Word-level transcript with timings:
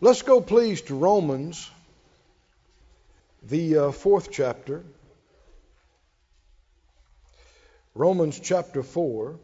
Let's 0.00 0.22
go, 0.22 0.40
please, 0.40 0.82
to 0.82 0.94
Romans, 0.96 1.70
the 3.44 3.78
uh, 3.78 3.90
fourth 3.92 4.30
chapter. 4.32 4.84
Romans 7.94 8.40
chapter 8.40 8.82
4 8.82 9.38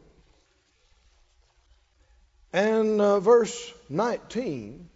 and 2.52 3.00
uh, 3.00 3.21
verse 3.21 3.72
19. 3.88 4.88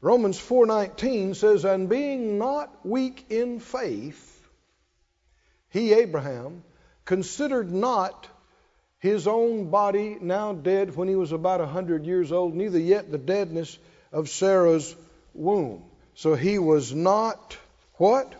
Romans 0.00 0.38
4:19 0.38 1.34
says, 1.34 1.64
"And 1.64 1.88
being 1.88 2.38
not 2.38 2.86
weak 2.86 3.24
in 3.30 3.58
faith, 3.58 4.48
he 5.70 5.94
Abraham 5.94 6.62
considered 7.04 7.72
not 7.72 8.28
his 8.98 9.26
own 9.26 9.70
body 9.70 10.16
now 10.20 10.52
dead 10.52 10.94
when 10.94 11.08
he 11.08 11.16
was 11.16 11.32
about 11.32 11.60
a 11.60 11.66
hundred 11.66 12.06
years 12.06 12.30
old, 12.30 12.54
neither 12.54 12.78
yet 12.78 13.10
the 13.10 13.18
deadness 13.18 13.78
of 14.14 14.28
Sarah's 14.28 14.94
womb. 15.34 15.82
So 16.14 16.36
he 16.36 16.58
was 16.60 16.94
not 16.94 17.58
what? 17.94 18.32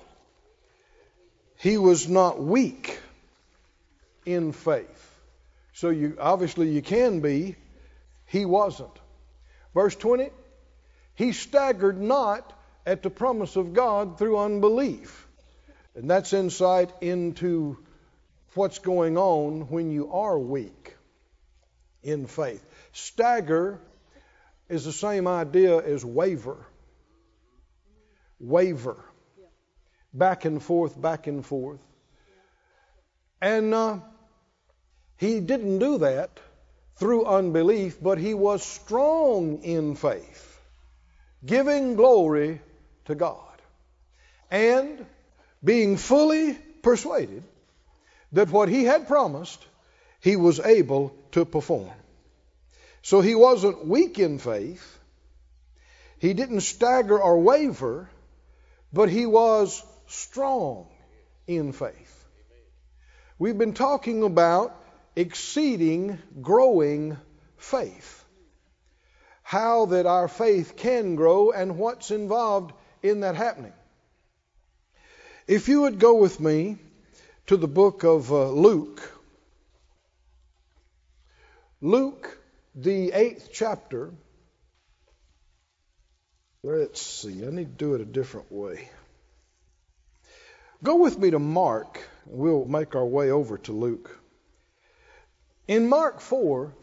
He 1.59 1.77
was 1.77 2.09
not 2.09 2.41
weak 2.41 2.99
in 4.25 4.53
faith. 4.53 5.21
So 5.73 5.91
you 5.91 6.17
obviously 6.21 6.69
you 6.69 6.81
can 6.81 7.21
be. 7.21 7.57
He 8.27 8.45
wasn't. 8.45 8.97
Verse 9.75 9.97
20, 9.97 10.31
he 11.17 11.33
staggered 11.33 12.01
not 12.01 12.53
at 12.87 13.03
the 13.03 13.11
promise 13.11 13.57
of 13.57 13.73
God 13.73 14.17
through 14.17 14.39
unbelief. 14.39 15.27
And 15.97 16.09
that's 16.09 16.33
insight 16.33 16.93
into 17.01 17.79
what's 18.55 18.79
going 18.79 19.19
on 19.19 19.69
when 19.69 19.91
you 19.91 20.13
are 20.13 20.39
weak 20.39 20.97
in 22.05 22.27
faith. 22.27 22.65
Stagger 22.93 23.81
is 24.69 24.85
the 24.85 24.93
same 24.93 25.27
idea 25.27 25.79
as 25.79 26.05
waver. 26.05 26.57
Waver. 28.39 28.97
Back 30.13 30.45
and 30.45 30.63
forth, 30.63 31.01
back 31.01 31.27
and 31.27 31.45
forth. 31.45 31.81
And 33.41 33.75
uh, 33.75 33.99
he 35.17 35.41
didn't 35.41 35.79
do 35.79 35.99
that 35.99 36.41
through 36.97 37.25
unbelief, 37.27 37.99
but 38.01 38.19
he 38.19 38.35
was 38.35 38.63
strong 38.63 39.63
in 39.63 39.97
faith, 39.97 40.61
giving 41.45 41.97
glory 41.97 42.61
to 43.07 43.15
God, 43.15 43.61
and 44.51 45.05
being 45.63 45.97
fully 45.97 46.55
persuaded 46.83 47.43
that 48.33 48.51
what 48.51 48.69
he 48.69 48.85
had 48.85 49.09
promised, 49.09 49.65
he 50.21 50.37
was 50.37 50.61
able 50.61 51.15
to 51.33 51.45
perform. 51.45 51.91
So 53.05 53.21
he 53.21 53.35
wasn't 53.35 53.87
weak 53.87 54.19
in 54.19 54.39
faith. 54.39 54.99
He 56.19 56.33
didn't 56.33 56.63
stagger 56.63 57.21
or 57.21 57.39
waver, 57.39 58.09
but 58.95 59.11
he 59.11 59.27
was 59.27 59.85
strong 60.07 60.87
in 61.47 61.73
faith. 61.73 62.25
We've 63.39 63.59
been 63.59 63.75
talking 63.75 64.23
about 64.23 64.75
exceeding, 65.15 66.19
growing 66.41 67.19
faith. 67.59 68.25
How 69.43 69.85
that 69.85 70.07
our 70.07 70.27
faith 70.27 70.75
can 70.75 71.15
grow 71.15 71.51
and 71.51 71.77
what's 71.77 72.11
involved 72.11 72.73
in 73.03 73.21
that 73.21 73.37
happening. 73.37 73.75
If 75.47 75.69
you 75.69 75.83
would 75.83 75.99
go 75.99 76.15
with 76.15 76.41
me 76.41 76.79
to 77.49 77.59
the 77.59 77.69
book 77.69 78.03
of 78.03 78.33
uh, 78.33 78.49
Luke, 78.49 79.03
Luke 81.83 82.39
the 82.75 83.13
eighth 83.13 83.51
chapter. 83.53 84.13
Let's 86.63 87.01
see, 87.01 87.45
I 87.47 87.51
need 87.51 87.79
to 87.79 87.85
do 87.85 87.95
it 87.95 88.01
a 88.01 88.07
different 88.07 88.51
way. 88.51 88.89
Go 90.83 90.97
with 90.97 91.19
me 91.19 91.31
to 91.31 91.39
Mark. 91.39 92.01
We'll 92.27 92.65
make 92.65 92.95
our 92.95 93.05
way 93.05 93.31
over 93.31 93.59
to 93.59 93.73
Luke. 93.73 94.19
In 95.69 95.89
Mark 95.89 96.21
4, 96.21 96.75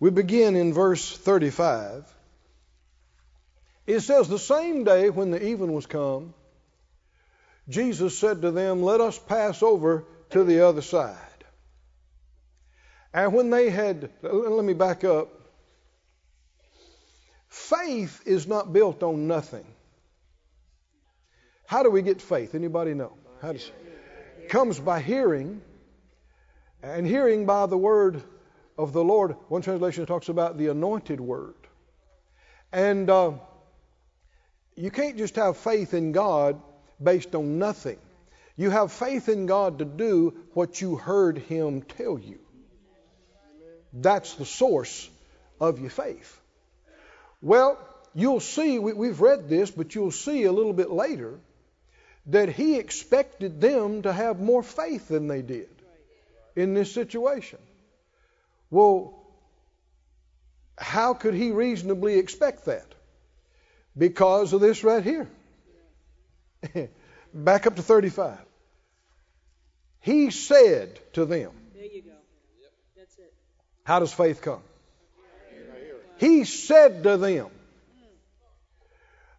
we 0.00 0.10
begin 0.10 0.56
in 0.56 0.72
verse 0.72 1.16
35. 1.16 2.04
It 3.86 4.00
says, 4.00 4.28
The 4.28 4.38
same 4.38 4.84
day 4.84 5.10
when 5.10 5.30
the 5.30 5.42
even 5.42 5.72
was 5.72 5.86
come, 5.86 6.34
Jesus 7.68 8.18
said 8.18 8.42
to 8.42 8.50
them, 8.50 8.82
Let 8.82 9.00
us 9.00 9.18
pass 9.18 9.62
over 9.62 10.04
to 10.30 10.44
the 10.44 10.66
other 10.66 10.82
side. 10.82 11.16
And 13.12 13.32
when 13.32 13.50
they 13.50 13.70
had, 13.70 14.10
let 14.22 14.64
me 14.64 14.74
back 14.74 15.04
up. 15.04 15.28
Faith 17.48 18.22
is 18.26 18.46
not 18.46 18.72
built 18.72 19.02
on 19.02 19.26
nothing. 19.26 19.66
How 21.66 21.82
do 21.82 21.90
we 21.90 22.02
get 22.02 22.22
faith? 22.22 22.54
Anybody 22.54 22.94
know? 22.94 23.12
How 23.42 23.52
does 23.52 23.70
it 24.38 24.48
comes 24.50 24.80
by 24.80 25.00
hearing, 25.00 25.62
and 26.82 27.06
hearing 27.06 27.46
by 27.46 27.66
the 27.66 27.78
word 27.78 28.22
of 28.76 28.92
the 28.92 29.04
Lord. 29.04 29.36
One 29.48 29.62
translation 29.62 30.06
talks 30.06 30.28
about 30.28 30.58
the 30.58 30.68
anointed 30.68 31.20
word. 31.20 31.54
And 32.72 33.08
uh, 33.08 33.32
you 34.76 34.90
can't 34.90 35.16
just 35.16 35.36
have 35.36 35.56
faith 35.56 35.94
in 35.94 36.12
God 36.12 36.60
based 37.02 37.34
on 37.34 37.58
nothing. 37.58 37.98
You 38.56 38.70
have 38.70 38.90
faith 38.90 39.28
in 39.28 39.46
God 39.46 39.78
to 39.78 39.84
do 39.84 40.34
what 40.54 40.80
you 40.80 40.96
heard 40.96 41.38
Him 41.38 41.82
tell 41.82 42.18
you. 42.18 42.40
That's 43.92 44.34
the 44.34 44.44
source 44.44 45.08
of 45.60 45.80
your 45.80 45.90
faith. 45.90 46.40
Well, 47.42 47.78
you'll 48.14 48.40
see, 48.40 48.78
we, 48.78 49.08
have 49.08 49.20
read 49.20 49.48
this, 49.48 49.70
but 49.70 49.94
you'll 49.94 50.10
see 50.10 50.44
a 50.44 50.52
little 50.52 50.72
bit 50.72 50.90
later 50.90 51.38
that 52.26 52.48
he 52.48 52.76
expected 52.76 53.60
them 53.60 54.02
to 54.02 54.12
have 54.12 54.40
more 54.40 54.62
faith 54.62 55.08
than 55.08 55.26
they 55.26 55.42
did 55.42 55.68
in 56.54 56.74
this 56.74 56.92
situation. 56.92 57.58
Well, 58.70 59.14
how 60.78 61.14
could 61.14 61.34
he 61.34 61.50
reasonably 61.50 62.18
expect 62.18 62.66
that? 62.66 62.86
Because 63.96 64.52
of 64.52 64.60
this 64.60 64.84
right 64.84 65.02
here. 65.02 65.28
Back 67.34 67.66
up 67.66 67.76
to 67.76 67.82
35. 67.82 68.38
He 70.00 70.30
said 70.30 70.98
to 71.14 71.24
them, 71.24 71.52
how 73.90 73.98
does 73.98 74.12
faith 74.12 74.40
come? 74.40 74.62
He 76.18 76.44
said 76.44 77.02
to 77.02 77.16
them, 77.16 77.48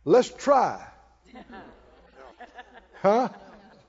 Let's 0.04 0.28
try. 0.28 0.86
Huh? 3.02 3.30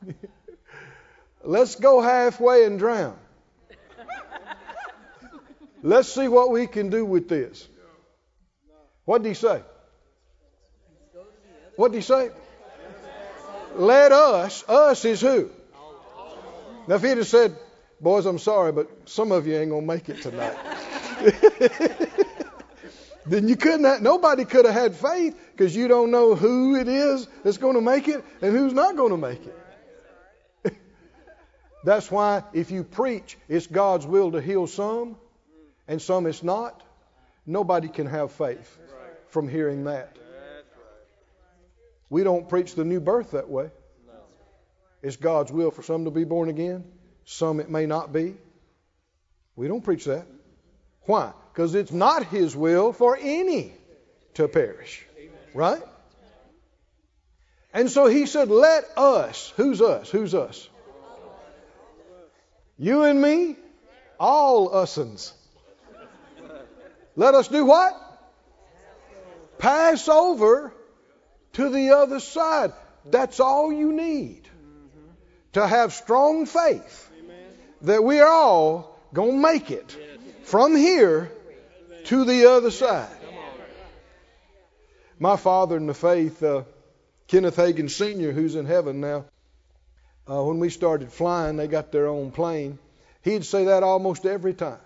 Let's 1.42 1.74
go 1.74 2.00
halfway 2.00 2.64
and 2.64 2.78
drown. 2.78 3.18
Let's 5.82 6.08
see 6.08 6.28
what 6.28 6.52
we 6.52 6.68
can 6.68 6.90
do 6.90 7.04
with 7.04 7.28
this. 7.28 7.66
What 9.04 9.24
did 9.24 9.30
he 9.30 9.34
say? 9.34 9.62
What 11.74 11.90
did 11.90 11.98
he 11.98 12.02
say? 12.04 12.30
Let 13.74 14.12
us, 14.12 14.62
us 14.68 15.04
is 15.06 15.20
who? 15.22 15.50
Now, 16.86 16.94
if 16.94 17.02
he'd 17.02 17.24
said, 17.24 17.56
Boys, 18.02 18.26
I'm 18.26 18.40
sorry, 18.40 18.72
but 18.72 19.08
some 19.08 19.30
of 19.30 19.46
you 19.46 19.56
ain't 19.56 19.70
going 19.70 19.82
to 19.82 19.86
make 19.86 20.08
it 20.08 20.20
tonight. 20.22 20.56
then 23.26 23.46
you 23.46 23.54
couldn't 23.54 23.84
have, 23.84 24.02
nobody 24.02 24.44
could 24.44 24.64
have 24.64 24.74
had 24.74 24.96
faith 24.96 25.38
because 25.52 25.74
you 25.76 25.86
don't 25.86 26.10
know 26.10 26.34
who 26.34 26.74
it 26.74 26.88
is 26.88 27.28
that's 27.44 27.58
going 27.58 27.76
to 27.76 27.80
make 27.80 28.08
it 28.08 28.24
and 28.40 28.50
who's 28.50 28.72
not 28.72 28.96
going 28.96 29.12
to 29.12 29.16
make 29.16 29.46
it. 29.46 29.56
that's 31.84 32.10
why 32.10 32.42
if 32.52 32.72
you 32.72 32.82
preach 32.82 33.38
it's 33.48 33.68
God's 33.68 34.04
will 34.04 34.32
to 34.32 34.40
heal 34.40 34.66
some 34.66 35.14
and 35.86 36.02
some 36.02 36.26
it's 36.26 36.42
not, 36.42 36.82
nobody 37.46 37.86
can 37.86 38.08
have 38.08 38.32
faith 38.32 38.78
from 39.28 39.48
hearing 39.48 39.84
that. 39.84 40.16
We 42.10 42.24
don't 42.24 42.48
preach 42.48 42.74
the 42.74 42.84
new 42.84 42.98
birth 42.98 43.30
that 43.30 43.48
way. 43.48 43.70
It's 45.02 45.16
God's 45.16 45.52
will 45.52 45.70
for 45.70 45.84
some 45.84 46.06
to 46.06 46.10
be 46.10 46.24
born 46.24 46.48
again 46.48 46.82
some 47.24 47.60
it 47.60 47.70
may 47.70 47.86
not 47.86 48.12
be. 48.12 48.34
We 49.56 49.68
don't 49.68 49.82
preach 49.82 50.06
that. 50.06 50.26
Why? 51.02 51.32
Because 51.52 51.74
it's 51.74 51.92
not 51.92 52.24
His 52.26 52.56
will 52.56 52.92
for 52.92 53.16
any 53.20 53.72
to 54.34 54.48
perish. 54.48 55.04
Right? 55.54 55.82
And 57.74 57.90
so 57.90 58.06
He 58.06 58.26
said, 58.26 58.48
Let 58.48 58.84
us, 58.96 59.52
who's 59.56 59.82
us? 59.82 60.10
Who's 60.10 60.34
us? 60.34 60.68
You 62.78 63.02
and 63.02 63.20
me, 63.20 63.56
all 64.18 64.70
usins. 64.70 65.32
Let 67.14 67.34
us 67.34 67.48
do 67.48 67.64
what? 67.64 67.94
Pass 69.58 70.08
over 70.08 70.72
to 71.54 71.68
the 71.68 71.90
other 71.90 72.20
side. 72.20 72.72
That's 73.04 73.40
all 73.40 73.72
you 73.72 73.92
need 73.92 74.48
to 75.52 75.66
have 75.66 75.92
strong 75.92 76.46
faith 76.46 77.11
that 77.82 78.02
we 78.04 78.20
are 78.20 78.28
all 78.28 78.98
going 79.12 79.32
to 79.32 79.38
make 79.38 79.70
it 79.70 79.96
from 80.44 80.76
here 80.76 81.30
to 82.04 82.24
the 82.24 82.50
other 82.50 82.70
side. 82.70 83.08
My 85.18 85.36
father 85.36 85.76
in 85.76 85.86
the 85.86 85.94
faith, 85.94 86.42
uh, 86.42 86.64
Kenneth 87.28 87.56
Hagin 87.56 87.88
Sr., 87.88 88.32
who's 88.32 88.56
in 88.56 88.66
heaven 88.66 89.00
now, 89.00 89.24
uh, 90.28 90.42
when 90.42 90.58
we 90.58 90.68
started 90.70 91.12
flying, 91.12 91.56
they 91.56 91.68
got 91.68 91.92
their 91.92 92.08
own 92.08 92.30
plane. 92.32 92.78
He'd 93.22 93.44
say 93.44 93.66
that 93.66 93.82
almost 93.82 94.26
every 94.26 94.54
time. 94.54 94.78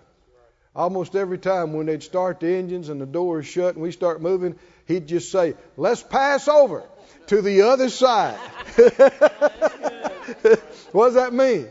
Almost 0.75 1.15
every 1.15 1.39
time 1.39 1.73
when 1.73 1.87
they'd 1.87 2.03
start 2.03 2.39
the 2.39 2.53
engines 2.55 2.89
and 2.89 3.01
the 3.01 3.07
doors 3.07 3.47
shut 3.47 3.73
and 3.73 3.83
we 3.83 3.91
start 3.91 4.21
moving, 4.21 4.59
he'd 4.85 5.07
just 5.07 5.31
say, 5.31 5.55
Let's 5.75 6.03
pass 6.03 6.47
over 6.47 6.83
to 7.27 7.41
the 7.41 7.63
other 7.63 7.89
side. 7.89 8.37
what 10.91 11.05
does 11.07 11.15
that 11.15 11.33
mean? 11.33 11.67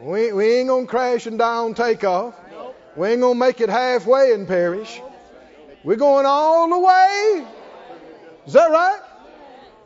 We, 0.00 0.32
we 0.32 0.54
ain't 0.56 0.68
going 0.68 0.86
to 0.86 0.90
crash 0.90 1.26
and 1.26 1.38
die 1.38 1.56
on 1.56 1.74
takeoff. 1.74 2.34
Nope. 2.50 2.76
We 2.96 3.08
ain't 3.08 3.20
going 3.20 3.34
to 3.34 3.38
make 3.38 3.60
it 3.60 3.68
halfway 3.68 4.32
and 4.32 4.46
perish. 4.46 5.00
We're 5.84 5.96
going 5.96 6.26
all 6.26 6.68
the 6.68 6.78
way. 6.78 7.46
Is 8.46 8.52
that 8.52 8.70
right? 8.70 9.00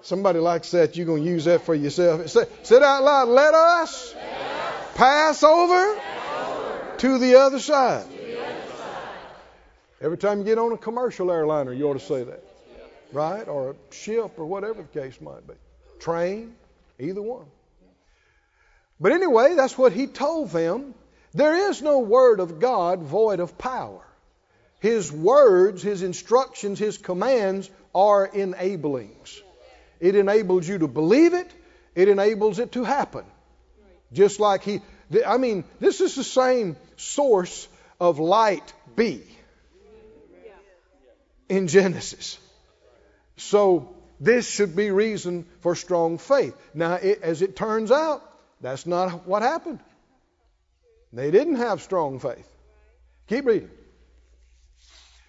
Somebody 0.02 0.38
likes 0.38 0.70
that. 0.72 0.96
You're 0.96 1.06
going 1.06 1.22
to 1.24 1.28
use 1.28 1.44
that 1.44 1.62
for 1.62 1.74
yourself. 1.74 2.28
Say, 2.28 2.46
sit 2.62 2.82
out 2.82 3.04
loud. 3.04 3.28
Let 3.28 3.54
us 3.54 4.14
pass 4.94 5.42
over 5.42 6.00
to 6.98 7.18
the 7.18 7.36
other 7.36 7.58
side. 7.58 8.06
Every 10.00 10.16
time 10.16 10.38
you 10.38 10.44
get 10.44 10.58
on 10.58 10.72
a 10.72 10.78
commercial 10.78 11.30
airliner, 11.30 11.72
you 11.72 11.88
ought 11.88 11.98
to 11.98 12.00
say 12.00 12.24
that. 12.24 12.42
Right? 13.12 13.46
Or 13.46 13.70
a 13.70 13.94
ship 13.94 14.38
or 14.38 14.46
whatever 14.46 14.82
the 14.82 15.00
case 15.00 15.20
might 15.20 15.46
be. 15.46 15.54
Train, 15.98 16.54
either 16.98 17.20
one. 17.20 17.46
But 19.00 19.12
anyway, 19.12 19.54
that's 19.54 19.78
what 19.78 19.92
he 19.92 20.06
told 20.06 20.50
them. 20.50 20.94
There 21.32 21.70
is 21.70 21.80
no 21.80 22.00
word 22.00 22.40
of 22.40 22.60
God 22.60 23.02
void 23.02 23.40
of 23.40 23.56
power. 23.56 24.02
His 24.80 25.12
words, 25.12 25.82
His 25.82 26.02
instructions, 26.02 26.78
His 26.78 26.98
commands 26.98 27.70
are 27.94 28.26
enablings. 28.26 29.40
It 30.00 30.16
enables 30.16 30.66
you 30.66 30.78
to 30.78 30.88
believe 30.88 31.34
it, 31.34 31.50
it 31.94 32.08
enables 32.08 32.58
it 32.58 32.72
to 32.72 32.84
happen. 32.84 33.24
Just 34.12 34.40
like 34.40 34.64
He, 34.64 34.80
I 35.26 35.36
mean, 35.36 35.64
this 35.78 36.00
is 36.00 36.14
the 36.14 36.24
same 36.24 36.76
source 36.96 37.68
of 38.00 38.18
light 38.18 38.72
B 38.96 39.22
in 41.48 41.68
Genesis. 41.68 42.38
So 43.36 43.94
this 44.18 44.48
should 44.48 44.74
be 44.74 44.90
reason 44.90 45.46
for 45.60 45.74
strong 45.74 46.16
faith. 46.18 46.54
Now, 46.72 46.94
it, 46.94 47.20
as 47.22 47.42
it 47.42 47.54
turns 47.54 47.90
out, 47.90 48.22
that's 48.60 48.86
not 48.86 49.26
what 49.26 49.42
happened. 49.42 49.80
They 51.12 51.30
didn't 51.30 51.56
have 51.56 51.82
strong 51.82 52.20
faith. 52.20 52.48
Keep 53.28 53.46
reading. 53.46 53.70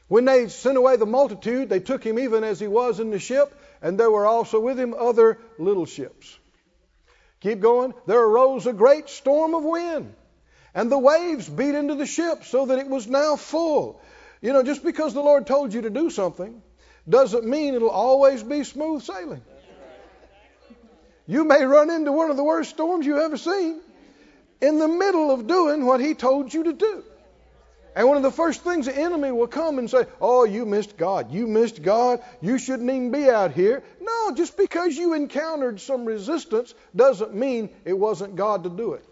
When 0.08 0.26
they 0.26 0.50
sent 0.50 0.78
away 0.78 0.98
the 0.98 1.06
multitude, 1.06 1.70
they 1.70 1.80
took 1.80 2.04
him 2.04 2.20
even 2.20 2.44
as 2.44 2.60
he 2.60 2.68
was 2.68 3.00
in 3.00 3.12
the 3.12 3.20
ship, 3.20 3.58
and 3.82 3.98
there 3.98 4.12
were 4.12 4.26
also 4.26 4.60
with 4.60 4.80
him 4.80 4.94
other 4.94 5.38
little 5.58 5.86
ships. 5.86 6.38
Keep 7.40 7.62
going. 7.62 7.94
There 8.06 8.22
arose 8.22 8.68
a 8.68 8.74
great 8.74 9.10
storm 9.10 9.56
of 9.56 9.64
wind, 9.64 10.14
and 10.76 10.92
the 10.92 11.00
waves 11.00 11.48
beat 11.48 11.76
into 11.76 11.96
the 11.96 12.06
ship 12.06 12.44
so 12.44 12.66
that 12.66 12.80
it 12.80 12.88
was 12.88 13.08
now 13.08 13.36
full. 13.36 14.02
You 14.42 14.54
know, 14.54 14.64
just 14.64 14.84
because 14.84 15.14
the 15.14 15.22
Lord 15.22 15.48
told 15.48 15.74
you 15.74 15.84
to 15.84 15.90
do 15.90 16.10
something 16.10 16.62
doesn't 17.08 17.46
mean 17.46 17.74
it'll 17.74 17.90
always 17.90 18.44
be 18.44 18.64
smooth 18.64 19.04
sailing. 19.04 19.42
You 21.28 21.44
may 21.44 21.64
run 21.64 21.90
into 21.90 22.12
one 22.12 22.30
of 22.30 22.38
the 22.38 22.44
worst 22.44 22.72
storms 22.72 23.06
you've 23.06 23.18
ever 23.18 23.38
seen 23.38 23.80
in 24.62 24.80
the 24.80 24.88
middle 24.88 25.32
of 25.32 25.48
doing 25.48 25.86
what 25.86 26.00
He 26.00 26.14
told 26.14 26.54
you 26.54 26.64
to 26.66 26.74
do. 26.74 27.04
And 27.96 28.08
one 28.08 28.16
of 28.16 28.24
the 28.24 28.32
first 28.32 28.62
things 28.64 28.86
the 28.86 28.98
enemy 28.98 29.32
will 29.32 29.48
come 29.48 29.78
and 29.78 29.90
say, 29.90 30.06
Oh, 30.22 30.46
you 30.46 30.66
missed 30.66 30.96
God. 30.96 31.32
You 31.32 31.46
missed 31.46 31.84
God. 31.84 32.22
You 32.42 32.58
shouldn't 32.58 32.90
even 32.90 33.12
be 33.12 33.30
out 33.30 33.52
here. 33.52 33.84
No, 34.00 34.34
just 34.34 34.56
because 34.56 34.96
you 34.96 35.14
encountered 35.14 35.82
some 35.82 36.06
resistance 36.06 36.74
doesn't 36.96 37.36
mean 37.36 37.70
it 37.84 37.98
wasn't 37.98 38.36
God 38.36 38.64
to 38.64 38.70
do 38.70 38.94
it. 38.94 39.06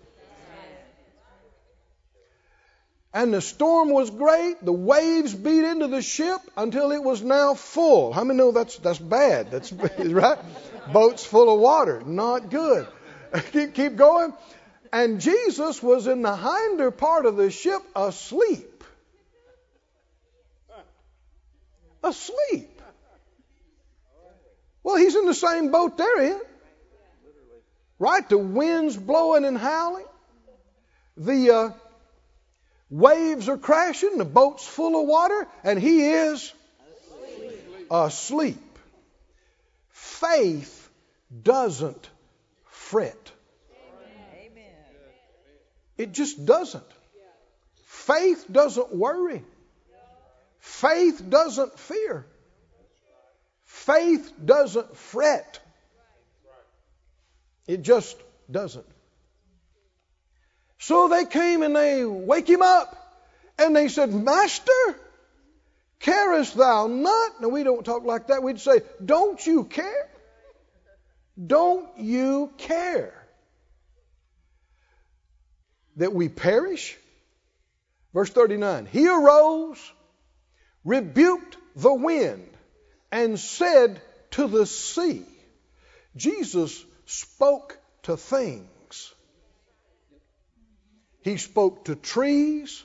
And 3.13 3.33
the 3.33 3.41
storm 3.41 3.89
was 3.89 4.11
great. 4.11 4.63
The 4.63 4.71
waves 4.71 5.33
beat 5.33 5.63
into 5.63 5.87
the 5.87 6.01
ship 6.01 6.41
until 6.55 6.91
it 6.91 7.03
was 7.03 7.23
now 7.23 7.55
full. 7.55 8.13
How 8.13 8.23
many 8.23 8.37
know 8.37 8.51
that's 8.51 8.77
that's 8.77 8.99
bad? 8.99 9.49
That's 9.49 9.71
right. 9.99 10.37
Boats 10.93 11.25
full 11.25 11.53
of 11.53 11.59
water, 11.59 12.01
not 12.05 12.51
good. 12.51 12.87
keep 13.51 13.73
keep 13.73 13.95
going. 13.95 14.33
And 14.91 15.21
Jesus 15.21 15.81
was 15.81 16.07
in 16.07 16.21
the 16.21 16.35
hinder 16.35 16.91
part 16.91 17.25
of 17.25 17.35
the 17.35 17.49
ship 17.49 17.81
asleep. 17.95 18.83
Asleep. 22.03 22.81
Well, 24.83 24.95
he's 24.95 25.15
in 25.15 25.25
the 25.25 25.33
same 25.33 25.71
boat 25.71 25.97
they're 25.97 26.21
in. 26.21 26.41
Right? 27.99 28.27
The 28.27 28.37
wind's 28.37 28.95
blowing 28.95 29.45
and 29.45 29.57
howling. 29.57 30.05
The 31.17 31.51
uh, 31.51 31.69
waves 32.89 33.49
are 33.49 33.57
crashing. 33.57 34.17
The 34.17 34.25
boat's 34.25 34.65
full 34.65 34.99
of 35.01 35.07
water. 35.07 35.47
And 35.63 35.79
he 35.79 36.01
is 36.11 36.53
asleep. 37.11 37.87
asleep. 37.91 38.79
Faith 39.89 40.89
doesn't 41.43 42.09
fret. 42.65 43.31
It 45.97 46.13
just 46.13 46.45
doesn't. 46.45 46.83
Faith 47.83 48.45
doesn't 48.49 48.95
worry. 48.95 49.43
Faith 50.59 51.21
doesn't 51.29 51.77
fear. 51.77 52.25
Faith 53.65 54.31
doesn't 54.43 54.95
fret. 54.95 55.59
It 57.67 57.81
just 57.81 58.17
doesn't. 58.49 58.85
So 60.79 61.07
they 61.07 61.25
came 61.25 61.63
and 61.63 61.75
they 61.75 62.03
wake 62.05 62.49
him 62.49 62.61
up 62.61 62.95
and 63.57 63.75
they 63.75 63.87
said, 63.87 64.13
Master, 64.13 64.71
carest 65.99 66.55
thou 66.55 66.87
not? 66.87 67.41
Now 67.41 67.49
we 67.49 67.63
don't 67.63 67.85
talk 67.85 68.03
like 68.03 68.27
that. 68.27 68.41
We'd 68.41 68.59
say, 68.59 68.81
Don't 69.03 69.45
you 69.45 69.65
care? 69.65 70.09
Don't 71.45 71.87
you 71.97 72.51
care? 72.57 73.19
that 75.99 76.13
we 76.13 76.29
perish? 76.29 76.97
Verse 78.13 78.29
39 78.31 78.87
He 78.87 79.07
arose, 79.07 79.93
rebuked 80.83 81.57
the 81.75 81.93
wind, 81.93 82.49
and 83.11 83.39
said 83.39 84.01
to 84.31 84.47
the 84.47 84.65
sea, 84.65 85.25
Jesus 86.15 86.83
spoke 87.05 87.77
to 88.03 88.17
things. 88.17 88.67
He 91.21 91.37
spoke 91.37 91.85
to 91.85 91.95
trees. 91.95 92.83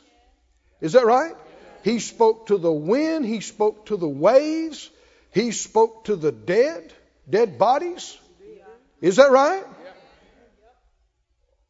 Is 0.80 0.92
that 0.92 1.06
right? 1.06 1.34
He 1.82 1.98
spoke 1.98 2.48
to 2.48 2.58
the 2.58 2.72
wind. 2.72 3.24
He 3.24 3.40
spoke 3.40 3.86
to 3.86 3.96
the 3.96 4.08
waves. 4.08 4.90
He 5.32 5.50
spoke 5.50 6.04
to 6.04 6.16
the 6.16 6.32
dead, 6.32 6.92
dead 7.28 7.58
bodies. 7.58 8.16
Is 9.00 9.16
that 9.16 9.30
right? 9.30 9.64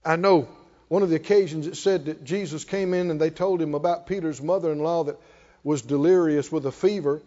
I 0.04 0.16
know 0.16 0.48
one 0.88 1.02
of 1.02 1.10
the 1.10 1.16
occasions 1.16 1.66
it 1.66 1.76
said 1.76 2.06
that 2.06 2.24
Jesus 2.24 2.64
came 2.64 2.94
in 2.94 3.10
and 3.10 3.20
they 3.20 3.30
told 3.30 3.60
him 3.60 3.74
about 3.74 4.06
Peter's 4.06 4.40
mother 4.40 4.70
in 4.70 4.78
law 4.78 5.04
that 5.04 5.18
was 5.64 5.82
delirious 5.82 6.52
with 6.52 6.66
a 6.66 6.72
fever 6.72 7.22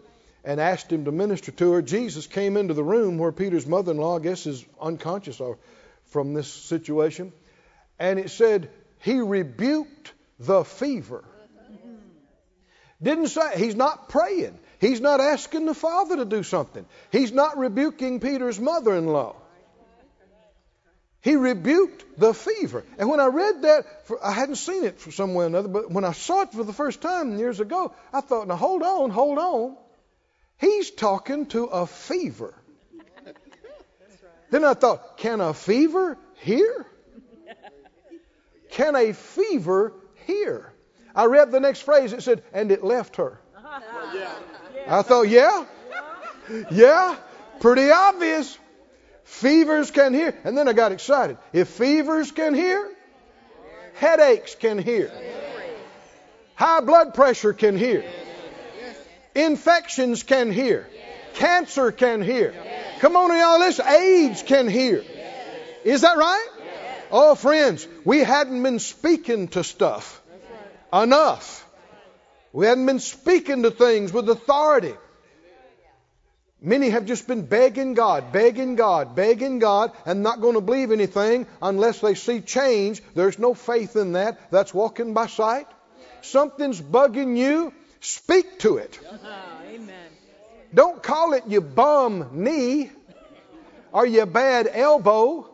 and 0.45 0.61
asked 0.61 0.91
him 0.91 1.05
to 1.05 1.11
minister 1.11 1.51
to 1.51 1.71
her. 1.73 1.81
Jesus 1.81 2.27
came 2.27 2.55
into 2.55 2.73
the 2.73 2.83
room 2.83 3.17
where 3.17 3.31
Peter's 3.31 3.67
mother 3.67 3.91
in 3.91 3.97
law, 3.97 4.17
I 4.17 4.21
guess, 4.21 4.45
is 4.45 4.63
unconscious 4.79 5.41
from 6.05 6.33
this 6.33 6.47
situation. 6.47 7.33
And 7.99 8.19
it 8.19 8.29
said, 8.29 8.69
He 8.99 9.19
rebuked 9.19 10.13
the 10.39 10.63
fever. 10.63 11.23
Didn't 13.01 13.27
say, 13.27 13.57
He's 13.57 13.75
not 13.75 14.09
praying. 14.09 14.57
He's 14.79 15.01
not 15.01 15.19
asking 15.19 15.65
the 15.65 15.73
Father 15.73 16.17
to 16.17 16.25
do 16.25 16.43
something. 16.43 16.85
He's 17.11 17.31
not 17.31 17.57
rebuking 17.57 18.19
Peter's 18.19 18.59
mother 18.59 18.95
in 18.95 19.07
law. 19.07 19.35
He 21.21 21.35
rebuked 21.35 22.19
the 22.19 22.33
fever. 22.33 22.83
And 22.97 23.09
when 23.09 23.19
I 23.19 23.25
read 23.25 23.63
that, 23.63 24.07
for, 24.07 24.23
I 24.23 24.31
hadn't 24.31 24.55
seen 24.55 24.85
it 24.85 24.99
from 24.99 25.11
somewhere 25.11 25.45
or 25.45 25.47
another, 25.47 25.67
but 25.67 25.91
when 25.91 26.05
I 26.05 26.13
saw 26.13 26.43
it 26.43 26.53
for 26.53 26.63
the 26.63 26.73
first 26.73 27.01
time 27.01 27.37
years 27.37 27.59
ago, 27.59 27.93
I 28.13 28.21
thought, 28.21 28.47
now 28.47 28.55
hold 28.55 28.83
on, 28.83 29.09
hold 29.09 29.37
on. 29.37 29.75
He's 30.57 30.91
talking 30.91 31.47
to 31.47 31.65
a 31.65 31.85
fever. 31.85 32.53
Right. 33.25 34.51
Then 34.51 34.63
I 34.63 34.73
thought, 34.73 35.17
can 35.17 35.41
a 35.41 35.53
fever 35.53 36.17
hear? 36.35 36.85
Can 38.77 38.95
a 38.95 39.11
fever 39.11 39.91
hear? 40.27 40.71
I 41.15 41.25
read 41.25 41.51
the 41.51 41.59
next 41.59 41.81
phrase, 41.81 42.13
it 42.13 42.21
said, 42.21 42.43
and 42.53 42.71
it 42.71 42.83
left 42.83 43.15
her. 43.15 43.39
I 44.87 45.01
thought, 45.01 45.27
yeah, 45.27 45.65
yeah, 46.69 47.15
pretty 47.59 47.89
obvious. 47.89 48.55
Fevers 49.23 49.89
can 49.89 50.13
hear. 50.13 50.37
And 50.43 50.55
then 50.55 50.67
I 50.67 50.73
got 50.73 50.91
excited. 50.91 51.39
If 51.53 51.69
fevers 51.69 52.31
can 52.31 52.53
hear, 52.53 52.87
headaches 53.95 54.53
can 54.53 54.77
hear. 54.77 55.11
High 56.53 56.81
blood 56.81 57.15
pressure 57.15 57.53
can 57.53 57.75
hear. 57.75 58.05
Infections 59.33 60.21
can 60.21 60.51
hear. 60.51 60.87
Cancer 61.33 61.91
can 61.91 62.21
hear. 62.21 62.53
Come 62.99 63.15
on, 63.15 63.35
y'all, 63.35 63.57
listen. 63.57 63.87
AIDS 63.87 64.43
can 64.43 64.67
hear. 64.67 65.03
Is 65.83 66.01
that 66.01 66.15
right? 66.15 66.47
Oh, 67.11 67.35
friends, 67.35 67.87
we 68.05 68.19
hadn't 68.19 68.61
been 68.63 68.79
speaking 68.79 69.47
to 69.49 69.63
stuff 69.63 70.21
enough. 70.93 71.65
We 72.53 72.65
hadn't 72.65 72.85
been 72.85 72.99
speaking 72.99 73.63
to 73.63 73.71
things 73.71 74.11
with 74.11 74.29
authority. 74.29 74.93
Many 76.59 76.89
have 76.89 77.05
just 77.05 77.27
been 77.27 77.45
begging 77.45 77.93
God, 77.93 78.31
begging 78.31 78.75
God, 78.75 79.15
begging 79.15 79.59
God, 79.59 79.91
and 80.07 80.23
not 80.23 80.41
going 80.41 80.55
to 80.55 80.61
believe 80.61 80.91
anything 80.91 81.45
unless 81.61 82.01
they 82.01 82.15
see 82.15 82.41
change. 82.41 83.01
There's 83.13 83.37
no 83.37 83.53
faith 83.53 83.95
in 83.95 84.13
that. 84.13 84.49
That's 84.49 84.73
walking 84.73 85.13
by 85.13 85.27
sight. 85.27 85.67
Something's 86.21 86.81
bugging 86.81 87.37
you, 87.37 87.73
speak 87.99 88.59
to 88.59 88.77
it. 88.77 88.99
Amen. 89.71 90.09
Don't 90.73 91.01
call 91.01 91.33
it 91.33 91.43
your 91.47 91.61
bum 91.61 92.29
knee 92.33 92.89
or 93.91 94.05
your 94.05 94.25
bad 94.25 94.67
elbow. 94.71 95.47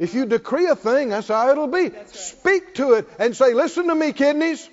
If 0.00 0.14
you 0.14 0.26
decree 0.26 0.66
a 0.66 0.74
thing, 0.74 1.10
that's 1.10 1.28
how 1.28 1.50
it'll 1.50 1.68
be. 1.68 1.90
Right. 1.90 2.08
Speak 2.08 2.74
to 2.76 2.94
it 2.94 3.08
and 3.20 3.36
say, 3.36 3.54
Listen 3.54 3.86
to 3.86 3.94
me, 3.94 4.12
kidneys. 4.12 4.68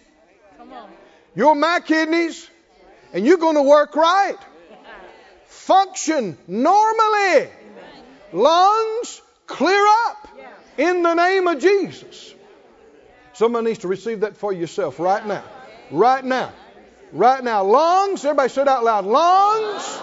You're 1.35 1.53
my 1.53 1.81
kidneys, 1.85 2.49
and 3.13 3.23
you're 3.23 3.37
going 3.37 3.55
to 3.55 3.61
work 3.61 3.95
right 3.95 4.37
function 5.67 6.37
normally. 6.47 7.49
Lungs 8.31 9.21
clear 9.47 9.85
up 10.07 10.29
in 10.77 11.03
the 11.03 11.13
name 11.13 11.45
of 11.47 11.59
Jesus. 11.59 12.33
Somebody 13.33 13.67
needs 13.67 13.79
to 13.79 13.89
receive 13.89 14.21
that 14.21 14.37
for 14.37 14.53
yourself 14.53 14.97
right 14.97 15.25
now. 15.25 15.43
Right 15.91 16.23
now. 16.23 16.53
Right 17.11 17.43
now. 17.43 17.63
Lungs, 17.65 18.23
everybody 18.23 18.49
say 18.49 18.61
it 18.61 18.67
out 18.69 18.85
loud. 18.85 19.05
Lungs 19.05 19.99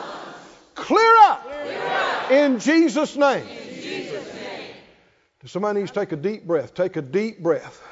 clear 0.74 1.16
up 1.22 2.30
in 2.30 2.60
Jesus' 2.60 3.16
name. 3.16 3.46
Somebody 5.46 5.80
needs 5.80 5.90
to 5.92 6.00
take 6.00 6.12
a 6.12 6.16
deep 6.16 6.46
breath. 6.46 6.74
Take 6.74 6.96
a 6.96 7.02
deep 7.02 7.40
breath. 7.40 7.82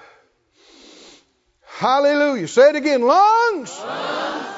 Hallelujah. 1.67 2.49
Say 2.49 2.71
it 2.71 2.77
again. 2.77 3.03
Lungs, 3.03 3.79
Lungs. 3.79 4.57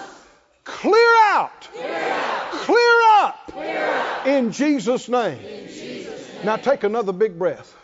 clear 0.62 1.14
out. 1.32 1.68
Clear 1.72 3.00
up. 3.20 3.46
Clear 3.48 3.84
up. 3.84 4.26
In, 4.26 4.52
Jesus 4.52 5.08
name. 5.08 5.38
In 5.38 5.68
Jesus' 5.68 6.34
name. 6.34 6.44
Now 6.46 6.56
take 6.56 6.84
another 6.84 7.12
big 7.12 7.38
breath. 7.38 7.74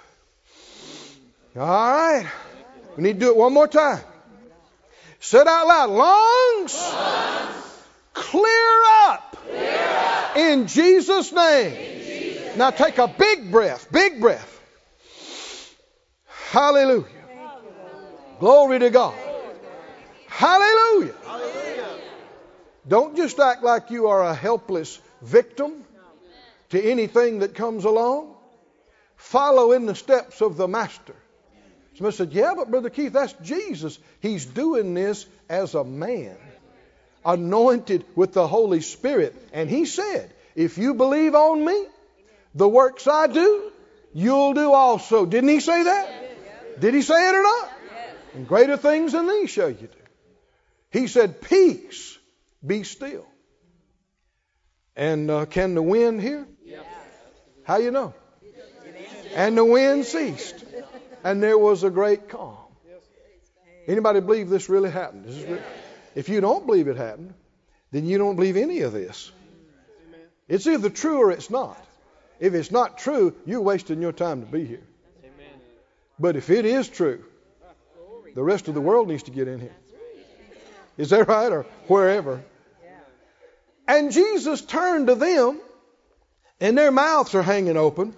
All 1.57 1.63
right. 1.67 2.27
We 2.97 3.03
need 3.03 3.15
to 3.15 3.19
do 3.19 3.29
it 3.31 3.37
one 3.37 3.53
more 3.53 3.67
time. 3.67 4.01
Say 5.19 5.41
it 5.41 5.47
out 5.47 5.67
loud. 5.67 5.91
Lungs, 5.91 6.75
Lungs. 6.75 7.85
Clear, 8.15 8.83
up. 9.09 9.37
clear 9.49 9.89
up. 9.89 10.37
In 10.37 10.67
Jesus' 10.67 11.33
name. 11.33 11.73
In 11.75 12.01
Jesus 12.01 12.57
now 12.57 12.71
take 12.71 12.99
a 12.99 13.09
big 13.09 13.51
breath. 13.51 13.91
Big 13.91 14.21
breath. 14.21 14.60
Hallelujah. 16.51 17.05
Glory 18.41 18.81
to 18.81 18.91
God. 18.91 19.15
Hallelujah. 20.27 21.15
Don't 22.89 23.15
just 23.15 23.39
act 23.39 23.63
like 23.63 23.93
you 23.93 24.09
are 24.09 24.25
a 24.25 24.35
helpless 24.35 25.01
victim 25.23 25.85
to 26.71 26.83
anything 26.83 27.39
that 27.39 27.55
comes 27.55 27.85
along. 27.85 28.35
Follow 29.15 29.71
in 29.71 29.87
the 29.87 29.95
steps 29.95 30.41
of 30.41 30.57
the 30.57 30.67
Master. 30.67 31.15
Somebody 31.95 32.17
said, 32.17 32.33
Yeah, 32.33 32.55
but 32.57 32.69
Brother 32.69 32.91
Keith, 32.91 33.13
that's 33.13 33.35
Jesus. 33.45 34.01
He's 34.19 34.45
doing 34.45 34.93
this 34.95 35.27
as 35.49 35.77
a 35.77 35.85
man, 35.85 36.37
anointed 37.25 38.05
with 38.17 38.33
the 38.33 38.49
Holy 38.49 38.81
Spirit. 38.81 39.37
And 39.53 39.71
he 39.71 39.85
said, 39.85 40.33
If 40.57 40.79
you 40.79 40.95
believe 40.95 41.37
on 41.37 41.65
me, 41.65 41.87
the 42.57 42.69
works 42.69 43.07
I 43.07 43.29
do, 43.29 43.71
you'll 44.13 44.55
do 44.55 44.73
also. 44.73 45.27
Didn't 45.27 45.51
he 45.51 45.61
say 45.61 45.85
that? 45.85 46.20
Did 46.81 46.95
he 46.95 47.03
say 47.03 47.29
it 47.29 47.35
or 47.35 47.43
not? 47.43 47.73
And 48.35 48.49
greater 48.49 48.77
things 48.77 49.13
than 49.13 49.29
these 49.29 49.51
shall 49.51 49.71
you 49.71 49.89
do. 49.89 49.89
He 50.91 51.07
said, 51.07 51.41
Peace 51.41 52.19
be 52.65 52.83
still. 52.83 53.27
And 54.97 55.31
uh, 55.31 55.47
can 55.47 55.75
the 55.75 55.83
wind 55.83 56.21
hear? 56.21 56.47
How 57.65 57.79
you 57.79 57.91
know? 57.91 58.15
And 59.35 59.57
the 59.57 59.65
wind 59.65 60.05
ceased, 60.05 60.65
and 61.23 61.43
there 61.43 61.57
was 61.57 61.85
a 61.85 61.91
great 61.91 62.29
calm. 62.29 62.57
Anybody 63.87 64.21
believe 64.21 64.49
this 64.49 64.69
really 64.69 64.91
happened? 64.91 65.25
This 65.25 65.43
really, 65.45 65.63
if 66.15 66.29
you 66.29 66.41
don't 66.41 66.67
believe 66.67 66.89
it 66.89 66.97
happened, 66.97 67.35
then 67.93 68.07
you 68.07 68.19
don't 68.19 68.37
believe 68.37 68.57
any 68.57 68.81
of 68.81 68.93
this. 68.93 69.31
It's 70.49 70.67
either 70.67 70.91
true 70.91 71.19
or 71.19 71.31
it's 71.31 71.51
not. 71.51 71.83
If 72.41 72.55
it's 72.55 72.71
not 72.71 72.99
true, 72.99 73.35
you're 73.47 73.61
wasting 73.61 74.03
your 74.03 74.13
time 74.13 74.41
to 74.41 74.47
be 74.47 74.65
here. 74.65 74.83
But 76.21 76.37
if 76.37 76.51
it 76.51 76.67
is 76.67 76.87
true, 76.87 77.25
the 78.35 78.43
rest 78.43 78.69
of 78.69 78.75
the 78.75 78.81
world 78.81 79.09
needs 79.09 79.23
to 79.25 79.31
get 79.31 79.49
in 79.49 79.59
here. 79.59 79.75
Is 80.99 81.11
that 81.11 81.27
right? 81.27 81.51
Or 81.51 81.63
wherever. 81.89 82.45
And 83.89 84.13
Jesus 84.13 84.61
turned 84.61 85.07
to 85.07 85.15
them, 85.15 85.59
and 86.61 86.77
their 86.77 86.93
mouths 86.93 87.35
are 87.35 87.43
hanging 87.43 87.79
open. 87.79 88.15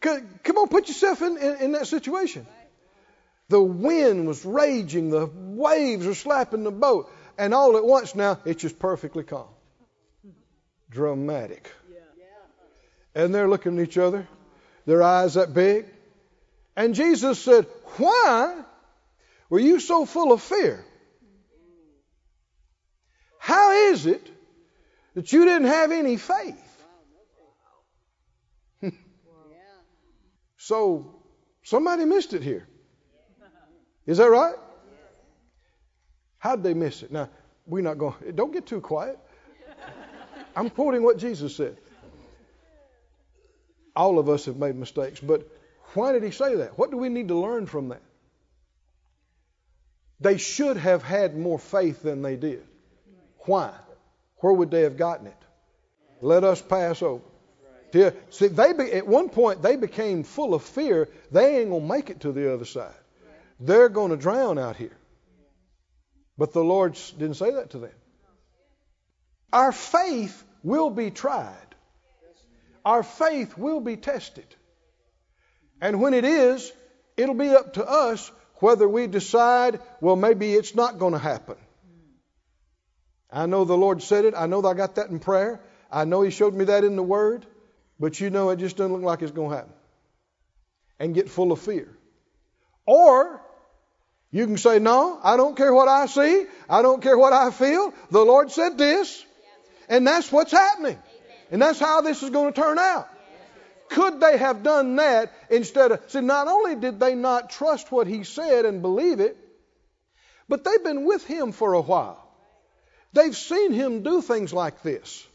Come 0.00 0.56
on, 0.56 0.68
put 0.68 0.88
yourself 0.88 1.20
in, 1.20 1.36
in, 1.36 1.56
in, 1.56 1.72
that 1.72 1.86
situation. 1.86 2.46
The 3.48 3.60
wind 3.60 4.26
was 4.26 4.44
raging, 4.44 5.10
the 5.10 5.26
waves 5.26 6.06
were 6.06 6.14
slapping 6.14 6.62
the 6.62 6.70
boat, 6.70 7.12
and 7.36 7.52
all 7.52 7.76
at 7.76 7.84
once 7.84 8.14
now 8.14 8.38
it's 8.44 8.62
just 8.62 8.78
perfectly 8.78 9.24
calm. 9.24 9.48
Dramatic. 10.90 11.70
And 13.14 13.34
they're 13.34 13.48
looking 13.48 13.78
at 13.78 13.88
each 13.88 13.98
other, 13.98 14.28
their 14.86 15.02
eyes 15.02 15.34
that 15.34 15.52
big. 15.52 15.86
And 16.76 16.94
Jesus 16.94 17.38
said, 17.38 17.66
Why 17.96 18.56
were 19.50 19.58
you 19.58 19.80
so 19.80 20.06
full 20.06 20.32
of 20.32 20.42
fear? 20.42 20.84
How 23.38 23.90
is 23.92 24.06
it 24.06 24.28
that 25.14 25.32
you 25.32 25.44
didn't 25.44 25.68
have 25.68 25.92
any 25.92 26.16
faith? 26.16 26.84
so 30.56 31.14
somebody 31.62 32.04
missed 32.04 32.32
it 32.34 32.42
here. 32.42 32.66
Is 34.06 34.18
that 34.18 34.30
right? 34.30 34.54
How'd 36.38 36.62
they 36.62 36.74
miss 36.74 37.02
it? 37.02 37.10
Now, 37.10 37.28
we're 37.66 37.82
not 37.82 37.98
going, 37.98 38.14
don't 38.34 38.52
get 38.52 38.66
too 38.66 38.80
quiet. 38.80 39.18
I'm 40.54 40.70
quoting 40.70 41.02
what 41.02 41.18
Jesus 41.18 41.56
said. 41.56 41.76
All 43.96 44.18
of 44.18 44.28
us 44.28 44.44
have 44.44 44.56
made 44.56 44.76
mistakes, 44.76 45.18
but 45.20 45.48
why 45.94 46.12
did 46.12 46.22
he 46.22 46.30
say 46.30 46.56
that? 46.56 46.78
What 46.78 46.90
do 46.90 46.98
we 46.98 47.08
need 47.08 47.28
to 47.28 47.38
learn 47.38 47.66
from 47.66 47.88
that? 47.88 48.02
They 50.20 50.36
should 50.36 50.76
have 50.76 51.02
had 51.02 51.36
more 51.36 51.58
faith 51.58 52.02
than 52.02 52.22
they 52.22 52.36
did. 52.36 52.62
Why? 53.40 53.72
Where 54.38 54.52
would 54.52 54.70
they 54.70 54.82
have 54.82 54.96
gotten 54.96 55.26
it? 55.26 55.36
Let 56.20 56.44
us 56.44 56.60
pass 56.60 57.02
over. 57.02 57.22
See, 58.30 58.48
they 58.48 58.74
be, 58.74 58.92
at 58.92 59.06
one 59.06 59.30
point 59.30 59.62
they 59.62 59.76
became 59.76 60.22
full 60.22 60.52
of 60.52 60.62
fear. 60.62 61.08
They 61.30 61.60
ain't 61.60 61.70
gonna 61.70 61.84
make 61.86 62.10
it 62.10 62.20
to 62.20 62.32
the 62.32 62.52
other 62.52 62.66
side. 62.66 62.94
They're 63.58 63.88
to 63.88 64.16
drown 64.16 64.58
out 64.58 64.76
here. 64.76 64.96
But 66.36 66.52
the 66.52 66.64
Lord 66.64 66.98
didn't 67.18 67.36
say 67.36 67.52
that 67.52 67.70
to 67.70 67.78
them. 67.78 67.94
Our 69.52 69.72
faith 69.72 70.44
will 70.62 70.90
be 70.90 71.10
tried. 71.10 71.65
Our 72.86 73.02
faith 73.02 73.58
will 73.58 73.80
be 73.80 73.96
tested. 73.96 74.46
And 75.80 76.00
when 76.00 76.14
it 76.14 76.24
is, 76.24 76.72
it'll 77.16 77.34
be 77.34 77.48
up 77.48 77.74
to 77.74 77.84
us 77.84 78.30
whether 78.60 78.88
we 78.88 79.08
decide, 79.08 79.80
well, 80.00 80.14
maybe 80.14 80.54
it's 80.54 80.76
not 80.76 81.00
going 81.00 81.12
to 81.12 81.18
happen. 81.18 81.56
I 83.28 83.46
know 83.46 83.64
the 83.64 83.76
Lord 83.76 84.04
said 84.04 84.24
it. 84.24 84.34
I 84.36 84.46
know 84.46 84.62
I 84.64 84.74
got 84.74 84.94
that 84.94 85.10
in 85.10 85.18
prayer. 85.18 85.60
I 85.90 86.04
know 86.04 86.22
He 86.22 86.30
showed 86.30 86.54
me 86.54 86.66
that 86.66 86.84
in 86.84 86.94
the 86.94 87.02
Word. 87.02 87.44
But 87.98 88.20
you 88.20 88.30
know, 88.30 88.50
it 88.50 88.60
just 88.60 88.76
doesn't 88.76 88.92
look 88.92 89.02
like 89.02 89.20
it's 89.20 89.32
going 89.32 89.50
to 89.50 89.56
happen. 89.56 89.72
And 91.00 91.12
get 91.12 91.28
full 91.28 91.50
of 91.50 91.60
fear. 91.60 91.88
Or 92.86 93.42
you 94.30 94.46
can 94.46 94.58
say, 94.58 94.78
No, 94.78 95.18
I 95.24 95.36
don't 95.36 95.56
care 95.56 95.74
what 95.74 95.88
I 95.88 96.06
see. 96.06 96.46
I 96.70 96.82
don't 96.82 97.02
care 97.02 97.18
what 97.18 97.32
I 97.32 97.50
feel. 97.50 97.92
The 98.12 98.24
Lord 98.24 98.52
said 98.52 98.78
this. 98.78 99.24
And 99.88 100.06
that's 100.06 100.30
what's 100.30 100.52
happening. 100.52 100.98
And 101.50 101.62
that's 101.62 101.78
how 101.78 102.00
this 102.00 102.22
is 102.22 102.30
going 102.30 102.52
to 102.52 102.60
turn 102.60 102.78
out. 102.78 103.08
Could 103.88 104.20
they 104.20 104.36
have 104.36 104.62
done 104.62 104.96
that 104.96 105.32
instead 105.48 105.92
of. 105.92 106.10
See, 106.10 106.20
not 106.20 106.48
only 106.48 106.74
did 106.74 106.98
they 106.98 107.14
not 107.14 107.50
trust 107.50 107.92
what 107.92 108.06
he 108.06 108.24
said 108.24 108.64
and 108.64 108.82
believe 108.82 109.20
it, 109.20 109.36
but 110.48 110.64
they've 110.64 110.82
been 110.82 111.04
with 111.04 111.24
him 111.24 111.52
for 111.52 111.74
a 111.74 111.80
while. 111.80 112.22
They've 113.12 113.36
seen 113.36 113.72
him 113.72 114.02
do 114.02 114.22
things 114.22 114.52
like 114.52 114.82
this. 114.82 115.26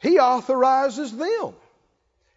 He 0.00 0.18
authorizes 0.18 1.16
them 1.16 1.54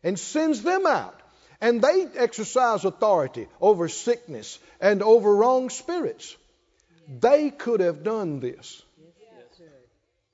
and 0.04 0.18
sends 0.18 0.62
them 0.64 0.86
out. 0.86 1.20
And 1.60 1.82
they 1.82 2.08
exercise 2.16 2.86
authority 2.86 3.48
over 3.60 3.88
sickness 3.88 4.58
and 4.80 5.04
over 5.04 5.36
wrong 5.36 5.70
spirits. 5.70 6.36
They 7.08 7.52
could 7.52 7.82
have 7.82 8.04
done 8.04 8.40
this. 8.40 8.82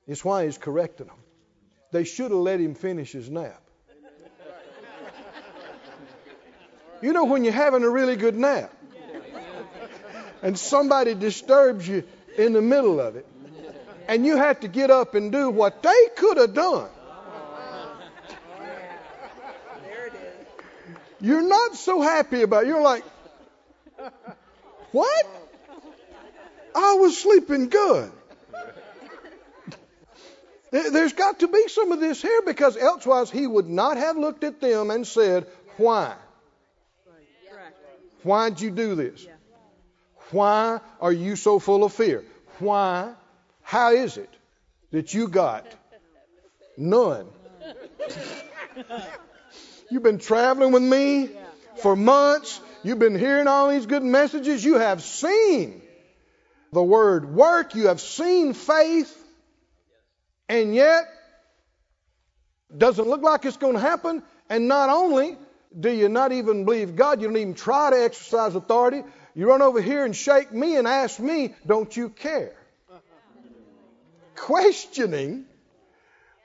It's 0.07 0.23
why 0.23 0.45
he's 0.45 0.57
correcting 0.57 1.07
them. 1.07 1.17
They 1.91 2.03
should 2.03 2.31
have 2.31 2.39
let 2.39 2.59
him 2.59 2.75
finish 2.75 3.11
his 3.11 3.29
nap. 3.29 3.61
You 7.01 7.13
know 7.13 7.25
when 7.25 7.43
you're 7.43 7.53
having 7.53 7.83
a 7.83 7.89
really 7.89 8.15
good 8.15 8.35
nap 8.35 8.73
and 10.41 10.57
somebody 10.57 11.13
disturbs 11.13 11.87
you 11.87 12.03
in 12.37 12.53
the 12.53 12.61
middle 12.61 12.99
of 12.99 13.15
it 13.15 13.25
and 14.07 14.25
you 14.25 14.37
have 14.37 14.61
to 14.61 14.67
get 14.67 14.89
up 14.89 15.13
and 15.13 15.31
do 15.31 15.49
what 15.49 15.83
they 15.83 16.07
could 16.15 16.37
have 16.37 16.53
done. 16.53 16.89
You're 21.19 21.47
not 21.47 21.75
so 21.75 22.01
happy 22.01 22.41
about 22.43 22.63
it. 22.63 22.67
You're 22.67 22.81
like, 22.81 23.03
what? 24.91 25.25
I 26.75 26.93
was 26.95 27.17
sleeping 27.17 27.69
good. 27.69 28.11
There's 30.71 31.13
got 31.13 31.39
to 31.39 31.47
be 31.47 31.67
some 31.67 31.91
of 31.91 31.99
this 31.99 32.21
here 32.21 32.41
because 32.45 32.75
elsewise 32.75 33.31
he 33.31 33.47
would 33.47 33.69
not 33.69 33.97
have 33.97 34.17
looked 34.17 34.43
at 34.43 34.59
them 34.59 34.91
and 34.91 35.07
said, 35.07 35.47
Why? 35.77 36.15
Why'd 38.23 38.59
you 38.59 38.71
do 38.71 38.95
this? 38.95 39.25
Why 40.31 40.81
are 40.99 41.11
you 41.11 41.35
so 41.35 41.59
full 41.59 41.83
of 41.83 41.93
fear? 41.93 42.25
Why? 42.59 43.13
How 43.61 43.91
is 43.91 44.17
it 44.17 44.29
that 44.91 45.13
you 45.13 45.27
got 45.27 45.65
none? 46.75 47.27
You've 49.89 50.03
been 50.03 50.19
traveling 50.19 50.73
with 50.73 50.83
me 50.83 51.29
for 51.81 51.95
months. 51.95 52.59
You've 52.83 52.99
been 52.99 53.17
hearing 53.17 53.47
all 53.47 53.69
these 53.69 53.85
good 53.85 54.03
messages. 54.03 54.63
You 54.63 54.75
have 54.75 55.01
seen 55.01 55.81
the 56.73 56.83
word 56.83 57.33
work. 57.33 57.75
You 57.75 57.87
have 57.87 58.01
seen 58.01 58.53
faith. 58.53 59.23
And 60.49 60.73
yet, 60.73 61.07
doesn't 62.75 63.07
look 63.07 63.21
like 63.21 63.45
it's 63.45 63.57
going 63.57 63.73
to 63.73 63.79
happen. 63.79 64.23
And 64.49 64.67
not 64.67 64.89
only 64.89 65.37
do 65.77 65.89
you 65.89 66.09
not 66.09 66.31
even 66.31 66.65
believe 66.65 66.95
God, 66.95 67.21
you 67.21 67.27
don't 67.27 67.37
even 67.37 67.53
try 67.53 67.89
to 67.89 68.03
exercise 68.03 68.55
authority. 68.55 69.03
You 69.35 69.47
run 69.49 69.61
over 69.61 69.81
here 69.81 70.05
and 70.05 70.15
shake 70.15 70.51
me 70.51 70.77
and 70.77 70.87
ask 70.87 71.19
me, 71.19 71.53
don't 71.65 71.95
you 71.95 72.09
care? 72.09 72.55
Questioning 74.35 75.45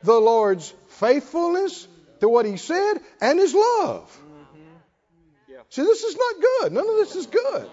the 0.02 0.14
Lord's 0.14 0.72
faithfulness 0.88 1.86
to 2.20 2.28
what 2.28 2.44
He 2.46 2.56
said 2.56 2.94
and 3.20 3.38
His 3.38 3.54
love. 3.54 4.18
See, 5.70 5.82
this 5.82 6.02
is 6.02 6.16
not 6.16 6.34
good. 6.42 6.72
None 6.72 6.86
of 6.86 6.96
this 6.96 7.16
is 7.16 7.26
good. 7.26 7.70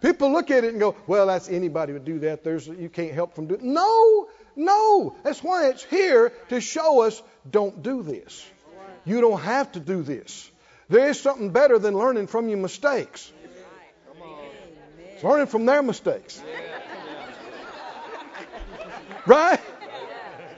People 0.00 0.32
look 0.32 0.50
at 0.50 0.64
it 0.64 0.70
and 0.70 0.80
go, 0.80 0.96
well, 1.06 1.26
that's 1.26 1.50
anybody 1.50 1.92
would 1.92 2.06
do 2.06 2.20
that. 2.20 2.42
There's, 2.42 2.66
you 2.66 2.88
can't 2.88 3.12
help 3.12 3.34
from 3.34 3.48
doing 3.48 3.74
No, 3.74 4.28
no. 4.60 5.16
That's 5.22 5.42
why 5.42 5.68
it's 5.68 5.82
here 5.84 6.32
to 6.50 6.60
show 6.60 7.02
us 7.02 7.22
don't 7.50 7.82
do 7.82 8.02
this. 8.02 8.46
You 9.04 9.20
don't 9.20 9.40
have 9.40 9.72
to 9.72 9.80
do 9.80 10.02
this. 10.02 10.50
There 10.88 11.08
is 11.08 11.20
something 11.20 11.50
better 11.50 11.78
than 11.78 11.94
learning 11.94 12.26
from 12.26 12.48
your 12.48 12.58
mistakes. 12.58 13.32
It's 15.14 15.24
learning 15.24 15.46
from 15.46 15.66
their 15.66 15.82
mistakes. 15.82 16.42
Right? 19.26 19.60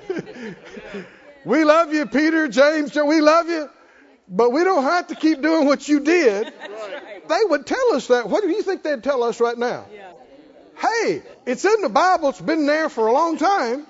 we 1.45 1.65
love 1.65 1.93
you, 1.93 2.07
Peter, 2.07 2.49
James, 2.49 2.95
we 2.95 3.21
love 3.21 3.49
you, 3.49 3.69
but 4.29 4.51
we 4.51 4.65
don't 4.65 4.85
have 4.85 5.09
to 5.09 5.15
keep 5.15 5.43
doing 5.43 5.67
what 5.67 5.89
you 5.89 6.01
did. 6.01 6.53
They 7.29 7.41
would 7.45 7.67
tell 7.67 7.95
us 7.95 8.09
that. 8.09 8.29
What 8.29 8.43
do 8.43 8.51
you 8.51 8.63
think 8.63 8.83
they'd 8.83 9.03
tell 9.03 9.23
us 9.23 9.41
right 9.41 9.59
now? 9.59 9.87
Hey, 10.83 11.23
it's 11.47 11.65
in 11.65 11.81
the 11.81 11.89
Bible, 11.89 12.31
it's 12.31 12.41
been 12.41 12.67
there 12.67 12.89
for 12.89 13.07
a 13.07 13.13
long 13.13 13.39
time. 13.39 13.87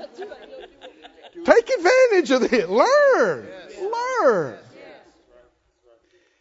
Take 1.45 1.71
advantage 1.71 2.31
of 2.31 2.53
it. 2.53 2.69
Learn. 2.69 3.49
Learn. 3.81 4.59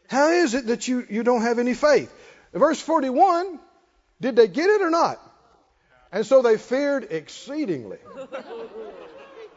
How 0.09 0.31
is 0.31 0.53
it 0.53 0.67
that 0.67 0.89
you, 0.89 1.07
you 1.09 1.23
don't 1.23 1.41
have 1.41 1.57
any 1.57 1.73
faith? 1.73 2.13
Verse 2.53 2.81
41, 2.81 3.59
did 4.19 4.35
they 4.35 4.49
get 4.49 4.69
it 4.69 4.81
or 4.81 4.89
not? 4.89 5.21
And 6.11 6.25
so 6.25 6.41
they 6.41 6.57
feared 6.57 7.07
exceedingly. 7.11 7.99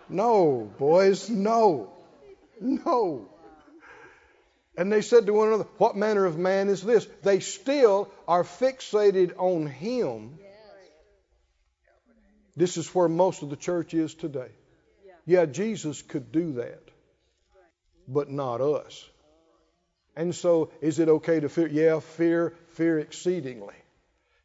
No, 0.08 0.70
boys, 0.78 1.28
no. 1.28 1.92
No. 2.60 3.28
And 4.76 4.92
they 4.92 5.02
said 5.02 5.26
to 5.26 5.32
one 5.32 5.48
another, 5.48 5.66
What 5.78 5.96
manner 5.96 6.24
of 6.24 6.38
man 6.38 6.68
is 6.68 6.82
this? 6.82 7.06
They 7.22 7.40
still 7.40 8.10
are 8.28 8.44
fixated 8.44 9.32
on 9.36 9.66
him. 9.66 10.38
This 12.56 12.76
is 12.76 12.94
where 12.94 13.08
most 13.08 13.42
of 13.42 13.50
the 13.50 13.56
church 13.56 13.94
is 13.94 14.14
today. 14.14 14.50
Yeah, 15.26 15.46
Jesus 15.46 16.02
could 16.02 16.32
do 16.32 16.52
that, 16.54 16.82
but 18.06 18.30
not 18.30 18.60
us. 18.60 19.08
And 20.16 20.34
so, 20.34 20.70
is 20.80 20.98
it 20.98 21.08
okay 21.08 21.40
to 21.40 21.48
fear? 21.48 21.66
Yeah, 21.66 22.00
fear, 22.00 22.54
fear 22.74 22.98
exceedingly. 22.98 23.74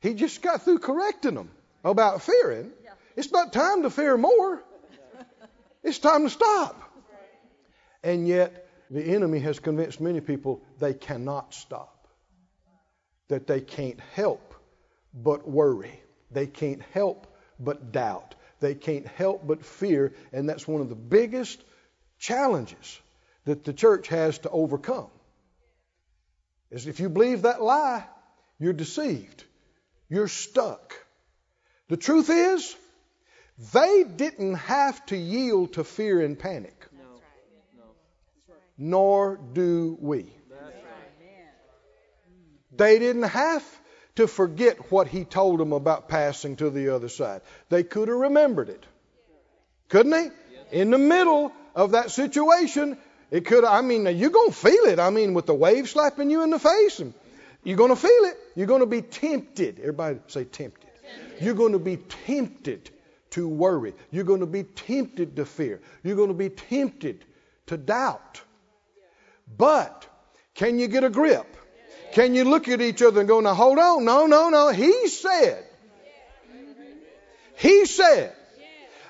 He 0.02 0.14
just 0.14 0.42
got 0.42 0.64
through 0.64 0.80
correcting 0.80 1.36
them 1.36 1.52
about 1.84 2.22
fearing. 2.22 2.72
It's 3.16 3.32
not 3.32 3.54
time 3.54 3.84
to 3.84 3.90
fear 3.90 4.18
more. 4.18 4.64
It's 5.84 6.00
time 6.00 6.24
to 6.24 6.30
stop. 6.30 6.82
And 8.04 8.28
yet, 8.28 8.68
the 8.90 9.04
enemy 9.04 9.40
has 9.40 9.60
convinced 9.60 10.02
many 10.02 10.22
people 10.22 10.62
they 10.80 10.94
cannot 10.94 11.54
stop, 11.54 12.08
that 13.28 13.46
they 13.46 13.62
can't 13.62 14.00
help 14.16 14.56
but 15.14 15.48
worry, 15.48 16.02
they 16.32 16.48
can't 16.48 16.82
help 16.94 17.28
but 17.60 17.92
doubt, 17.92 18.36
they 18.60 18.76
can't 18.76 19.08
help 19.08 19.46
but 19.46 19.66
fear, 19.66 20.14
and 20.32 20.48
that's 20.48 20.68
one 20.68 20.82
of 20.82 20.90
the 20.90 20.96
biggest 20.96 21.62
challenges 22.18 23.00
that 23.46 23.64
the 23.64 23.74
church 23.74 24.08
has 24.08 24.38
to 24.40 24.50
overcome. 24.50 25.10
Is 26.72 26.88
if 26.88 27.00
you 27.00 27.10
believe 27.10 27.44
that 27.44 27.62
lie, 27.62 28.06
you're 28.60 28.74
deceived. 28.74 29.44
You're 30.10 30.28
stuck. 30.28 30.96
The 31.88 31.98
truth 31.98 32.30
is, 32.30 32.76
they 33.74 34.04
didn't 34.04 34.56
have 34.56 35.06
to 35.08 35.18
yield 35.18 35.74
to 35.74 35.84
fear 35.84 36.22
and 36.22 36.38
panic. 36.38 36.86
No. 36.96 37.84
Nor 38.78 39.40
do 39.54 39.98
we. 40.00 40.32
Right. 40.50 40.74
They 42.72 43.00
didn't 43.00 43.24
have 43.24 43.64
to 44.20 44.28
forget 44.28 44.92
what 44.92 45.08
he 45.08 45.24
told 45.24 45.60
them 45.60 45.72
about 45.72 46.10
passing 46.10 46.58
to 46.58 46.70
the 46.70 46.94
other 46.94 47.08
side. 47.08 47.42
They 47.70 47.84
could 47.84 48.10
have 48.10 48.18
remembered 48.18 48.68
it. 48.68 48.86
Couldn't 49.88 50.12
they? 50.12 50.30
In 50.72 50.92
the 50.92 50.98
middle 50.98 51.54
of 51.74 51.92
that 51.92 52.12
situation, 52.12 52.98
it 53.32 53.46
could, 53.46 53.64
I 53.64 53.82
mean, 53.82 54.06
you're 54.18 54.30
going 54.30 54.52
to 54.52 54.56
feel 54.56 54.86
it. 54.86 55.00
I 55.00 55.10
mean, 55.10 55.34
with 55.34 55.46
the 55.46 55.54
wave 55.54 55.90
slapping 55.90 56.30
you 56.30 56.44
in 56.44 56.50
the 56.50 56.60
face, 56.60 57.00
and 57.00 57.14
you're 57.64 57.78
going 57.78 57.92
to 57.92 57.96
feel 57.96 58.26
it. 58.26 58.38
You're 58.56 58.68
going 58.68 58.82
to 58.82 58.86
be 58.86 59.02
tempted. 59.02 59.80
Everybody 59.80 60.20
say 60.28 60.44
tempted. 60.44 60.90
You're 61.40 61.56
going 61.56 61.74
to 61.74 61.80
be 61.80 61.98
tempted 62.26 62.90
to 63.32 63.48
worry. 63.48 63.94
You're 64.12 64.26
going 64.26 64.42
to 64.42 64.46
be 64.46 64.64
tempted 64.64 65.38
to 65.38 65.46
fear. 65.46 65.80
You're 66.04 66.18
going 66.18 66.28
to 66.28 66.34
be 66.34 66.50
tempted 66.50 67.24
to 67.68 67.78
doubt. 67.78 68.42
But 69.58 70.06
can 70.56 70.78
you 70.78 70.88
get 70.88 71.06
a 71.06 71.10
grip? 71.10 71.56
Can 72.14 72.36
you 72.36 72.44
look 72.44 72.68
at 72.68 72.82
each 72.82 73.02
other 73.02 73.20
and 73.20 73.30
go, 73.30 73.40
now 73.40 73.54
hold 73.54 73.78
on, 73.78 74.06
no, 74.06 74.26
no, 74.26 74.50
no. 74.50 74.70
He 74.70 75.08
said, 75.08 75.64
He 77.58 77.86
said, 77.86 78.34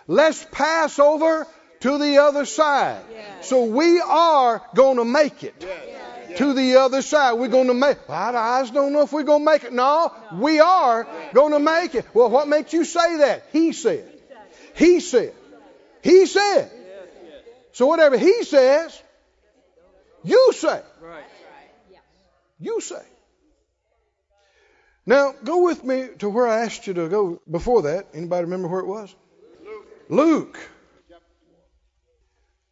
let's 0.08 0.46
pass 0.52 1.00
over 1.00 1.48
to 1.82 1.98
the 1.98 2.18
other 2.18 2.46
side. 2.46 3.02
So 3.42 3.66
we 3.66 4.02
are 4.02 4.62
going 4.76 4.98
to 4.98 5.06
make 5.06 5.44
it 5.44 5.60
to 6.38 6.54
the 6.54 6.78
other 6.78 7.02
side. 7.02 7.34
We're 7.34 7.48
going 7.48 7.68
to 7.68 7.74
make. 7.74 8.08
Well, 8.08 8.36
I 8.36 8.62
just 8.62 8.74
don't 8.74 8.92
know 8.92 9.02
if 9.02 9.14
we're 9.14 9.24
going 9.24 9.46
to 9.46 9.52
make 9.52 9.64
it. 9.64 9.74
No, 9.74 10.14
we 10.34 10.60
are 10.60 11.08
going 11.34 11.54
to 11.54 11.60
make 11.60 11.96
it. 11.96 12.06
Well, 12.14 12.30
what 12.30 12.48
makes 12.48 12.74
you 12.74 12.84
say 12.84 13.18
that? 13.18 13.46
He 13.52 13.72
said. 13.72 14.06
He 14.74 15.00
said. 15.00 15.34
He 16.02 16.26
said. 16.26 16.72
So 17.72 17.86
whatever 17.86 18.18
he 18.18 18.44
says, 18.44 19.02
you 20.24 20.52
say. 20.54 20.82
You 22.60 22.82
say. 22.82 23.02
Now, 25.06 25.34
go 25.44 25.64
with 25.64 25.84
me 25.84 26.10
to 26.20 26.30
where 26.30 26.48
I 26.48 26.66
asked 26.66 26.86
you 26.86 26.94
to 26.94 27.10
go 27.10 27.42
before 27.50 27.84
that. 27.84 28.10
Anybody 28.14 28.44
remember 28.44 28.68
where 28.68 28.82
it 28.82 28.86
was? 28.86 29.16
Luke. 30.10 30.60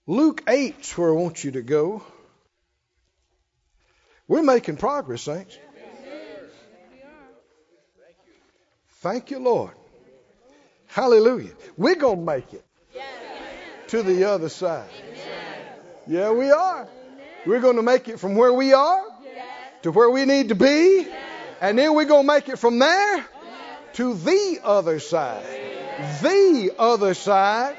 Luke 0.06 0.44
8 0.48 0.76
is 0.80 0.92
where 0.98 1.10
I 1.10 1.14
want 1.14 1.44
you 1.44 1.52
to 1.52 1.62
go. 1.62 2.04
We're 4.28 4.44
making 4.44 4.78
progress, 4.78 5.24
saints. 5.24 5.58
Thank 9.00 9.32
you, 9.32 9.40
Lord. 9.40 9.72
Hallelujah. 10.88 11.54
We're 11.78 11.96
going 11.96 12.20
to 12.20 12.26
make 12.26 12.54
it 12.54 12.66
to 13.88 14.04
the 14.04 14.26
other 14.26 14.50
side. 14.50 14.90
Yeah, 16.08 16.32
we 16.32 16.52
are. 16.52 16.88
We're 17.46 17.62
going 17.62 17.78
to 17.78 17.84
make 17.84 18.08
it 18.08 18.20
from 18.20 18.36
where 18.36 18.52
we 18.52 18.74
are 18.74 19.04
to 19.84 19.92
where 19.92 20.10
we 20.10 20.26
need 20.26 20.50
to 20.50 20.56
be. 20.56 21.08
And 21.62 21.78
then 21.78 21.94
we're 21.96 22.06
going 22.06 22.28
to 22.28 22.34
make 22.34 22.50
it 22.50 22.58
from 22.60 22.80
there 22.80 23.26
to 23.94 24.14
the 24.14 24.60
other 24.64 25.00
side. 25.00 25.46
The 26.22 26.72
other 26.78 27.14
side 27.14 27.78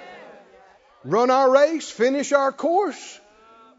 run 1.05 1.31
our 1.31 1.51
race, 1.51 1.89
finish 1.91 2.33
our 2.33 2.53
course, 2.53 3.21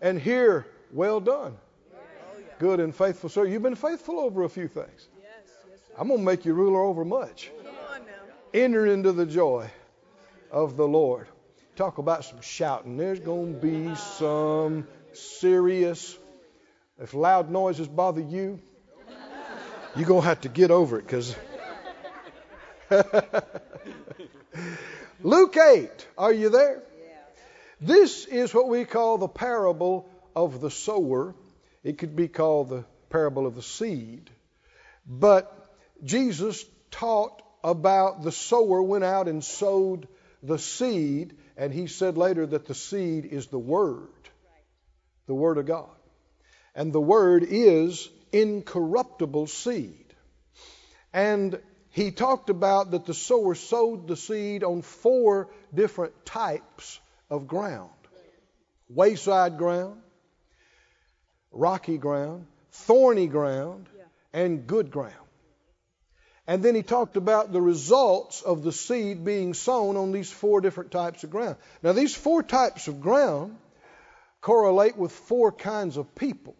and 0.01 0.19
hear, 0.19 0.65
well 0.91 1.19
done. 1.19 1.57
Good 2.59 2.79
and 2.79 2.95
faithful 2.95 3.29
sir. 3.29 3.45
You've 3.45 3.63
been 3.63 3.75
faithful 3.75 4.19
over 4.19 4.43
a 4.43 4.49
few 4.49 4.67
things. 4.67 5.07
I'm 5.97 6.07
going 6.07 6.19
to 6.19 6.25
make 6.25 6.45
you 6.45 6.53
ruler 6.53 6.81
over 6.81 7.03
much. 7.03 7.51
Enter 8.53 8.85
into 8.85 9.11
the 9.11 9.25
joy 9.25 9.69
of 10.51 10.77
the 10.77 10.87
Lord. 10.87 11.27
Talk 11.75 11.97
about 11.97 12.25
some 12.25 12.41
shouting. 12.41 12.97
There's 12.97 13.19
going 13.19 13.53
to 13.53 13.59
be 13.59 13.95
some 13.95 14.87
serious. 15.13 16.17
If 17.01 17.13
loud 17.13 17.49
noises 17.49 17.87
bother 17.87 18.21
you, 18.21 18.59
you're 19.95 20.07
going 20.07 20.21
to 20.21 20.27
have 20.27 20.41
to 20.41 20.49
get 20.49 20.69
over 20.69 20.99
it 20.99 21.03
because. 21.03 21.35
Luke 25.21 25.55
8, 25.55 26.07
are 26.17 26.33
you 26.33 26.49
there? 26.49 26.83
This 27.79 28.25
is 28.25 28.53
what 28.53 28.67
we 28.67 28.83
call 28.83 29.17
the 29.17 29.29
parable 29.29 30.09
of 30.35 30.59
the 30.59 30.69
sower. 30.69 31.33
It 31.83 31.97
could 31.97 32.15
be 32.15 32.27
called 32.27 32.69
the 32.69 32.83
parable 33.09 33.47
of 33.47 33.55
the 33.55 33.61
seed. 33.61 34.29
But 35.07 35.53
Jesus 36.03 36.65
taught 36.91 37.41
about 37.63 38.23
the 38.23 38.31
sower 38.31 38.81
went 38.81 39.05
out 39.05 39.27
and 39.27 39.43
sowed 39.43 40.07
the 40.43 40.59
seed, 40.59 41.37
and 41.55 41.73
he 41.73 41.87
said 41.87 42.17
later 42.17 42.45
that 42.45 42.65
the 42.65 42.75
seed 42.75 43.25
is 43.25 43.47
the 43.47 43.59
Word, 43.59 44.09
the 45.27 45.33
Word 45.33 45.57
of 45.57 45.65
God. 45.65 45.89
And 46.75 46.93
the 46.93 47.01
Word 47.01 47.45
is 47.47 48.09
incorruptible 48.31 49.47
seed. 49.47 50.05
And 51.13 51.59
he 51.91 52.11
talked 52.11 52.49
about 52.49 52.91
that 52.91 53.05
the 53.05 53.13
sower 53.13 53.55
sowed 53.55 54.07
the 54.07 54.15
seed 54.15 54.63
on 54.63 54.81
four 54.81 55.49
different 55.73 56.25
types 56.25 56.99
of 57.29 57.47
ground 57.47 57.89
wayside 58.89 59.57
ground, 59.57 60.01
rocky 61.51 61.97
ground, 61.97 62.47
thorny 62.71 63.27
ground, 63.27 63.87
and 64.33 64.65
good 64.65 64.91
ground. 64.91 65.13
And 66.47 66.63
then 66.63 66.73
he 66.73 66.81
talked 66.81 67.15
about 67.15 67.53
the 67.53 67.61
results 67.61 68.41
of 68.41 68.63
the 68.63 68.71
seed 68.71 69.23
being 69.23 69.53
sown 69.53 69.97
on 69.97 70.11
these 70.11 70.31
four 70.31 70.61
different 70.61 70.89
types 70.89 71.23
of 71.23 71.29
ground. 71.29 71.57
Now, 71.83 71.93
these 71.93 72.15
four 72.15 72.41
types 72.41 72.87
of 72.87 73.01
ground 73.01 73.55
correlate 74.41 74.97
with 74.97 75.11
four 75.11 75.51
kinds 75.51 75.97
of 75.97 76.13
people. 76.15 76.55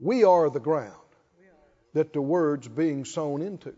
We 0.00 0.24
are 0.24 0.48
the 0.48 0.60
ground 0.60 0.94
that 1.94 2.12
the 2.12 2.20
word's 2.20 2.68
being 2.68 3.04
sown 3.04 3.42
into. 3.42 3.74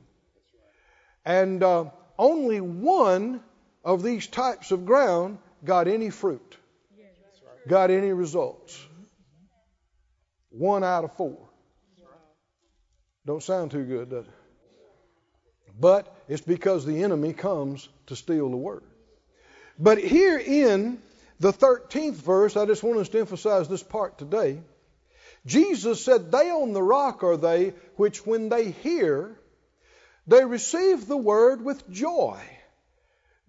And 1.25 1.63
uh, 1.63 1.87
only 2.19 2.61
one 2.61 3.41
of 3.85 4.03
these 4.03 4.27
types 4.27 4.71
of 4.71 4.85
ground 4.85 5.39
got 5.65 5.89
any 5.89 6.11
fruit, 6.11 6.57
got 7.69 7.91
any 7.91 8.13
results. 8.13 8.79
One 10.51 10.83
out 10.83 11.05
of 11.05 11.15
four. 11.15 11.49
Don't 13.27 13.43
sound 13.43 13.71
too 13.71 13.85
good, 13.85 14.11
does 14.11 14.27
it? 14.27 14.33
But 15.79 16.15
it's 16.29 16.41
because 16.41 16.85
the 16.85 17.03
enemy 17.03 17.33
comes 17.33 17.89
to 18.07 18.17
steal 18.17 18.51
the 18.51 18.57
word. 18.57 18.83
But 19.79 19.99
here 19.99 20.39
in 20.39 21.01
the 21.41 21.53
13th 21.53 22.15
verse, 22.15 22.57
I 22.57 22.67
just 22.67 22.83
want 22.83 23.01
us 23.01 23.09
to 23.11 23.19
emphasize 23.19 23.67
this 23.67 23.83
part 23.83 24.19
today. 24.19 24.61
Jesus 25.47 26.05
said, 26.05 26.31
They 26.31 26.51
on 26.51 26.75
the 26.75 26.83
rock 26.83 27.25
are 27.25 27.39
they 27.39 27.73
which, 27.97 28.27
when 28.27 28.51
they 28.51 28.71
hear, 28.71 29.41
they 30.27 30.45
receive 30.45 31.07
the 31.07 31.17
word 31.17 31.65
with 31.65 31.91
joy. 31.91 32.39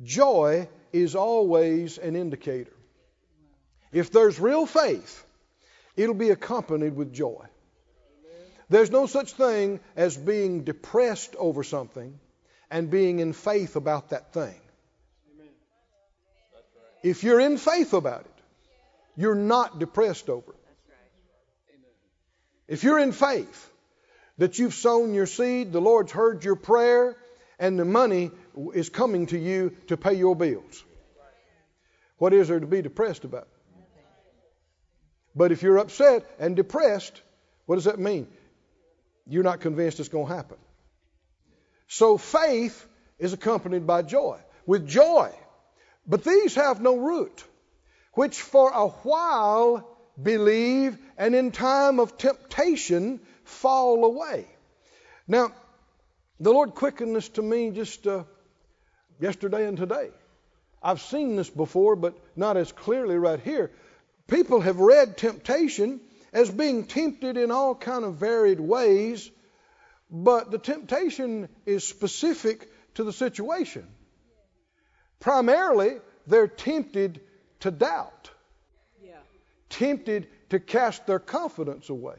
Joy 0.02 0.70
is 0.94 1.16
always 1.16 1.98
an 1.98 2.16
indicator. 2.16 2.74
If 3.92 4.12
there's 4.12 4.40
real 4.40 4.66
faith, 4.66 5.26
it'll 5.98 6.16
be 6.16 6.30
accompanied 6.30 6.96
with 6.96 7.14
joy. 7.14 7.46
There's 8.70 8.90
no 8.90 9.06
such 9.06 9.34
thing 9.34 9.82
as 9.98 10.16
being 10.16 10.64
depressed 10.64 11.36
over 11.38 11.62
something 11.62 12.18
and 12.70 12.90
being 12.90 13.20
in 13.20 13.34
faith 13.34 13.76
about 13.76 14.12
that 14.12 14.32
thing. 14.32 14.56
If 17.04 17.24
you're 17.24 17.40
in 17.40 17.58
faith 17.58 17.94
about 17.94 18.22
it, 18.22 18.44
you're 19.16 19.36
not 19.36 19.80
depressed 19.80 20.30
over 20.30 20.52
it. 20.52 20.58
If 22.68 22.84
you're 22.84 23.00
in 23.00 23.12
faith 23.12 23.72
that 24.38 24.58
you've 24.60 24.74
sown 24.74 25.14
your 25.14 25.26
seed, 25.26 25.74
the 25.74 25.82
Lord's 25.82 26.12
heard 26.12 26.44
your 26.44 26.56
prayer, 26.56 27.18
and 27.60 27.78
the 27.78 27.86
money 27.86 28.32
is 28.74 28.90
coming 28.90 29.26
to 29.28 29.38
you 29.38 29.76
to 29.88 29.98
pay 29.98 30.14
your 30.14 30.36
bills, 30.36 30.84
what 32.18 32.34
is 32.34 32.48
there 32.48 32.60
to 32.60 32.68
be 32.68 32.82
depressed 32.82 33.24
about? 33.24 33.48
But 35.36 35.52
if 35.52 35.64
you're 35.64 35.78
upset 35.78 36.30
and 36.40 36.56
depressed, 36.56 37.22
what 37.66 37.76
does 37.76 37.86
that 37.86 38.00
mean? 38.00 38.28
You're 39.28 39.44
not 39.44 39.60
convinced 39.62 40.00
it's 40.00 40.10
going 40.10 40.28
to 40.28 40.34
happen. 40.34 40.58
So 41.88 42.18
faith 42.18 42.88
is 43.20 43.34
accompanied 43.34 43.86
by 43.86 44.02
joy. 44.02 44.40
With 44.66 44.88
joy. 44.88 45.32
But 46.08 46.24
these 46.24 46.56
have 46.56 46.82
no 46.82 46.98
root, 46.98 47.44
which 48.14 48.42
for 48.42 48.72
a 48.72 48.88
while 48.88 49.88
believe, 50.22 50.98
and 51.18 51.36
in 51.36 51.52
time 51.52 52.00
of 52.00 52.18
temptation 52.18 53.20
fall 53.44 54.06
away. 54.06 54.48
Now, 55.28 55.52
the 56.40 56.52
Lord 56.52 56.74
quickened 56.74 57.16
this 57.16 57.30
to 57.30 57.42
me 57.42 57.72
just 57.72 58.06
uh, 58.08 58.24
yesterday 59.20 59.68
and 59.68 59.78
today. 59.78 60.10
I've 60.82 61.02
seen 61.02 61.36
this 61.36 61.50
before, 61.50 61.96
but 61.96 62.18
not 62.36 62.58
as 62.58 62.72
clearly 62.72 63.16
right 63.18 63.40
here. 63.40 63.72
People 64.28 64.62
have 64.62 64.80
read 64.80 65.18
temptation 65.18 66.02
as 66.34 66.50
being 66.50 66.86
tempted 66.86 67.38
in 67.38 67.52
all 67.52 67.76
kind 67.76 68.04
of 68.04 68.16
varied 68.16 68.60
ways, 68.60 69.30
but 70.10 70.50
the 70.50 70.58
temptation 70.58 71.50
is 71.66 71.88
specific 71.88 72.68
to 72.96 73.04
the 73.04 73.14
situation. 73.14 73.88
Primarily, 75.22 76.00
they're 76.28 76.48
tempted 76.48 77.22
to 77.62 77.72
doubt 77.72 78.32
tempted 79.72 80.28
to 80.50 80.60
cast 80.60 81.08
their 81.08 81.18
confidence 81.18 81.90
away, 81.90 82.16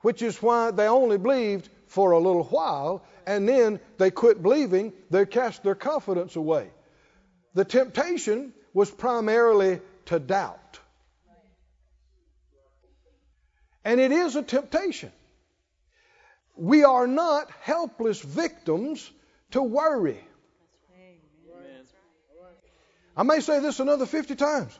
which 0.00 0.22
is 0.22 0.40
why 0.40 0.70
they 0.70 0.86
only 0.86 1.18
believed 1.18 1.68
for 1.88 2.12
a 2.12 2.18
little 2.18 2.44
while 2.44 3.04
and 3.26 3.46
then 3.46 3.78
they 3.98 4.10
quit 4.10 4.42
believing, 4.42 4.92
they 5.10 5.26
cast 5.26 5.62
their 5.62 5.74
confidence 5.74 6.36
away. 6.36 6.70
The 7.54 7.64
temptation 7.64 8.54
was 8.72 8.90
primarily 8.90 9.80
to 10.06 10.18
doubt. 10.18 10.78
And 13.84 14.00
it 14.00 14.12
is 14.12 14.36
a 14.36 14.42
temptation. 14.42 15.12
We 16.56 16.84
are 16.84 17.06
not 17.06 17.50
helpless 17.60 18.20
victims 18.20 19.10
to 19.50 19.62
worry. 19.62 20.20
I 23.16 23.22
may 23.22 23.40
say 23.40 23.60
this 23.60 23.80
another 23.80 24.06
50 24.06 24.34
times. 24.36 24.78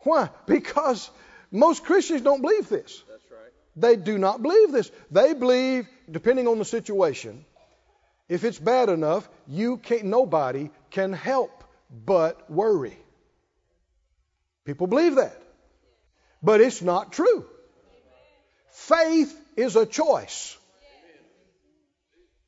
Why? 0.00 0.30
Because 0.46 1.10
most 1.50 1.84
Christians 1.84 2.22
don't 2.22 2.40
believe 2.40 2.68
this. 2.68 3.02
Right. 3.30 3.52
They 3.76 3.96
do 3.96 4.18
not 4.18 4.42
believe 4.42 4.72
this. 4.72 4.90
They 5.10 5.34
believe, 5.34 5.88
depending 6.10 6.48
on 6.48 6.58
the 6.58 6.64
situation, 6.64 7.44
if 8.28 8.44
it's 8.44 8.58
bad 8.58 8.88
enough, 8.88 9.28
you 9.48 9.76
can't. 9.78 10.04
Nobody 10.04 10.70
can 10.90 11.12
help 11.12 11.64
but 11.90 12.50
worry. 12.50 12.96
People 14.64 14.86
believe 14.86 15.16
that, 15.16 15.36
but 16.42 16.60
it's 16.60 16.80
not 16.80 17.12
true. 17.12 17.44
Faith 18.70 19.36
is 19.56 19.74
a 19.76 19.84
choice. 19.84 20.56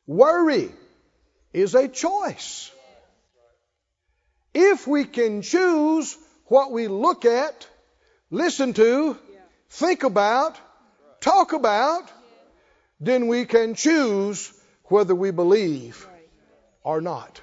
Worry 0.06 0.70
is 1.52 1.74
a 1.74 1.88
choice. 1.88 2.70
If 4.54 4.86
we 4.86 5.04
can 5.04 5.42
choose 5.42 6.16
what 6.46 6.72
we 6.72 6.88
look 6.88 7.24
at, 7.24 7.66
listen 8.30 8.74
to, 8.74 9.16
think 9.70 10.02
about, 10.02 10.58
talk 11.20 11.52
about, 11.52 12.10
then 13.00 13.28
we 13.28 13.44
can 13.46 13.74
choose 13.74 14.52
whether 14.84 15.14
we 15.14 15.30
believe 15.30 16.06
or 16.82 17.00
not. 17.00 17.40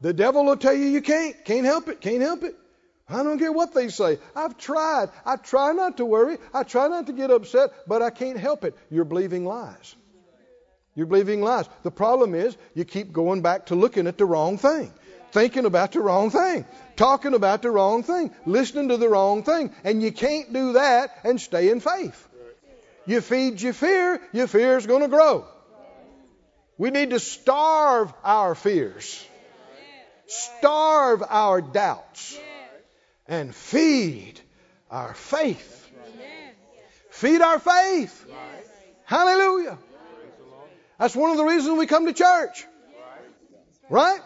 The 0.00 0.12
devil 0.12 0.44
will 0.44 0.58
tell 0.58 0.74
you 0.74 0.84
you 0.84 1.00
can't, 1.00 1.44
can't 1.46 1.64
help 1.64 1.88
it, 1.88 2.00
can't 2.02 2.20
help 2.20 2.44
it. 2.44 2.54
I 3.08 3.22
don't 3.22 3.38
care 3.38 3.52
what 3.52 3.74
they 3.74 3.88
say. 3.88 4.18
I've 4.36 4.58
tried. 4.58 5.08
I 5.24 5.36
try 5.36 5.72
not 5.72 5.96
to 5.98 6.04
worry. 6.04 6.38
I 6.52 6.62
try 6.62 6.88
not 6.88 7.06
to 7.06 7.12
get 7.12 7.30
upset, 7.30 7.70
but 7.86 8.02
I 8.02 8.10
can't 8.10 8.38
help 8.38 8.64
it. 8.64 8.76
You're 8.90 9.04
believing 9.04 9.44
lies. 9.44 9.94
You're 10.94 11.06
believing 11.06 11.42
lies. 11.42 11.68
The 11.82 11.90
problem 11.90 12.34
is 12.34 12.56
you 12.74 12.84
keep 12.84 13.12
going 13.12 13.42
back 13.42 13.66
to 13.66 13.74
looking 13.74 14.06
at 14.06 14.18
the 14.18 14.24
wrong 14.24 14.58
thing 14.58 14.92
thinking 15.34 15.64
about 15.64 15.90
the 15.90 16.00
wrong 16.00 16.30
thing, 16.30 16.64
talking 16.94 17.34
about 17.34 17.60
the 17.60 17.70
wrong 17.70 18.04
thing, 18.04 18.32
listening 18.46 18.88
to 18.88 18.96
the 18.96 19.08
wrong 19.08 19.42
thing. 19.42 19.74
And 19.82 20.00
you 20.00 20.12
can't 20.12 20.52
do 20.52 20.74
that 20.74 21.10
and 21.24 21.40
stay 21.40 21.70
in 21.70 21.80
faith. 21.80 22.28
You 23.04 23.20
feed 23.20 23.60
your 23.60 23.72
fear, 23.72 24.20
your 24.32 24.46
fear 24.46 24.78
is 24.78 24.86
going 24.86 25.02
to 25.02 25.08
grow. 25.08 25.44
We 26.78 26.90
need 26.90 27.10
to 27.10 27.18
starve 27.18 28.14
our 28.22 28.54
fears. 28.54 29.26
starve 30.26 31.22
our 31.28 31.60
doubts, 31.60 32.38
and 33.28 33.54
feed 33.54 34.40
our 34.90 35.14
faith. 35.14 35.90
Feed 37.10 37.42
our 37.42 37.58
faith. 37.58 38.26
Hallelujah. 39.04 39.78
That's 40.98 41.16
one 41.16 41.30
of 41.30 41.36
the 41.36 41.44
reasons 41.44 41.78
we 41.78 41.86
come 41.86 42.06
to 42.06 42.12
church. 42.12 42.66
Right? 43.90 44.20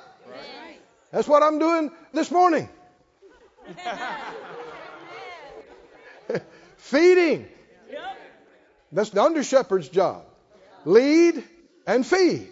That's 1.10 1.26
what 1.26 1.42
I'm 1.42 1.58
doing 1.58 1.90
this 2.12 2.30
morning. 2.30 2.68
Feeding. 6.76 7.48
That's 8.92 9.10
the 9.10 9.22
under 9.22 9.42
shepherd's 9.42 9.88
job. 9.88 10.24
Lead 10.84 11.42
and 11.86 12.06
feed. 12.06 12.48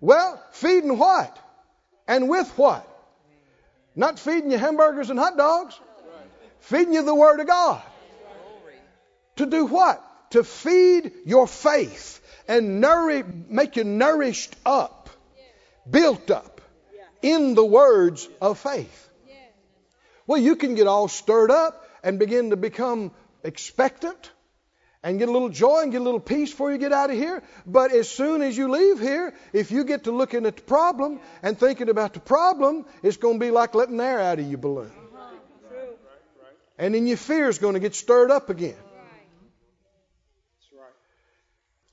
Well, 0.00 0.42
feeding 0.52 0.98
what? 0.98 1.38
And 2.06 2.28
with 2.28 2.48
what? 2.58 2.88
Not 3.96 4.18
feeding 4.18 4.50
you 4.50 4.58
hamburgers 4.58 5.10
and 5.10 5.18
hot 5.18 5.36
dogs. 5.36 5.78
Feeding 6.60 6.94
you 6.94 7.04
the 7.04 7.14
Word 7.14 7.40
of 7.40 7.46
God. 7.46 7.82
To 9.36 9.46
do 9.46 9.66
what? 9.66 10.02
To 10.30 10.44
feed 10.44 11.12
your 11.24 11.46
faith 11.46 12.20
and 12.48 12.80
nourish, 12.80 13.24
make 13.48 13.76
you 13.76 13.84
nourished 13.84 14.54
up, 14.66 15.10
built 15.88 16.30
up 16.30 16.60
in 17.22 17.54
the 17.54 17.64
words 17.64 18.28
of 18.40 18.58
faith. 18.58 19.10
Well, 20.26 20.40
you 20.40 20.56
can 20.56 20.74
get 20.74 20.86
all 20.86 21.08
stirred 21.08 21.50
up 21.50 21.86
and 22.02 22.18
begin 22.18 22.50
to 22.50 22.56
become 22.56 23.12
expectant 23.42 24.30
and 25.02 25.18
get 25.18 25.28
a 25.28 25.32
little 25.32 25.50
joy 25.50 25.82
and 25.82 25.92
get 25.92 26.00
a 26.00 26.04
little 26.04 26.18
peace 26.20 26.50
before 26.50 26.72
you 26.72 26.78
get 26.78 26.92
out 26.92 27.10
of 27.10 27.16
here. 27.16 27.42
But 27.66 27.92
as 27.92 28.08
soon 28.08 28.40
as 28.40 28.56
you 28.56 28.70
leave 28.70 28.98
here, 28.98 29.34
if 29.52 29.70
you 29.70 29.84
get 29.84 30.04
to 30.04 30.12
looking 30.12 30.46
at 30.46 30.56
the 30.56 30.62
problem 30.62 31.20
and 31.42 31.58
thinking 31.58 31.90
about 31.90 32.14
the 32.14 32.20
problem, 32.20 32.86
it's 33.02 33.18
going 33.18 33.38
to 33.38 33.44
be 33.44 33.50
like 33.50 33.74
letting 33.74 34.00
air 34.00 34.18
out 34.20 34.38
of 34.38 34.46
your 34.46 34.58
balloon. 34.58 34.90
And 36.78 36.94
then 36.94 37.06
your 37.06 37.18
fear 37.18 37.48
is 37.48 37.58
going 37.58 37.74
to 37.74 37.80
get 37.80 37.94
stirred 37.94 38.30
up 38.30 38.48
again. 38.48 38.76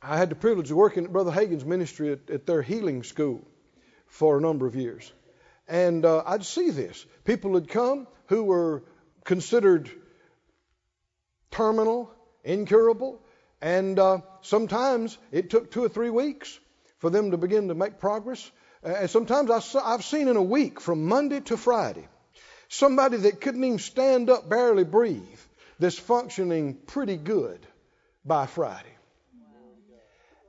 I 0.04 0.18
had 0.18 0.30
the 0.30 0.36
privilege 0.36 0.72
of 0.72 0.78
working 0.78 1.06
at 1.06 1.14
Brother 1.14 1.32
Hagin's 1.32 1.64
ministry 1.64 2.12
at, 2.12 2.30
at 2.32 2.48
their 2.48 2.64
healing 2.64 3.04
school 3.04 3.48
for 4.08 4.38
a 4.38 4.42
number 4.42 4.66
of 4.66 4.76
years. 4.76 5.12
And 5.68 6.04
uh, 6.04 6.24
I'd 6.26 6.44
see 6.44 6.72
this. 6.72 7.06
People 7.24 7.52
would 7.52 7.70
come 7.70 8.08
who 8.26 8.44
were 8.44 8.84
considered 9.24 9.92
terminal, 11.52 12.12
incurable, 12.44 13.22
and 13.62 14.00
uh, 14.00 14.20
sometimes 14.42 15.20
it 15.32 15.52
took 15.52 15.70
two 15.70 15.84
or 15.84 15.90
three 15.90 16.10
weeks 16.10 16.60
for 16.98 17.12
them 17.12 17.32
to 17.32 17.38
begin 17.38 17.68
to 17.68 17.76
make 17.76 18.00
progress. 18.00 18.50
And 18.82 19.08
sometimes 19.08 19.76
I've 19.76 20.04
seen 20.04 20.28
in 20.28 20.36
a 20.36 20.42
week 20.42 20.82
from 20.82 21.06
Monday 21.06 21.42
to 21.42 21.58
Friday 21.58 22.08
somebody 22.70 23.18
that 23.18 23.40
couldn't 23.40 23.64
even 23.64 23.78
stand 23.78 24.32
up, 24.32 24.50
barely 24.50 24.84
breathe, 24.84 25.40
that's 25.78 26.00
functioning 26.00 26.74
pretty 26.74 27.18
good 27.18 27.68
by 28.26 28.48
Friday 28.48 28.96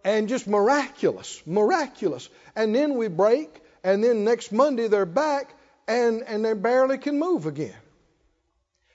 and 0.05 0.29
just 0.29 0.47
miraculous, 0.47 1.43
miraculous. 1.47 2.29
And 2.57 2.75
then 2.75 2.97
we 2.97 3.09
break, 3.09 3.61
and 3.85 4.03
then 4.03 4.25
next 4.25 4.53
Monday 4.53 4.88
they're 4.88 5.07
back, 5.07 5.55
and, 5.88 6.23
and 6.23 6.45
they 6.45 6.55
barely 6.55 6.99
can 6.99 7.19
move 7.19 7.47
again. 7.47 7.75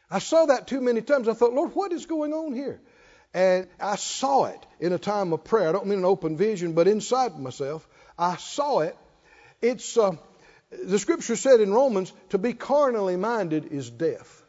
I 0.09 0.19
saw 0.19 0.45
that 0.45 0.67
too 0.67 0.81
many 0.81 1.01
times. 1.01 1.27
I 1.27 1.33
thought, 1.33 1.53
Lord, 1.53 1.71
what 1.73 1.91
is 1.91 2.05
going 2.05 2.33
on 2.33 2.53
here? 2.53 2.79
And 3.33 3.67
I 3.79 3.97
saw 3.97 4.45
it 4.45 4.65
in 4.79 4.93
a 4.93 4.97
time 4.97 5.33
of 5.33 5.43
prayer. 5.43 5.69
I 5.69 5.71
don't 5.73 5.87
mean 5.87 5.99
an 5.99 6.05
open 6.05 6.37
vision, 6.37 6.73
but 6.73 6.87
inside 6.87 7.37
myself, 7.37 7.87
I 8.17 8.37
saw 8.37 8.79
it. 8.79 8.95
It's 9.61 9.97
uh, 9.97 10.15
the 10.71 10.99
scripture 10.99 11.35
said 11.35 11.61
in 11.61 11.73
Romans, 11.73 12.11
to 12.29 12.37
be 12.37 12.53
carnally 12.53 13.17
minded 13.17 13.71
is 13.71 13.89
death, 13.89 14.43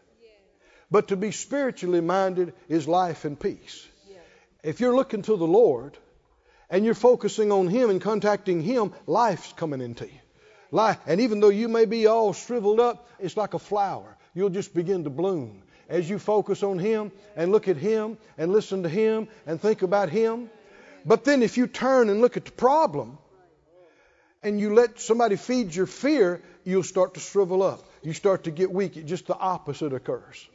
but 0.90 1.09
to 1.09 1.16
be 1.16 1.33
spiritually 1.33 2.01
minded 2.01 2.55
is 2.68 2.88
life 2.88 3.25
and 3.25 3.38
peace. 3.38 3.87
If 4.62 4.81
you're 4.81 4.94
looking 4.94 5.23
to 5.23 5.37
the 5.37 5.47
Lord, 5.47 5.97
and 6.70 6.85
you're 6.85 6.94
focusing 6.94 7.50
on 7.52 7.68
Him 7.68 7.90
and 7.90 8.00
contacting 8.00 8.61
Him, 8.61 8.92
life's 9.07 9.52
coming 9.54 9.81
into 9.81 10.07
you. 10.07 10.20
Life, 10.70 10.98
and 11.07 11.20
even 11.20 11.40
though 11.40 11.48
you 11.48 11.68
may 11.68 11.87
be 11.87 12.07
all 12.07 12.33
shriveled 12.33 12.81
up, 12.81 13.09
it's 13.18 13.37
like 13.37 13.54
a 13.54 13.59
flower. 13.59 14.16
You'll 14.35 14.50
just 14.50 14.74
begin 14.74 15.04
to 15.04 15.11
bloom 15.11 15.62
as 15.88 16.09
you 16.09 16.18
focus 16.18 16.62
on 16.62 16.78
Him 16.78 17.11
and 17.37 17.50
look 17.50 17.68
at 17.68 17.76
Him 17.78 18.18
and 18.37 18.52
listen 18.52 18.83
to 18.83 18.88
Him 18.88 19.28
and 19.46 19.61
think 19.61 19.83
about 19.83 20.11
Him. 20.11 20.50
But 21.07 21.24
then 21.24 21.42
if 21.42 21.57
you 21.57 21.66
turn 21.66 22.11
and 22.11 22.20
look 22.20 22.37
at 22.37 22.44
the 22.44 22.52
problem 22.52 23.16
and 24.42 24.61
you 24.61 24.74
let 24.74 25.00
somebody 25.00 25.37
feed 25.37 25.74
your 25.74 25.87
fear, 25.87 26.42
you'll 26.64 26.83
start 26.83 27.14
to 27.14 27.20
shrivel 27.20 27.62
up. 27.62 27.88
You 28.02 28.12
start 28.12 28.44
to 28.44 28.50
get 28.50 28.70
weak. 28.70 28.96
It 28.96 29.07
just 29.07 29.26
the 29.26 29.37
opposite 29.37 29.94
occurs. 29.94 30.46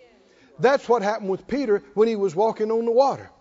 That's 0.60 0.88
what 0.88 1.02
happened 1.02 1.30
with 1.30 1.48
Peter 1.48 1.84
when 1.96 2.08
he 2.08 2.16
was 2.16 2.36
walking 2.36 2.72
on 2.72 2.86
the 2.86 2.92
water. 2.92 3.32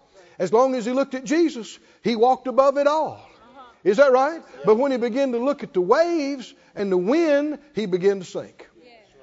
As 0.42 0.52
long 0.52 0.74
as 0.74 0.84
he 0.84 0.90
looked 0.90 1.14
at 1.14 1.22
Jesus, 1.22 1.78
he 2.02 2.16
walked 2.16 2.48
above 2.48 2.76
it 2.76 2.88
all. 2.88 3.12
Uh-huh. 3.12 3.60
Is 3.84 3.98
that 3.98 4.10
right? 4.10 4.42
But 4.64 4.76
when 4.76 4.90
he 4.90 4.98
began 4.98 5.30
to 5.30 5.38
look 5.38 5.62
at 5.62 5.72
the 5.72 5.80
waves 5.80 6.52
and 6.74 6.90
the 6.90 6.96
wind, 6.96 7.60
he 7.76 7.86
began 7.86 8.18
to 8.18 8.24
sink. 8.24 8.68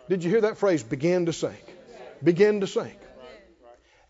Did 0.08 0.23
you 0.23 0.29
hear 0.29 0.39
that 0.41 0.58
phrase? 0.58 0.82
Begin 0.82 1.25
to 1.25 1.34
sink. 1.34 1.62
Begin 2.23 2.62
to 2.62 2.67
sink. 2.67 2.97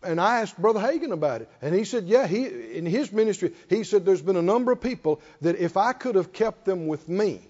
And 0.04 0.20
I 0.20 0.42
asked 0.42 0.56
Brother 0.56 0.78
Hagin 0.78 1.10
about 1.10 1.42
it, 1.42 1.50
and 1.60 1.74
he 1.74 1.82
said, 1.82 2.06
"Yeah, 2.06 2.28
he 2.28 2.46
in 2.78 2.86
his 2.86 3.10
ministry, 3.12 3.52
he 3.68 3.82
said 3.82 4.06
there's 4.06 4.22
been 4.22 4.36
a 4.36 4.48
number 4.52 4.70
of 4.70 4.80
people 4.80 5.20
that 5.40 5.56
if 5.56 5.76
I 5.76 5.92
could 5.92 6.14
have 6.14 6.32
kept 6.32 6.64
them 6.64 6.86
with 6.86 7.08
me, 7.08 7.42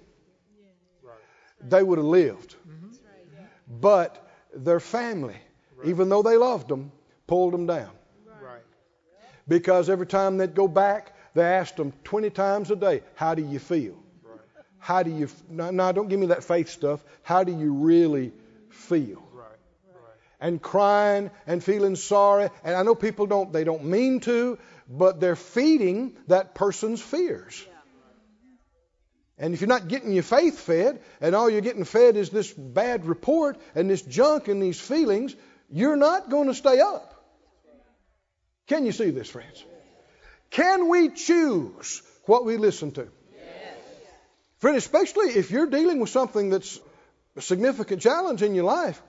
they 1.60 1.82
would 1.82 1.98
have 1.98 2.06
lived. 2.06 2.56
Mm-hmm. 2.66 3.80
But 3.86 4.26
their 4.54 4.80
family, 4.80 5.36
even 5.84 6.08
though 6.08 6.22
they 6.22 6.38
loved 6.38 6.68
them, 6.68 6.90
pulled 7.26 7.52
them 7.52 7.66
down 7.66 7.99
because 9.50 9.90
every 9.90 10.06
time 10.06 10.36
they'd 10.36 10.54
go 10.54 10.68
back, 10.68 11.12
they 11.34 11.42
asked 11.42 11.76
them 11.76 11.92
20 12.04 12.30
times 12.30 12.70
a 12.70 12.76
day, 12.76 13.02
How 13.16 13.34
do 13.34 13.42
you 13.42 13.58
feel? 13.58 14.00
Right. 14.22 14.38
How 14.78 15.02
do 15.02 15.10
you, 15.10 15.28
now, 15.48 15.72
now, 15.72 15.90
don't 15.90 16.08
give 16.08 16.20
me 16.20 16.26
that 16.26 16.44
faith 16.44 16.68
stuff. 16.68 17.04
How 17.24 17.42
do 17.42 17.50
you 17.50 17.74
really 17.74 18.32
feel? 18.68 19.26
Right. 19.32 19.48
Right. 19.92 20.14
And 20.40 20.62
crying 20.62 21.32
and 21.48 21.64
feeling 21.64 21.96
sorry. 21.96 22.48
And 22.62 22.76
I 22.76 22.84
know 22.84 22.94
people 22.94 23.26
don't, 23.26 23.52
they 23.52 23.64
don't 23.64 23.86
mean 23.86 24.20
to, 24.20 24.56
but 24.88 25.18
they're 25.18 25.34
feeding 25.34 26.16
that 26.28 26.54
person's 26.54 27.02
fears. 27.02 27.66
And 29.36 29.52
if 29.52 29.60
you're 29.60 29.68
not 29.68 29.88
getting 29.88 30.12
your 30.12 30.22
faith 30.22 30.60
fed, 30.60 31.00
and 31.20 31.34
all 31.34 31.50
you're 31.50 31.60
getting 31.60 31.84
fed 31.84 32.16
is 32.16 32.30
this 32.30 32.52
bad 32.52 33.04
report 33.04 33.58
and 33.74 33.90
this 33.90 34.02
junk 34.02 34.46
and 34.46 34.62
these 34.62 34.78
feelings, 34.78 35.34
you're 35.70 35.96
not 35.96 36.30
going 36.30 36.46
to 36.46 36.54
stay 36.54 36.78
up. 36.78 37.19
Can 38.70 38.86
you 38.86 38.92
see 38.92 39.10
this, 39.10 39.28
friends? 39.28 39.64
Can 40.50 40.88
we 40.88 41.08
choose 41.08 42.02
what 42.26 42.44
we 42.44 42.56
listen 42.56 42.92
to? 42.92 43.08
Yes. 43.34 43.74
Friend, 44.58 44.76
especially 44.76 45.30
if 45.30 45.50
you're 45.50 45.66
dealing 45.66 45.98
with 45.98 46.10
something 46.10 46.50
that's 46.50 46.78
a 47.34 47.42
significant 47.42 48.00
challenge 48.00 48.42
in 48.42 48.54
your 48.54 48.62
life, 48.62 49.02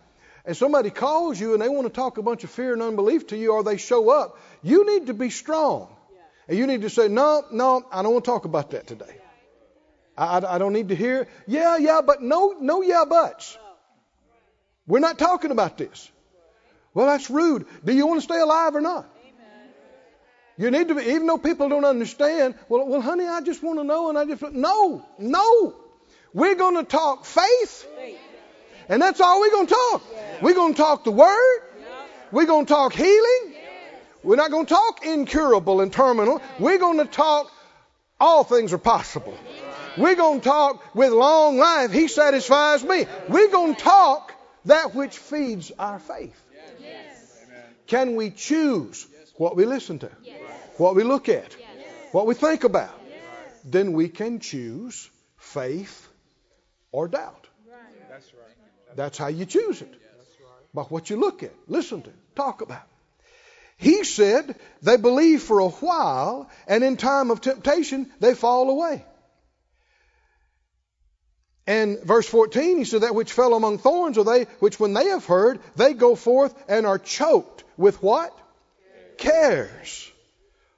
and 0.45 0.57
somebody 0.57 0.89
calls 0.89 1.39
you 1.39 1.53
and 1.53 1.61
they 1.61 1.69
want 1.69 1.85
to 1.85 1.93
talk 1.93 2.17
a 2.17 2.23
bunch 2.23 2.43
of 2.43 2.49
fear 2.49 2.73
and 2.73 2.81
unbelief 2.81 3.27
to 3.27 3.37
you, 3.37 3.53
or 3.53 3.63
they 3.63 3.77
show 3.77 4.09
up, 4.09 4.39
you 4.63 4.83
need 4.83 5.05
to 5.07 5.13
be 5.13 5.29
strong. 5.29 5.95
And 6.47 6.57
you 6.57 6.65
need 6.65 6.81
to 6.81 6.89
say, 6.89 7.07
No, 7.07 7.43
no, 7.51 7.85
I 7.91 8.01
don't 8.01 8.13
want 8.13 8.25
to 8.25 8.31
talk 8.31 8.45
about 8.45 8.71
that 8.71 8.87
today. 8.87 9.15
I, 10.17 10.39
I, 10.39 10.55
I 10.55 10.57
don't 10.57 10.73
need 10.73 10.89
to 10.89 10.95
hear, 10.95 11.27
yeah, 11.45 11.77
yeah, 11.77 12.01
but 12.03 12.23
no, 12.23 12.55
no, 12.59 12.81
yeah, 12.81 13.05
buts. 13.07 13.55
We're 14.87 14.97
not 14.97 15.19
talking 15.19 15.51
about 15.51 15.77
this. 15.77 16.11
Well, 16.95 17.05
that's 17.05 17.29
rude. 17.29 17.67
Do 17.85 17.93
you 17.93 18.07
want 18.07 18.21
to 18.21 18.23
stay 18.23 18.39
alive 18.39 18.73
or 18.73 18.81
not? 18.81 19.07
You 20.61 20.69
need 20.69 20.89
to 20.89 20.95
be, 20.95 21.01
even 21.01 21.25
though 21.25 21.39
people 21.39 21.69
don't 21.69 21.85
understand, 21.85 22.53
well, 22.69 22.85
well, 22.87 23.01
honey, 23.01 23.25
I 23.25 23.41
just 23.41 23.63
want 23.63 23.79
to 23.79 23.83
know, 23.83 24.09
and 24.09 24.17
I 24.17 24.25
just, 24.25 24.43
no, 24.43 25.03
no. 25.17 25.75
We're 26.33 26.53
going 26.53 26.75
to 26.75 26.83
talk 26.83 27.25
faith, 27.25 27.87
and 28.87 29.01
that's 29.01 29.19
all 29.19 29.39
we're 29.41 29.49
going 29.49 29.65
to 29.65 29.73
talk. 29.73 30.03
We're 30.43 30.53
going 30.53 30.75
to 30.75 30.77
talk 30.77 31.03
the 31.03 31.11
Word. 31.11 31.61
We're 32.31 32.45
going 32.45 32.67
to 32.67 32.71
talk 32.71 32.93
healing. 32.93 33.55
We're 34.21 34.35
not 34.35 34.51
going 34.51 34.67
to 34.67 34.73
talk 34.75 35.03
incurable 35.03 35.81
and 35.81 35.91
terminal. 35.91 36.39
We're 36.59 36.77
going 36.77 36.99
to 36.99 37.05
talk 37.05 37.51
all 38.19 38.43
things 38.43 38.71
are 38.71 38.77
possible. 38.77 39.35
We're 39.97 40.15
going 40.15 40.41
to 40.41 40.47
talk 40.47 40.93
with 40.93 41.11
long 41.11 41.57
life. 41.57 41.91
He 41.91 42.07
satisfies 42.07 42.83
me. 42.83 43.07
We're 43.27 43.49
going 43.49 43.73
to 43.73 43.81
talk 43.81 44.31
that 44.65 44.93
which 44.93 45.17
feeds 45.17 45.71
our 45.79 45.97
faith. 45.97 46.39
Can 47.87 48.15
we 48.15 48.29
choose 48.29 49.07
what 49.41 49.55
we 49.55 49.65
listen 49.65 49.97
to? 49.97 50.11
what 50.77 50.95
we 50.95 51.03
look 51.03 51.27
at, 51.27 51.55
what 52.11 52.27
we 52.27 52.35
think 52.35 52.63
about, 52.63 52.93
then 53.65 53.93
we 53.93 54.07
can 54.07 54.39
choose 54.39 55.09
faith 55.37 56.07
or 56.91 57.07
doubt. 57.07 57.47
That's 58.95 59.17
how 59.17 59.27
you 59.27 59.45
choose 59.45 59.81
it. 59.81 59.93
By 60.75 60.83
what 60.83 61.09
you 61.09 61.17
look 61.17 61.41
at, 61.41 61.53
listen 61.67 62.03
to, 62.03 62.11
talk 62.35 62.61
about. 62.61 62.87
He 63.77 64.03
said 64.03 64.55
they 64.83 64.97
believe 64.97 65.41
for 65.41 65.59
a 65.59 65.69
while, 65.69 66.47
and 66.67 66.83
in 66.83 66.95
time 66.97 67.31
of 67.31 67.41
temptation, 67.41 68.11
they 68.19 68.35
fall 68.35 68.69
away. 68.69 69.03
And 71.65 71.99
verse 72.03 72.27
14, 72.27 72.77
he 72.77 72.85
said, 72.85 73.01
That 73.01 73.15
which 73.15 73.33
fell 73.33 73.55
among 73.55 73.79
thorns 73.79 74.19
are 74.19 74.23
they 74.23 74.43
which, 74.59 74.79
when 74.79 74.93
they 74.93 75.07
have 75.07 75.25
heard, 75.25 75.59
they 75.75 75.93
go 75.93 76.15
forth 76.15 76.53
and 76.67 76.85
are 76.85 76.99
choked 76.99 77.63
with 77.75 78.03
what? 78.03 78.37
Cares. 79.21 80.11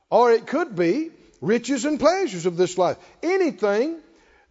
Or 0.09 0.31
it 0.31 0.45
could 0.45 0.75
be 0.75 1.11
riches 1.41 1.85
and 1.85 1.99
pleasures 1.99 2.45
of 2.45 2.57
this 2.57 2.77
life. 2.77 2.97
Anything 3.23 3.99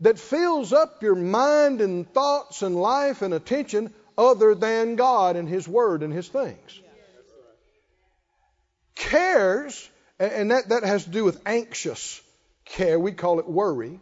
that 0.00 0.18
fills 0.18 0.72
up 0.72 1.02
your 1.02 1.14
mind 1.14 1.80
and 1.80 2.10
thoughts 2.12 2.62
and 2.62 2.74
life 2.74 3.22
and 3.22 3.34
attention 3.34 3.92
other 4.16 4.54
than 4.54 4.96
God 4.96 5.36
and 5.36 5.48
His 5.48 5.68
Word 5.68 6.02
and 6.02 6.12
His 6.12 6.26
things. 6.26 6.80
Cares, 8.94 9.90
and 10.18 10.50
that, 10.50 10.70
that 10.70 10.84
has 10.84 11.04
to 11.04 11.10
do 11.10 11.24
with 11.24 11.40
anxious 11.46 12.20
care, 12.64 12.98
we 12.98 13.12
call 13.12 13.40
it 13.40 13.48
worry, 13.48 14.00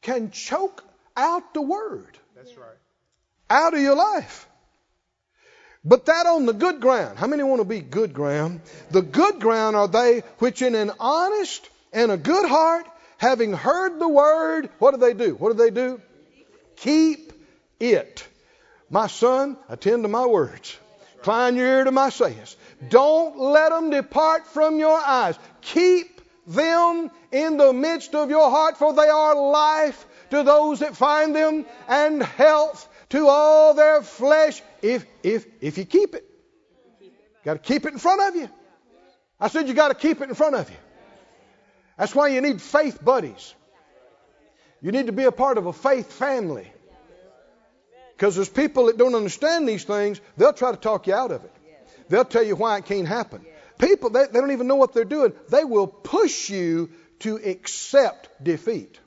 can 0.00 0.30
choke 0.30 0.82
out 1.16 1.52
the 1.52 1.62
Word. 1.62 2.18
That's 2.34 2.56
right. 2.56 2.78
Out 3.50 3.74
of 3.74 3.80
your 3.80 3.96
life. 3.96 4.48
But 5.84 6.06
that 6.06 6.26
on 6.26 6.46
the 6.46 6.52
good 6.52 6.80
ground. 6.80 7.18
How 7.18 7.26
many 7.26 7.42
want 7.42 7.60
to 7.60 7.64
be 7.64 7.80
good 7.80 8.14
ground? 8.14 8.60
The 8.90 9.02
good 9.02 9.40
ground 9.40 9.74
are 9.74 9.88
they 9.88 10.20
which 10.38 10.62
in 10.62 10.74
an 10.74 10.92
honest 11.00 11.68
and 11.92 12.12
a 12.12 12.16
good 12.16 12.48
heart, 12.48 12.86
having 13.18 13.52
heard 13.52 13.98
the 13.98 14.08
word, 14.08 14.70
what 14.78 14.92
do 14.92 14.98
they 14.98 15.12
do? 15.12 15.34
What 15.34 15.56
do 15.56 15.58
they 15.58 15.70
do? 15.70 16.00
Keep 16.76 17.32
it. 17.80 18.26
My 18.90 19.08
son, 19.08 19.56
attend 19.68 20.04
to 20.04 20.08
my 20.08 20.26
words. 20.26 20.76
Incline 21.16 21.56
your 21.56 21.66
ear 21.66 21.84
to 21.84 21.92
my 21.92 22.10
sayings. 22.10 22.56
Don't 22.88 23.38
let 23.38 23.70
them 23.70 23.90
depart 23.90 24.46
from 24.46 24.78
your 24.78 24.98
eyes. 24.98 25.38
Keep 25.62 26.20
them 26.46 27.10
in 27.30 27.56
the 27.56 27.72
midst 27.72 28.14
of 28.14 28.30
your 28.30 28.50
heart, 28.50 28.76
for 28.76 28.92
they 28.92 29.08
are 29.08 29.34
life 29.34 30.04
to 30.30 30.42
those 30.42 30.80
that 30.80 30.96
find 30.96 31.34
them 31.34 31.64
and 31.88 32.22
health 32.22 32.88
to 33.10 33.28
all 33.28 33.74
their 33.74 34.02
flesh 34.02 34.62
if 34.82 35.06
if 35.22 35.46
if 35.60 35.78
you 35.78 35.84
keep 35.84 36.14
it. 36.14 36.24
Got 37.44 37.54
to 37.54 37.58
keep 37.58 37.86
it 37.86 37.92
in 37.92 37.98
front 37.98 38.20
of 38.20 38.36
you. 38.40 38.48
I 39.40 39.48
said 39.48 39.66
you 39.66 39.74
got 39.74 39.88
to 39.88 39.94
keep 39.94 40.20
it 40.20 40.28
in 40.28 40.34
front 40.34 40.54
of 40.54 40.70
you. 40.70 40.76
That's 41.98 42.14
why 42.14 42.28
you 42.28 42.40
need 42.40 42.60
faith 42.60 43.02
buddies. 43.04 43.54
You 44.80 44.92
need 44.92 45.06
to 45.06 45.12
be 45.12 45.24
a 45.24 45.32
part 45.32 45.58
of 45.58 45.66
a 45.66 45.72
faith 45.72 46.12
family. 46.12 46.70
Because 48.16 48.36
there's 48.36 48.48
people 48.48 48.86
that 48.86 48.98
don't 48.98 49.14
understand 49.14 49.68
these 49.68 49.84
things, 49.84 50.20
they'll 50.36 50.52
try 50.52 50.70
to 50.70 50.76
talk 50.76 51.06
you 51.06 51.14
out 51.14 51.32
of 51.32 51.44
it. 51.44 51.52
They'll 52.08 52.24
tell 52.24 52.42
you 52.42 52.56
why 52.56 52.78
it 52.78 52.84
can't 52.84 53.08
happen. 53.08 53.44
People, 53.78 54.10
they, 54.10 54.26
they 54.26 54.40
don't 54.40 54.52
even 54.52 54.68
know 54.68 54.76
what 54.76 54.92
they're 54.92 55.04
doing. 55.04 55.32
They 55.48 55.64
will 55.64 55.86
push 55.86 56.50
you 56.50 56.90
to 57.20 57.36
accept 57.36 58.28
defeat. 58.42 58.98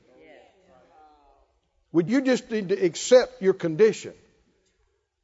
Would 1.91 2.09
you 2.09 2.21
just 2.21 2.51
need 2.51 2.69
to 2.69 2.75
accept 2.75 3.41
your 3.41 3.53
condition? 3.53 4.13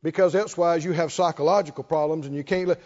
Because 0.03 0.35
elsewise 0.35 0.83
you 0.83 0.93
have 0.93 1.11
psychological 1.11 1.83
problems 1.83 2.25
and 2.25 2.35
you 2.35 2.43
can't 2.43 2.69
let. 2.69 2.79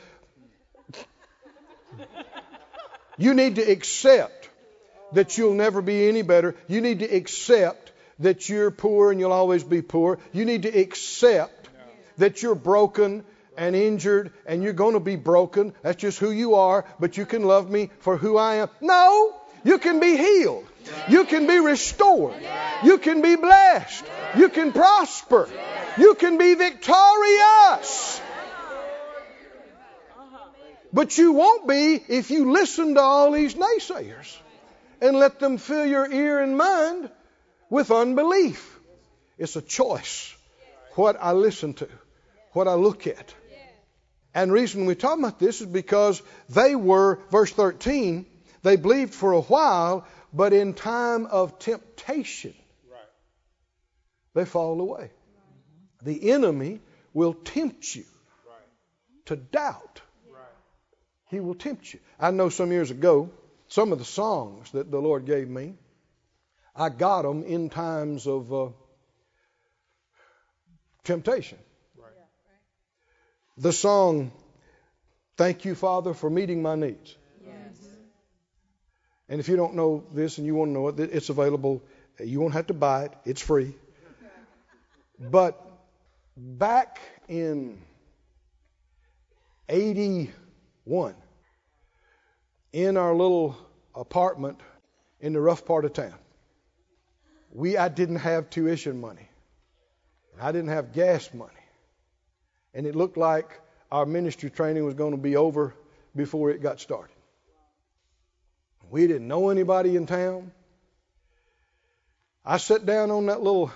You 3.18 3.34
need 3.34 3.56
to 3.56 3.62
accept 3.62 4.50
that 5.14 5.38
you'll 5.38 5.54
never 5.54 5.82
be 5.82 6.10
any 6.10 6.22
better. 6.22 6.56
You 6.68 6.82
need 6.82 7.00
to 7.00 7.06
accept 7.06 7.94
that 8.20 8.50
you're 8.50 8.72
poor 8.72 9.12
and 9.12 9.20
you'll 9.20 9.32
always 9.32 9.64
be 9.64 9.82
poor. 9.82 10.20
You 10.34 10.46
need 10.46 10.64
to 10.64 10.70
accept 10.70 11.70
that 12.18 12.42
you're 12.42 12.56
broken 12.56 13.24
and 13.58 13.76
injured 13.76 14.34
and 14.46 14.64
you're 14.64 14.74
going 14.74 14.94
to 14.94 15.00
be 15.00 15.16
broken. 15.16 15.74
That's 15.82 16.02
just 16.02 16.20
who 16.20 16.32
you 16.32 16.56
are, 16.56 16.86
but 17.00 17.18
you 17.18 17.26
can 17.26 17.44
love 17.44 17.70
me 17.70 17.90
for 18.00 18.18
who 18.18 18.38
I 18.38 18.56
am. 18.56 18.70
No, 18.82 19.36
you 19.64 19.78
can 19.78 20.00
be 20.00 20.18
healed. 20.18 20.66
You 21.10 21.26
can 21.26 21.48
be 21.48 21.60
restored. 21.60 22.36
You 22.84 22.98
can 22.98 23.22
be 23.22 23.36
blessed. 23.36 24.06
You 24.38 24.50
can 24.50 24.72
prosper. 24.72 25.50
You 25.98 26.16
can 26.16 26.38
be 26.38 26.56
victorious. 26.56 28.22
But 30.92 31.18
you 31.18 31.34
won't 31.34 31.68
be 31.68 32.02
if 32.08 32.32
you 32.32 32.52
listen 32.52 32.96
to 32.96 33.02
all 33.02 33.32
these 33.32 33.56
naysayers 33.56 34.38
and 35.02 35.18
let 35.18 35.40
them 35.40 35.58
fill 35.58 35.86
your 35.86 36.10
ear 36.10 36.42
and 36.42 36.58
mind 36.58 37.10
with 37.70 37.92
unbelief. 37.92 38.80
It's 39.38 39.56
a 39.56 39.62
choice 39.62 40.34
what 40.94 41.18
I 41.20 41.34
listen 41.34 41.74
to, 41.76 41.90
what 42.54 42.68
I 42.68 42.76
look 42.76 43.08
at. 43.08 43.34
And 44.34 44.50
the 44.50 44.54
reason 44.54 44.86
we're 44.86 44.96
talking 44.96 45.24
about 45.24 45.40
this 45.40 45.62
is 45.62 45.68
because 45.68 46.22
they 46.50 46.76
were, 46.76 47.20
verse 47.32 47.52
13, 47.52 48.26
they 48.64 48.76
believed 48.76 49.14
for 49.14 49.34
a 49.34 49.42
while, 49.42 50.06
but 50.34 50.54
in 50.54 50.74
time 50.74 51.26
of 51.26 51.60
temptation, 51.60 52.54
they 54.34 54.46
fall 54.46 54.80
away. 54.80 55.12
The 56.06 56.32
enemy 56.32 56.80
will 57.14 57.34
tempt 57.34 57.96
you 57.96 58.06
to 59.26 59.36
doubt. 59.36 60.02
He 61.32 61.40
will 61.40 61.56
tempt 61.56 61.92
you. 61.94 62.00
I 62.20 62.30
know 62.30 62.50
some 62.50 62.72
years 62.72 62.92
ago, 62.92 63.32
some 63.68 63.92
of 63.92 63.98
the 63.98 64.06
songs 64.06 64.72
that 64.72 64.92
the 64.92 65.00
Lord 65.00 65.26
gave 65.26 65.50
me, 65.50 65.74
I 66.76 66.90
got 66.90 67.24
them 67.24 67.44
in 67.44 67.70
times 67.70 68.28
of 68.28 68.54
uh, 68.54 68.68
temptation. 71.04 71.58
The 73.58 73.74
song, 73.74 74.32
Thank 75.38 75.66
You, 75.66 75.74
Father, 75.74 76.14
for 76.14 76.30
Meeting 76.30 76.62
My 76.62 76.76
Needs. 76.76 77.16
And 79.28 79.40
if 79.40 79.48
you 79.48 79.56
don't 79.56 79.74
know 79.74 80.04
this 80.14 80.38
and 80.38 80.46
you 80.46 80.54
want 80.54 80.70
to 80.70 80.74
know 80.74 80.88
it, 80.90 81.00
it's 81.00 81.30
available. 81.30 81.82
You 82.24 82.42
won't 82.42 82.54
have 82.54 82.68
to 82.68 82.76
buy 82.76 83.06
it, 83.06 83.14
it's 83.26 83.42
free. 83.42 83.74
But 85.20 85.65
back 86.38 87.00
in 87.28 87.82
81, 89.70 91.16
in 92.74 92.98
our 92.98 93.16
little 93.16 93.58
apartment 93.94 94.60
in 95.20 95.34
the 95.34 95.40
rough 95.40 95.66
part 95.66 95.86
of 95.86 95.94
town, 95.94 96.20
we 97.52 97.78
I 97.78 97.88
didn't 97.88 98.18
have 98.18 98.50
tuition 98.50 99.00
money. 99.00 99.30
And 100.34 100.42
I 100.42 100.52
didn't 100.52 100.70
have 100.70 100.92
gas 100.92 101.34
money. 101.34 101.52
And 102.74 102.86
it 102.86 102.96
looked 102.96 103.16
like 103.16 103.62
our 103.92 104.06
ministry 104.06 104.50
training 104.50 104.84
was 104.84 104.94
going 104.94 105.12
to 105.12 105.18
be 105.18 105.38
over 105.38 105.74
before 106.16 106.52
it 106.52 106.62
got 106.62 106.82
started. 106.82 107.16
We 108.90 109.08
didn't 109.08 109.28
know 109.28 109.50
anybody 109.50 109.96
in 109.96 110.06
town. 110.06 110.52
I 112.44 112.58
sat 112.58 112.86
down 112.86 113.10
on 113.12 113.28
that 113.28 113.42
little, 113.42 113.72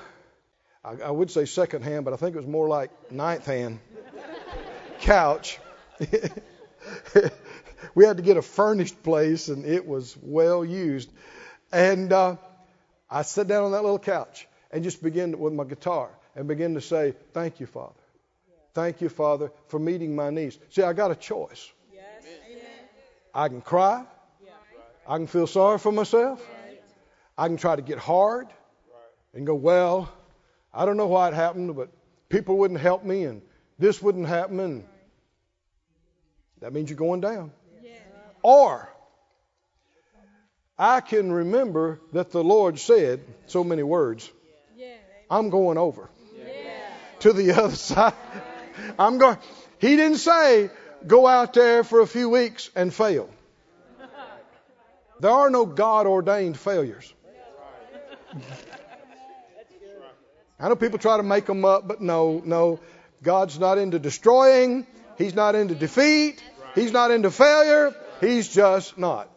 I, 0.83 0.91
I 0.91 1.11
would 1.11 1.29
say 1.29 1.45
second 1.45 1.83
hand, 1.83 2.05
but 2.05 2.13
I 2.13 2.17
think 2.17 2.35
it 2.35 2.39
was 2.39 2.47
more 2.47 2.67
like 2.67 3.11
ninth 3.11 3.45
hand 3.45 3.79
couch. 5.01 5.59
we 7.95 8.05
had 8.05 8.17
to 8.17 8.23
get 8.23 8.37
a 8.37 8.41
furnished 8.41 9.03
place, 9.03 9.49
and 9.49 9.65
it 9.65 9.85
was 9.85 10.17
well 10.21 10.63
used. 10.63 11.09
And 11.71 12.11
uh, 12.13 12.37
I 13.09 13.23
sat 13.23 13.47
down 13.47 13.65
on 13.65 13.71
that 13.73 13.81
little 13.81 13.99
couch 13.99 14.47
and 14.71 14.83
just 14.83 15.03
began 15.03 15.37
with 15.37 15.53
my 15.53 15.65
guitar 15.65 16.09
and 16.35 16.47
began 16.47 16.75
to 16.75 16.81
say, 16.81 17.13
Thank 17.33 17.59
you, 17.59 17.65
Father. 17.65 17.93
Thank 18.73 19.01
you, 19.01 19.09
Father, 19.09 19.51
for 19.67 19.79
meeting 19.79 20.15
my 20.15 20.29
needs. 20.29 20.57
See, 20.69 20.83
I 20.83 20.93
got 20.93 21.11
a 21.11 21.15
choice. 21.15 21.71
Yes. 21.93 22.23
I 23.33 23.47
can 23.49 23.61
cry. 23.61 24.05
I 25.07 25.17
can 25.17 25.27
feel 25.27 25.47
sorry 25.47 25.79
for 25.79 25.91
myself. 25.91 26.45
I 27.37 27.47
can 27.47 27.57
try 27.57 27.75
to 27.75 27.81
get 27.81 27.97
hard 27.97 28.47
and 29.33 29.45
go, 29.45 29.55
well, 29.55 30.11
I 30.73 30.85
don't 30.85 30.97
know 30.97 31.07
why 31.07 31.27
it 31.29 31.33
happened, 31.33 31.75
but 31.75 31.89
people 32.29 32.57
wouldn't 32.57 32.79
help 32.79 33.03
me 33.03 33.23
and 33.23 33.41
this 33.77 34.01
wouldn't 34.01 34.27
happen. 34.27 34.59
And 34.59 34.83
that 36.61 36.73
means 36.73 36.89
you're 36.89 36.97
going 36.97 37.21
down. 37.21 37.51
Or 38.43 38.89
I 40.77 41.01
can 41.01 41.31
remember 41.31 41.99
that 42.13 42.31
the 42.31 42.43
Lord 42.43 42.79
said 42.79 43.21
so 43.47 43.63
many 43.63 43.83
words. 43.83 44.31
I'm 45.29 45.49
going 45.49 45.77
over 45.77 46.09
to 47.19 47.33
the 47.33 47.51
other 47.51 47.75
side. 47.75 48.13
I'm 48.97 49.17
going. 49.17 49.37
He 49.79 49.95
didn't 49.95 50.17
say 50.17 50.69
go 51.05 51.27
out 51.27 51.53
there 51.53 51.83
for 51.83 52.01
a 52.01 52.07
few 52.07 52.29
weeks 52.29 52.69
and 52.75 52.93
fail. 52.93 53.29
There 55.19 55.31
are 55.31 55.49
no 55.49 55.65
God 55.65 56.07
ordained 56.07 56.57
failures. 56.57 57.13
I 60.59 60.67
know 60.67 60.75
people 60.75 60.99
try 60.99 61.17
to 61.17 61.23
make 61.23 61.45
them 61.45 61.63
up, 61.63 61.87
but 61.87 62.01
no, 62.01 62.41
no. 62.43 62.79
God's 63.23 63.59
not 63.59 63.77
into 63.77 63.99
destroying. 63.99 64.85
He's 65.17 65.35
not 65.35 65.55
into 65.55 65.75
defeat. 65.75 66.43
He's 66.75 66.91
not 66.91 67.11
into 67.11 67.31
failure. 67.31 67.95
He's 68.21 68.47
just 68.47 68.97
not. 68.97 69.29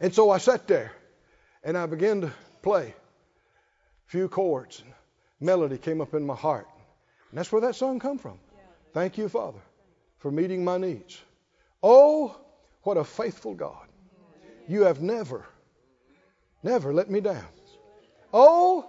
And 0.00 0.14
so 0.14 0.30
I 0.30 0.38
sat 0.38 0.68
there 0.68 0.92
and 1.64 1.76
I 1.76 1.86
began 1.86 2.20
to 2.22 2.32
play 2.62 2.94
a 4.06 4.10
few 4.10 4.28
chords 4.28 4.80
and 4.80 4.92
melody 5.40 5.78
came 5.78 6.00
up 6.00 6.14
in 6.14 6.24
my 6.24 6.36
heart. 6.36 6.68
And 7.30 7.38
that's 7.38 7.50
where 7.50 7.62
that 7.62 7.74
song 7.74 7.98
come 7.98 8.18
from. 8.18 8.38
Thank 8.94 9.18
you, 9.18 9.28
Father, 9.28 9.60
for 10.18 10.30
meeting 10.30 10.64
my 10.64 10.78
needs. 10.78 11.20
Oh, 11.82 12.36
what 12.82 12.96
a 12.96 13.04
faithful 13.04 13.54
God. 13.54 13.86
You 14.68 14.82
have 14.82 15.00
never, 15.00 15.46
never 16.62 16.92
let 16.92 17.10
me 17.10 17.20
down. 17.20 17.46
Oh, 18.32 18.88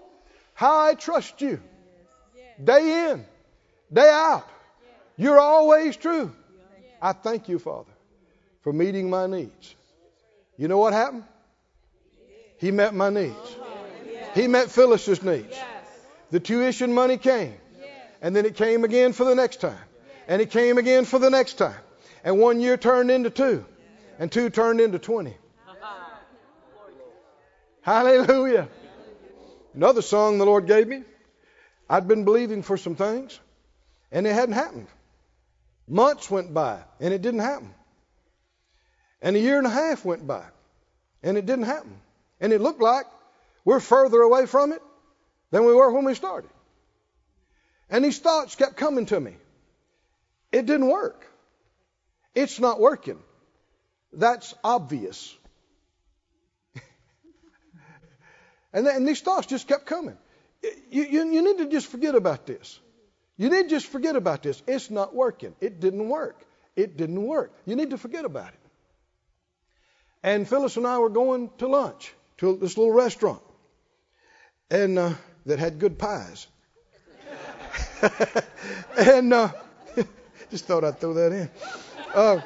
how 0.59 0.77
I 0.77 0.93
trust 0.93 1.39
you. 1.39 1.61
Day 2.61 3.09
in, 3.09 3.25
day 3.93 4.09
out. 4.11 4.45
You're 5.15 5.39
always 5.39 5.95
true. 5.95 6.35
I 7.01 7.13
thank 7.13 7.47
you, 7.47 7.59
Father, 7.59 7.93
for 8.59 8.73
meeting 8.73 9.09
my 9.09 9.25
needs. 9.25 9.73
You 10.57 10.67
know 10.67 10.77
what 10.77 10.91
happened? 10.91 11.23
He 12.57 12.71
met 12.71 12.93
my 12.93 13.09
needs. 13.09 13.55
He 14.35 14.49
met 14.49 14.69
Phyllis's 14.69 15.23
needs. 15.23 15.57
The 16.29 16.41
tuition 16.41 16.93
money 16.93 17.15
came. 17.15 17.55
And 18.21 18.35
then 18.35 18.45
it 18.45 18.55
came 18.55 18.83
again 18.83 19.13
for 19.13 19.23
the 19.23 19.35
next 19.35 19.61
time. 19.61 19.85
And 20.27 20.41
it 20.41 20.51
came 20.51 20.77
again 20.77 21.05
for 21.05 21.19
the 21.19 21.29
next 21.29 21.53
time. 21.53 21.79
And 22.21 22.37
one 22.37 22.59
year 22.59 22.75
turned 22.75 23.11
into 23.11 23.29
two. 23.29 23.63
And 24.19 24.29
two 24.29 24.49
turned 24.49 24.81
into 24.81 24.99
20. 24.99 25.37
Hallelujah. 27.81 28.67
Another 29.73 30.01
song 30.01 30.37
the 30.37 30.45
Lord 30.45 30.67
gave 30.67 30.87
me. 30.87 31.03
I'd 31.89 32.07
been 32.07 32.25
believing 32.25 32.61
for 32.61 32.77
some 32.77 32.95
things, 32.95 33.39
and 34.11 34.27
it 34.27 34.33
hadn't 34.33 34.55
happened. 34.55 34.87
Months 35.87 36.29
went 36.29 36.53
by, 36.53 36.79
and 36.99 37.13
it 37.13 37.21
didn't 37.21 37.39
happen. 37.39 37.73
And 39.21 39.35
a 39.35 39.39
year 39.39 39.57
and 39.57 39.67
a 39.67 39.71
half 39.71 40.05
went 40.05 40.25
by, 40.25 40.45
and 41.23 41.37
it 41.37 41.45
didn't 41.45 41.65
happen. 41.65 41.99
And 42.39 42.53
it 42.53 42.61
looked 42.61 42.81
like 42.81 43.05
we're 43.65 43.79
further 43.79 44.21
away 44.21 44.45
from 44.45 44.71
it 44.71 44.81
than 45.51 45.65
we 45.65 45.73
were 45.73 45.91
when 45.91 46.05
we 46.05 46.13
started. 46.13 46.49
And 47.89 48.05
these 48.05 48.19
thoughts 48.19 48.55
kept 48.55 48.77
coming 48.77 49.07
to 49.07 49.19
me. 49.19 49.35
It 50.51 50.65
didn't 50.65 50.87
work. 50.87 51.25
It's 52.35 52.59
not 52.59 52.79
working. 52.79 53.19
That's 54.13 54.53
obvious. 54.63 55.35
And, 58.73 58.87
and 58.87 59.07
these 59.07 59.21
thoughts 59.21 59.47
just 59.47 59.67
kept 59.67 59.85
coming. 59.85 60.17
You, 60.89 61.03
you, 61.03 61.31
you 61.31 61.41
need 61.41 61.57
to 61.59 61.69
just 61.69 61.87
forget 61.87 62.15
about 62.15 62.45
this. 62.45 62.79
You 63.37 63.49
need 63.49 63.63
to 63.63 63.69
just 63.69 63.87
forget 63.87 64.15
about 64.15 64.43
this. 64.43 64.61
It's 64.67 64.89
not 64.91 65.15
working. 65.15 65.55
It 65.61 65.79
didn't 65.79 66.09
work. 66.09 66.45
It 66.75 66.97
didn't 66.97 67.23
work. 67.23 67.53
You 67.65 67.75
need 67.75 67.91
to 67.91 67.97
forget 67.97 68.25
about 68.25 68.49
it. 68.49 68.59
And 70.21 70.47
Phyllis 70.47 70.75
and 70.75 70.85
I 70.85 70.97
were 70.99 71.09
going 71.09 71.49
to 71.59 71.67
lunch 71.67 72.13
to 72.37 72.57
this 72.57 72.77
little 72.77 72.91
restaurant, 72.91 73.41
and 74.69 74.99
uh, 74.99 75.13
that 75.45 75.59
had 75.59 75.79
good 75.79 75.97
pies. 75.97 76.47
and 78.97 79.33
uh, 79.33 79.51
just 80.51 80.65
thought 80.65 80.83
I'd 80.83 80.99
throw 80.99 81.13
that 81.13 81.31
in. 81.31 81.49
Uh, 82.13 82.41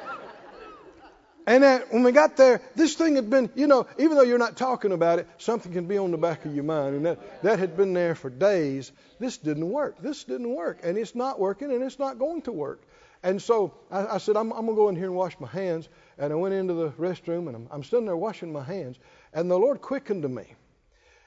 and 1.46 1.62
that 1.62 1.92
when 1.92 2.02
we 2.02 2.12
got 2.12 2.36
there, 2.36 2.62
this 2.74 2.94
thing 2.94 3.16
had 3.16 3.28
been, 3.28 3.50
you 3.54 3.66
know, 3.66 3.86
even 3.98 4.16
though 4.16 4.22
you're 4.22 4.38
not 4.38 4.56
talking 4.56 4.92
about 4.92 5.18
it, 5.18 5.28
something 5.36 5.72
can 5.72 5.86
be 5.86 5.98
on 5.98 6.10
the 6.10 6.16
back 6.16 6.44
of 6.46 6.54
your 6.54 6.64
mind. 6.64 6.96
And 6.96 7.06
that, 7.06 7.42
that 7.42 7.58
had 7.58 7.76
been 7.76 7.92
there 7.92 8.14
for 8.14 8.30
days. 8.30 8.92
This 9.18 9.36
didn't 9.36 9.68
work. 9.68 10.00
This 10.00 10.24
didn't 10.24 10.48
work. 10.54 10.80
And 10.82 10.96
it's 10.96 11.14
not 11.14 11.38
working 11.38 11.70
and 11.70 11.82
it's 11.82 11.98
not 11.98 12.18
going 12.18 12.42
to 12.42 12.52
work. 12.52 12.82
And 13.22 13.42
so 13.42 13.74
I, 13.90 14.06
I 14.06 14.18
said, 14.18 14.36
I'm, 14.36 14.52
I'm 14.52 14.64
going 14.64 14.76
to 14.76 14.82
go 14.82 14.88
in 14.88 14.96
here 14.96 15.06
and 15.06 15.14
wash 15.14 15.38
my 15.38 15.48
hands. 15.48 15.88
And 16.16 16.32
I 16.32 16.36
went 16.36 16.54
into 16.54 16.74
the 16.74 16.90
restroom 16.90 17.46
and 17.48 17.56
I'm, 17.56 17.68
I'm 17.70 17.84
sitting 17.84 18.06
there 18.06 18.16
washing 18.16 18.52
my 18.52 18.64
hands. 18.64 18.98
And 19.34 19.50
the 19.50 19.58
Lord 19.58 19.82
quickened 19.82 20.22
to 20.22 20.28
me. 20.28 20.44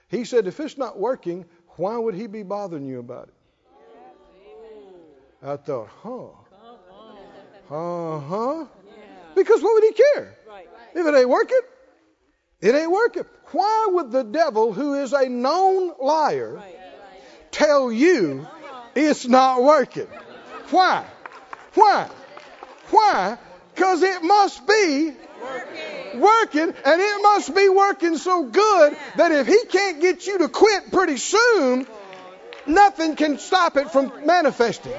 He 0.09 0.25
said, 0.25 0.47
If 0.47 0.59
it's 0.59 0.77
not 0.77 0.97
working, 0.97 1.45
why 1.75 1.95
would 1.95 2.15
He 2.15 2.25
be 2.25 2.41
bothering 2.41 2.87
you 2.87 2.99
about 2.99 3.27
it? 3.27 3.33
I 5.43 5.57
thought, 5.57 5.89
huh. 6.01 6.27
Uh 7.69 8.19
huh. 8.19 8.65
Because 9.37 9.61
what 9.61 9.75
would 9.75 9.83
he 9.83 9.91
care? 9.93 10.35
If 10.95 11.05
it 11.05 11.15
ain't 11.15 11.29
working, 11.29 11.59
it 12.59 12.73
ain't 12.73 12.91
working. 12.91 13.23
Why 13.51 13.87
would 13.91 14.11
the 14.11 14.23
devil, 14.23 14.73
who 14.73 14.95
is 14.95 15.13
a 15.13 15.29
known 15.29 15.93
liar, 16.01 16.59
tell 17.51 17.91
you 17.91 18.47
it's 18.95 19.27
not 19.27 19.63
working? 19.63 20.07
Why? 20.71 21.05
Why? 21.75 22.09
Why? 22.89 23.37
Because 23.75 24.01
it 24.01 24.23
must 24.23 24.65
be 24.65 25.13
working. 25.39 26.19
working, 26.19 26.73
and 26.83 27.01
it 27.01 27.21
must 27.21 27.53
be 27.53 27.69
working 27.69 28.17
so 28.17 28.43
good 28.43 28.97
that 29.17 29.31
if 29.31 29.45
he 29.45 29.65
can't 29.69 30.01
get 30.01 30.25
you 30.25 30.39
to 30.39 30.49
quit 30.49 30.91
pretty 30.91 31.17
soon, 31.17 31.85
nothing 32.65 33.15
can 33.15 33.37
stop 33.37 33.77
it 33.77 33.91
from 33.91 34.25
manifesting. 34.25 34.93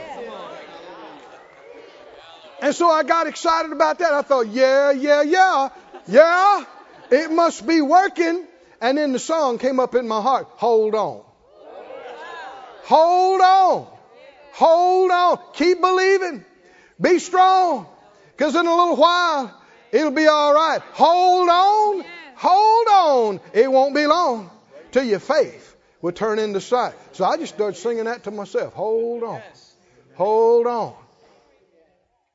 And 2.61 2.74
so 2.74 2.88
I 2.88 3.02
got 3.04 3.26
excited 3.26 3.72
about 3.72 3.98
that. 4.00 4.12
I 4.12 4.22
thought, 4.22 4.48
yeah, 4.48 4.90
yeah, 4.90 5.22
yeah, 5.22 5.68
yeah, 6.06 6.64
it 7.11 7.30
must 7.30 7.66
be 7.66 7.80
working. 7.80 8.44
And 8.80 8.98
then 8.98 9.12
the 9.12 9.18
song 9.18 9.59
came 9.59 9.80
up 9.80 9.94
in 9.94 10.06
my 10.06 10.20
heart 10.20 10.46
hold 10.56 10.94
on. 10.94 11.22
Hold 12.84 13.40
on. 13.40 13.86
Hold 14.52 15.11
on. 15.11 15.38
Keep 15.52 15.80
believing. 15.80 16.44
Be 17.00 17.18
strong. 17.18 17.86
Because 18.36 18.54
in 18.54 18.66
a 18.66 18.74
little 18.74 18.96
while, 18.96 19.54
it'll 19.92 20.11
be 20.11 20.26
all 20.26 20.54
right. 20.54 20.80
Hold 20.92 21.48
on. 21.48 22.04
Hold 22.36 22.86
on. 22.88 23.40
It 23.52 23.70
won't 23.70 23.94
be 23.94 24.06
long 24.06 24.50
till 24.90 25.04
your 25.04 25.18
faith 25.18 25.76
will 26.00 26.12
turn 26.12 26.38
into 26.38 26.61
sight. 26.61 26.94
So 27.12 27.24
I 27.24 27.36
just 27.36 27.54
started 27.54 27.76
singing 27.76 28.04
that 28.04 28.24
to 28.24 28.30
myself. 28.30 28.72
Hold 28.74 29.22
on. 29.22 29.42
Hold 30.14 30.66
on. 30.66 30.94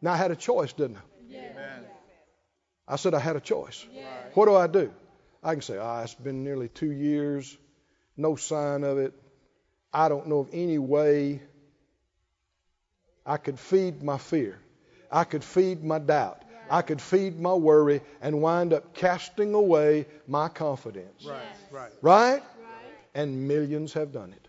Now 0.03 0.11
I 0.11 0.17
had 0.17 0.31
a 0.31 0.35
choice, 0.35 0.73
didn't 0.73 0.97
I? 0.97 0.99
I 2.85 2.97
said 2.97 3.13
I 3.13 3.19
had 3.19 3.37
a 3.37 3.39
choice. 3.39 3.87
What 4.33 4.47
do 4.47 4.55
I 4.55 4.67
do? 4.67 4.91
I 5.41 5.53
can 5.53 5.61
say, 5.61 5.77
ah, 5.77 5.99
oh, 5.99 6.03
it's 6.03 6.13
been 6.13 6.43
nearly 6.43 6.67
two 6.67 6.91
years, 6.91 7.57
no 8.17 8.35
sign 8.35 8.83
of 8.83 8.97
it. 8.97 9.13
I 9.93 10.09
don't 10.09 10.27
know 10.27 10.39
of 10.39 10.49
any 10.51 10.77
way 10.77 11.41
I 13.25 13.37
could 13.37 13.57
feed 13.57 14.03
my 14.03 14.17
fear. 14.17 14.59
I 15.09 15.23
could 15.23 15.43
feed 15.43 15.85
my 15.85 15.99
doubt. 15.99 16.43
I 16.69 16.81
could 16.81 17.01
feed 17.01 17.39
my 17.39 17.53
worry 17.53 18.01
and 18.21 18.41
wind 18.41 18.73
up 18.73 18.93
casting 18.93 19.53
away 19.53 20.05
my 20.27 20.49
confidence. 20.49 21.25
Right, 21.25 21.39
right. 21.71 21.91
Right? 22.01 22.43
And 23.15 23.47
millions 23.47 23.93
have 23.93 24.11
done 24.11 24.33
it. 24.33 24.47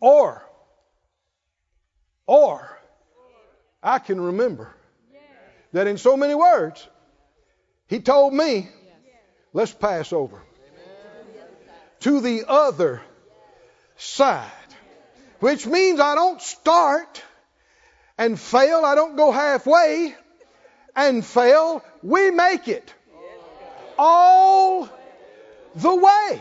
Or, 0.00 0.42
or, 2.26 2.79
I 3.82 3.98
can 3.98 4.20
remember 4.20 4.74
that 5.72 5.86
in 5.86 5.98
so 5.98 6.16
many 6.16 6.34
words, 6.34 6.86
he 7.86 8.00
told 8.00 8.34
me, 8.34 8.68
let's 9.52 9.72
pass 9.72 10.12
over 10.12 10.42
to 12.00 12.20
the 12.20 12.44
other 12.46 13.02
side, 13.96 14.50
which 15.40 15.66
means 15.66 16.00
I 16.00 16.14
don't 16.14 16.40
start 16.40 17.22
and 18.18 18.38
fail. 18.38 18.84
I 18.84 18.94
don't 18.94 19.16
go 19.16 19.32
halfway 19.32 20.14
and 20.94 21.24
fail. 21.24 21.84
We 22.02 22.30
make 22.30 22.68
it 22.68 22.92
all 23.98 24.88
the 25.74 25.94
way. 25.94 26.40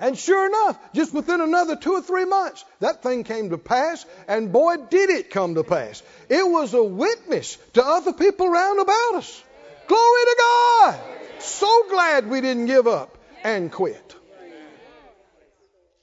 And 0.00 0.18
sure 0.18 0.46
enough, 0.46 0.78
just 0.94 1.12
within 1.12 1.42
another 1.42 1.76
two 1.76 1.92
or 1.92 2.00
three 2.00 2.24
months, 2.24 2.64
that 2.80 3.02
thing 3.02 3.22
came 3.22 3.50
to 3.50 3.58
pass, 3.58 4.06
and 4.26 4.50
boy, 4.50 4.76
did 4.88 5.10
it 5.10 5.30
come 5.30 5.54
to 5.56 5.62
pass. 5.62 6.02
It 6.30 6.48
was 6.48 6.72
a 6.72 6.82
witness 6.82 7.58
to 7.74 7.84
other 7.84 8.14
people 8.14 8.48
round 8.48 8.80
about 8.80 9.16
us. 9.16 9.44
Glory 9.86 10.22
to 10.24 10.36
God! 10.38 11.00
So 11.40 11.84
glad 11.90 12.30
we 12.30 12.40
didn't 12.40 12.64
give 12.64 12.86
up 12.86 13.18
and 13.44 13.70
quit. 13.70 14.16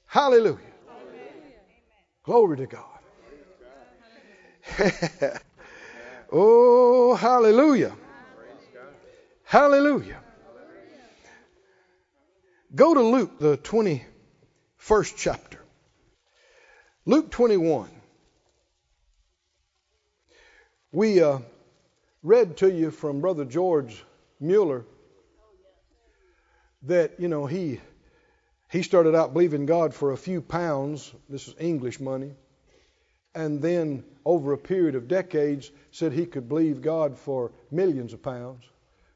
Hallelujah. 0.06 0.58
Glory 2.22 2.56
to 2.58 2.66
God. 2.66 2.84
oh, 6.32 7.14
hallelujah. 7.16 7.96
Hallelujah. 9.44 10.20
Go 12.74 12.92
to 12.92 13.00
Luke, 13.00 13.38
the 13.38 13.56
21st 13.56 15.14
chapter. 15.16 15.58
Luke 17.06 17.30
21. 17.30 17.88
We 20.92 21.22
uh, 21.22 21.38
read 22.22 22.58
to 22.58 22.70
you 22.70 22.90
from 22.90 23.22
Brother 23.22 23.46
George 23.46 24.04
Mueller 24.38 24.84
that, 26.82 27.18
you 27.18 27.28
know, 27.28 27.46
he, 27.46 27.80
he 28.70 28.82
started 28.82 29.14
out 29.14 29.32
believing 29.32 29.64
God 29.64 29.94
for 29.94 30.12
a 30.12 30.18
few 30.18 30.42
pounds. 30.42 31.10
This 31.26 31.48
is 31.48 31.54
English 31.58 32.00
money. 32.00 32.32
And 33.34 33.62
then, 33.62 34.04
over 34.26 34.52
a 34.52 34.58
period 34.58 34.94
of 34.94 35.08
decades, 35.08 35.70
said 35.90 36.12
he 36.12 36.26
could 36.26 36.50
believe 36.50 36.82
God 36.82 37.16
for 37.16 37.50
millions 37.70 38.12
of 38.12 38.22
pounds 38.22 38.62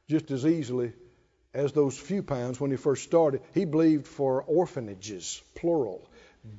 just 0.09 0.31
as 0.31 0.43
easily 0.43 0.93
as 1.53 1.71
those 1.71 1.97
few 1.97 2.23
pounds 2.23 2.59
when 2.59 2.71
he 2.71 2.77
first 2.77 3.03
started. 3.03 3.41
He 3.53 3.65
believed 3.65 4.07
for 4.07 4.41
orphanages, 4.41 5.41
plural, 5.55 6.09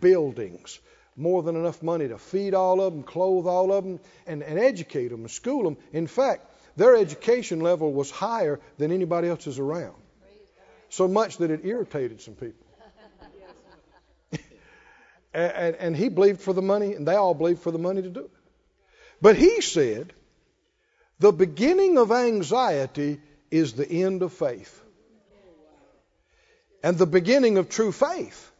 buildings, 0.00 0.78
more 1.16 1.42
than 1.42 1.56
enough 1.56 1.82
money 1.82 2.08
to 2.08 2.18
feed 2.18 2.54
all 2.54 2.80
of 2.80 2.92
them, 2.92 3.02
clothe 3.02 3.46
all 3.46 3.72
of 3.72 3.84
them, 3.84 4.00
and, 4.26 4.42
and 4.42 4.58
educate 4.58 5.08
them 5.08 5.20
and 5.20 5.30
school 5.30 5.64
them. 5.64 5.76
In 5.92 6.06
fact, 6.06 6.46
their 6.76 6.96
education 6.96 7.60
level 7.60 7.92
was 7.92 8.10
higher 8.10 8.60
than 8.78 8.90
anybody 8.90 9.28
else's 9.28 9.58
around. 9.58 9.94
So 10.88 11.08
much 11.08 11.38
that 11.38 11.50
it 11.50 11.64
irritated 11.64 12.20
some 12.20 12.34
people. 12.34 12.66
And, 15.36 15.74
and 15.74 15.96
he 15.96 16.10
believed 16.10 16.42
for 16.42 16.52
the 16.52 16.62
money, 16.62 16.94
and 16.94 17.08
they 17.08 17.16
all 17.16 17.34
believed 17.34 17.60
for 17.60 17.72
the 17.72 17.78
money 17.78 18.02
to 18.02 18.08
do 18.08 18.20
it. 18.20 18.30
But 19.20 19.34
he 19.34 19.60
said, 19.62 20.12
the 21.18 21.32
beginning 21.32 21.98
of 21.98 22.12
anxiety 22.12 23.20
is 23.50 23.72
the 23.72 23.90
end 23.90 24.22
of 24.22 24.32
faith. 24.32 24.83
And 26.84 26.98
the 26.98 27.06
beginning 27.06 27.56
of 27.56 27.70
true 27.70 27.92
faith 27.92 28.52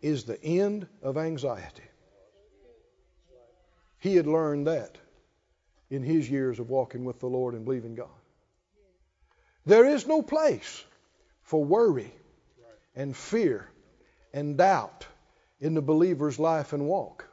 is 0.00 0.22
the 0.22 0.40
end 0.40 0.86
of 1.02 1.18
anxiety. 1.18 1.82
He 3.98 4.14
had 4.14 4.28
learned 4.28 4.68
that 4.68 4.96
in 5.90 6.04
his 6.04 6.30
years 6.30 6.60
of 6.60 6.70
walking 6.70 7.04
with 7.04 7.18
the 7.18 7.26
Lord 7.26 7.54
and 7.54 7.64
believing 7.64 7.96
God. 7.96 8.06
There 9.66 9.84
is 9.84 10.06
no 10.06 10.22
place 10.22 10.84
for 11.42 11.64
worry 11.64 12.14
and 12.94 13.16
fear 13.16 13.68
and 14.32 14.56
doubt 14.56 15.04
in 15.60 15.74
the 15.74 15.82
believer's 15.82 16.38
life 16.38 16.72
and 16.72 16.86
walk. 16.86 17.28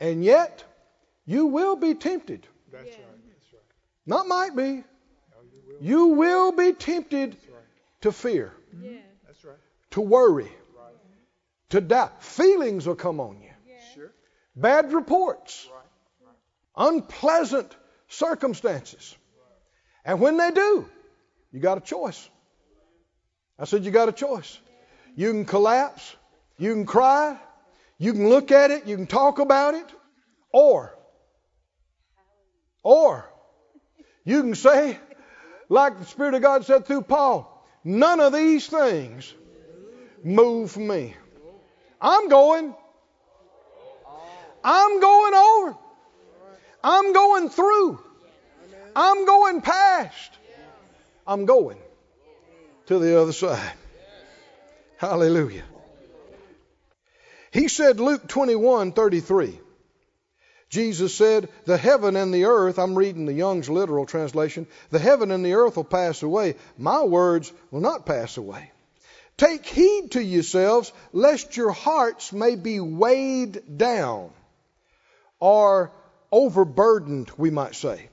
And 0.00 0.22
yet, 0.22 0.64
you 1.24 1.46
will 1.46 1.76
be 1.76 1.94
tempted. 1.94 2.46
That's 2.70 2.84
right. 2.84 2.98
Right. 2.98 3.62
Not 4.04 4.28
might 4.28 4.54
be. 4.54 4.62
No, 4.62 4.82
you 5.50 5.62
will. 5.66 5.82
You 5.82 6.06
will 6.08 6.52
be 6.52 6.74
tempted 6.74 7.30
right. 7.30 7.64
to 8.02 8.12
fear, 8.12 8.52
Mm-hmm. 8.74 8.96
That's 9.26 9.44
right. 9.44 9.56
to 9.90 10.00
worry, 10.00 10.44
Right. 10.76 10.94
to 11.70 11.80
doubt. 11.80 12.22
Feelings 12.22 12.86
will 12.86 12.94
come 12.96 13.20
on 13.20 13.40
you. 13.40 13.50
Sure. 13.94 14.12
Bad 14.56 14.92
reports, 14.92 15.68
Right. 15.70 16.26
Right. 16.26 16.94
unpleasant 16.94 17.76
circumstances. 18.08 19.16
And 20.04 20.20
when 20.20 20.36
they 20.36 20.50
do, 20.50 20.88
you 21.52 21.60
got 21.60 21.78
a 21.78 21.80
choice. 21.80 22.28
I 23.58 23.64
said, 23.66 23.84
you 23.84 23.90
got 23.90 24.08
a 24.08 24.12
choice. 24.12 24.58
You 25.14 25.30
can 25.30 25.44
collapse, 25.44 26.16
you 26.58 26.72
can 26.72 26.86
cry, 26.86 27.38
you 27.98 28.12
can 28.12 28.28
look 28.28 28.50
at 28.50 28.70
it, 28.70 28.86
you 28.86 28.96
can 28.96 29.06
talk 29.06 29.38
about 29.38 29.74
it, 29.74 29.84
or, 30.52 30.96
or, 32.82 33.30
you 34.24 34.40
can 34.40 34.54
say, 34.54 34.98
like 35.68 35.98
the 35.98 36.06
Spirit 36.06 36.34
of 36.34 36.42
God 36.42 36.64
said 36.64 36.86
through 36.86 37.02
Paul, 37.02 37.51
none 37.84 38.20
of 38.20 38.32
these 38.32 38.66
things 38.66 39.34
move 40.22 40.76
me. 40.76 41.14
I'm 42.00 42.28
going. 42.28 42.74
I'm 44.64 45.00
going 45.00 45.34
over. 45.34 45.76
I'm 46.84 47.12
going 47.12 47.48
through. 47.48 48.00
I'm 48.94 49.24
going 49.26 49.60
past. 49.60 50.30
I'm 51.26 51.46
going 51.46 51.78
to 52.86 52.98
the 52.98 53.20
other 53.20 53.32
side. 53.32 53.72
Hallelujah. 54.98 55.64
He 57.50 57.68
said, 57.68 58.00
Luke 58.00 58.28
21 58.28 58.92
33. 58.92 59.58
Jesus 60.72 61.14
said, 61.14 61.50
The 61.66 61.76
heaven 61.76 62.16
and 62.16 62.32
the 62.32 62.46
earth, 62.46 62.78
I'm 62.78 62.96
reading 62.96 63.26
the 63.26 63.34
Young's 63.34 63.68
literal 63.68 64.06
translation, 64.06 64.66
the 64.88 64.98
heaven 64.98 65.30
and 65.30 65.44
the 65.44 65.52
earth 65.52 65.76
will 65.76 65.84
pass 65.84 66.22
away. 66.22 66.54
My 66.78 67.02
words 67.02 67.52
will 67.70 67.82
not 67.82 68.06
pass 68.06 68.38
away. 68.38 68.70
Take 69.36 69.66
heed 69.66 70.12
to 70.12 70.22
yourselves, 70.22 70.90
lest 71.12 71.58
your 71.58 71.72
hearts 71.72 72.32
may 72.32 72.56
be 72.56 72.80
weighed 72.80 73.76
down 73.76 74.30
or 75.40 75.92
overburdened, 76.30 77.30
we 77.36 77.50
might 77.50 77.74
say, 77.74 78.08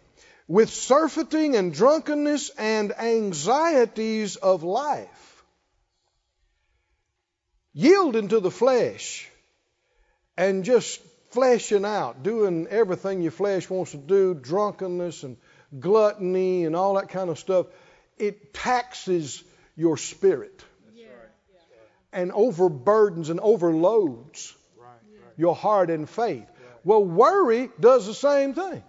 with 0.45 0.70
surfeiting 0.70 1.55
and 1.55 1.74
drunkenness 1.74 2.49
and 2.57 2.91
anxieties 2.99 4.36
of 4.36 4.64
life. 4.64 5.43
Yielding 7.72 8.28
to 8.28 8.41
the 8.41 8.51
flesh 8.51 9.30
and 10.36 10.66
just 10.66 10.99
fleshing 11.32 11.86
out, 11.86 12.23
doing 12.23 12.67
everything 12.69 13.21
your 13.21 13.32
flesh 13.32 13.69
wants 13.69 13.91
to 13.91 13.97
do, 13.97 14.34
drunkenness 14.34 15.23
and 15.23 15.38
gluttony 15.80 16.65
and 16.65 16.75
all 16.75 16.95
that 16.95 17.09
kind 17.09 17.30
of 17.30 17.38
stuff, 17.38 17.67
it 18.17 18.53
taxes 18.53 19.43
your 19.75 19.97
spirit 19.97 20.63
and 22.11 22.32
overburdens 22.32 23.30
and 23.30 23.39
overloads 23.39 24.55
your 25.38 25.55
heart 25.55 25.89
and 25.89 26.09
faith. 26.09 26.45
Well, 26.84 27.03
worry 27.03 27.69
does 27.80 28.07
the 28.07 28.13
same 28.13 28.53
thing. 28.53 28.84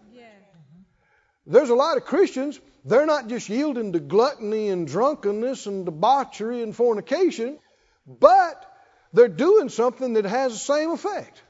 There's 1.47 1.71
a 1.71 1.75
lot 1.75 1.97
of 1.97 2.05
Christians, 2.05 2.61
they're 2.85 3.07
not 3.07 3.29
just 3.29 3.49
yielding 3.49 3.93
to 3.93 4.01
gluttony 4.01 4.69
and 4.69 4.87
drunkenness 4.87 5.67
and 5.67 5.85
debauchery 5.85 6.63
and 6.63 6.75
fornication, 6.75 7.59
but 8.07 8.65
they're 9.13 9.29
doing 9.29 9.69
something 9.69 10.15
that 10.15 10.25
has 10.25 10.53
the 10.53 10.59
same 10.59 10.91
effect 10.91 11.43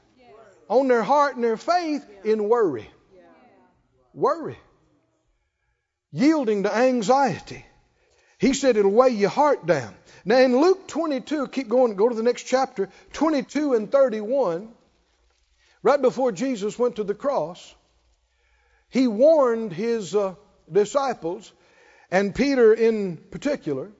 on 0.71 0.87
their 0.87 1.03
heart 1.03 1.35
and 1.35 1.43
their 1.43 1.57
faith 1.57 2.09
in 2.23 2.47
worry. 2.47 2.89
Worry. 4.13 4.57
Yielding 6.13 6.63
to 6.63 6.73
anxiety. 6.73 7.65
He 8.39 8.53
said 8.53 8.77
it'll 8.77 8.91
weigh 8.91 9.09
your 9.09 9.29
heart 9.29 9.65
down. 9.65 9.93
Now 10.23 10.37
in 10.37 10.59
Luke 10.59 10.87
22, 10.87 11.47
keep 11.47 11.67
going, 11.67 11.95
go 11.95 12.07
to 12.07 12.15
the 12.15 12.23
next 12.23 12.43
chapter, 12.43 12.89
22 13.11 13.73
and 13.73 13.91
31, 13.91 14.69
right 15.83 16.01
before 16.01 16.31
Jesus 16.31 16.79
went 16.79 16.95
to 16.95 17.03
the 17.03 17.15
cross, 17.15 17.75
he 18.87 19.07
warned 19.07 19.73
his 19.73 20.15
uh, 20.15 20.35
disciples, 20.71 21.51
and 22.09 22.33
Peter 22.33 22.73
in 22.73 23.17
particular. 23.17 23.91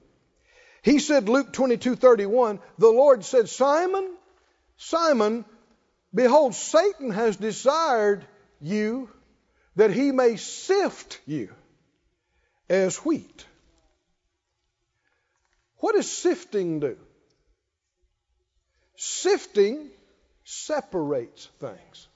He 0.82 0.98
said, 1.00 1.28
Luke 1.28 1.52
22 1.52 1.96
31, 1.96 2.60
the 2.78 2.88
Lord 2.88 3.26
said, 3.26 3.50
Simon, 3.50 4.08
Simon, 4.78 5.44
behold, 6.14 6.54
Satan 6.54 7.10
has 7.10 7.36
desired 7.36 8.24
you 8.60 9.10
that 9.76 9.90
he 9.90 10.12
may 10.12 10.36
sift 10.36 11.20
you 11.26 11.50
as 12.68 12.96
wheat. 12.98 13.46
What 15.78 15.94
does 15.94 16.10
sifting 16.10 16.80
do? 16.80 16.96
Sifting 18.96 19.90
separates 20.44 21.48
things. 21.58 22.08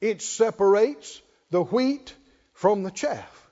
It 0.00 0.20
separates 0.20 1.22
the 1.50 1.62
wheat 1.62 2.14
from 2.52 2.82
the 2.82 2.90
chaff. 2.90 3.50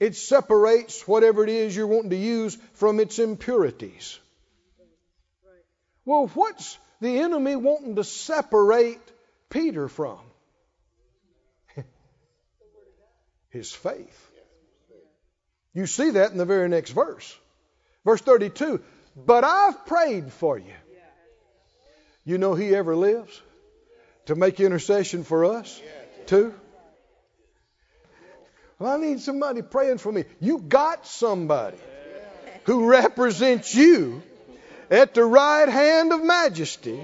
It 0.00 0.16
separates 0.16 1.06
whatever 1.06 1.44
it 1.44 1.50
is 1.50 1.76
you're 1.76 1.86
wanting 1.86 2.10
to 2.10 2.16
use 2.16 2.58
from 2.74 2.98
its 2.98 3.18
impurities. 3.18 4.18
Well, 6.04 6.26
what's 6.34 6.76
the 7.04 7.18
enemy 7.18 7.54
wanting 7.54 7.96
to 7.96 8.04
separate 8.04 9.00
Peter 9.50 9.88
from? 9.88 10.18
His 13.50 13.70
faith. 13.72 14.30
You 15.74 15.86
see 15.86 16.10
that 16.10 16.32
in 16.32 16.38
the 16.38 16.44
very 16.44 16.68
next 16.68 16.90
verse. 16.90 17.38
Verse 18.04 18.20
32 18.20 18.82
But 19.16 19.44
I've 19.44 19.86
prayed 19.86 20.32
for 20.32 20.58
you. 20.58 20.72
You 22.24 22.38
know 22.38 22.54
He 22.54 22.74
ever 22.74 22.96
lives 22.96 23.40
to 24.26 24.34
make 24.34 24.58
intercession 24.58 25.24
for 25.24 25.44
us, 25.44 25.80
too. 26.26 26.54
Well, 28.78 28.92
I 28.92 28.96
need 28.96 29.20
somebody 29.20 29.62
praying 29.62 29.98
for 29.98 30.10
me. 30.10 30.24
You 30.40 30.58
got 30.58 31.06
somebody 31.06 31.76
who 32.64 32.86
represents 32.86 33.74
you 33.74 34.22
at 34.90 35.14
the 35.14 35.24
right 35.24 35.68
hand 35.68 36.12
of 36.12 36.22
majesty. 36.22 37.00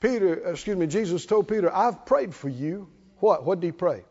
Peter, 0.00 0.50
excuse 0.50 0.76
me, 0.76 0.86
Jesus 0.86 1.26
told 1.26 1.46
Peter, 1.46 1.74
I've 1.74 2.04
prayed 2.04 2.34
for 2.34 2.48
you. 2.48 2.88
What? 3.20 3.44
What 3.44 3.60
did 3.60 3.66
he 3.68 3.72
pray? 3.72 4.04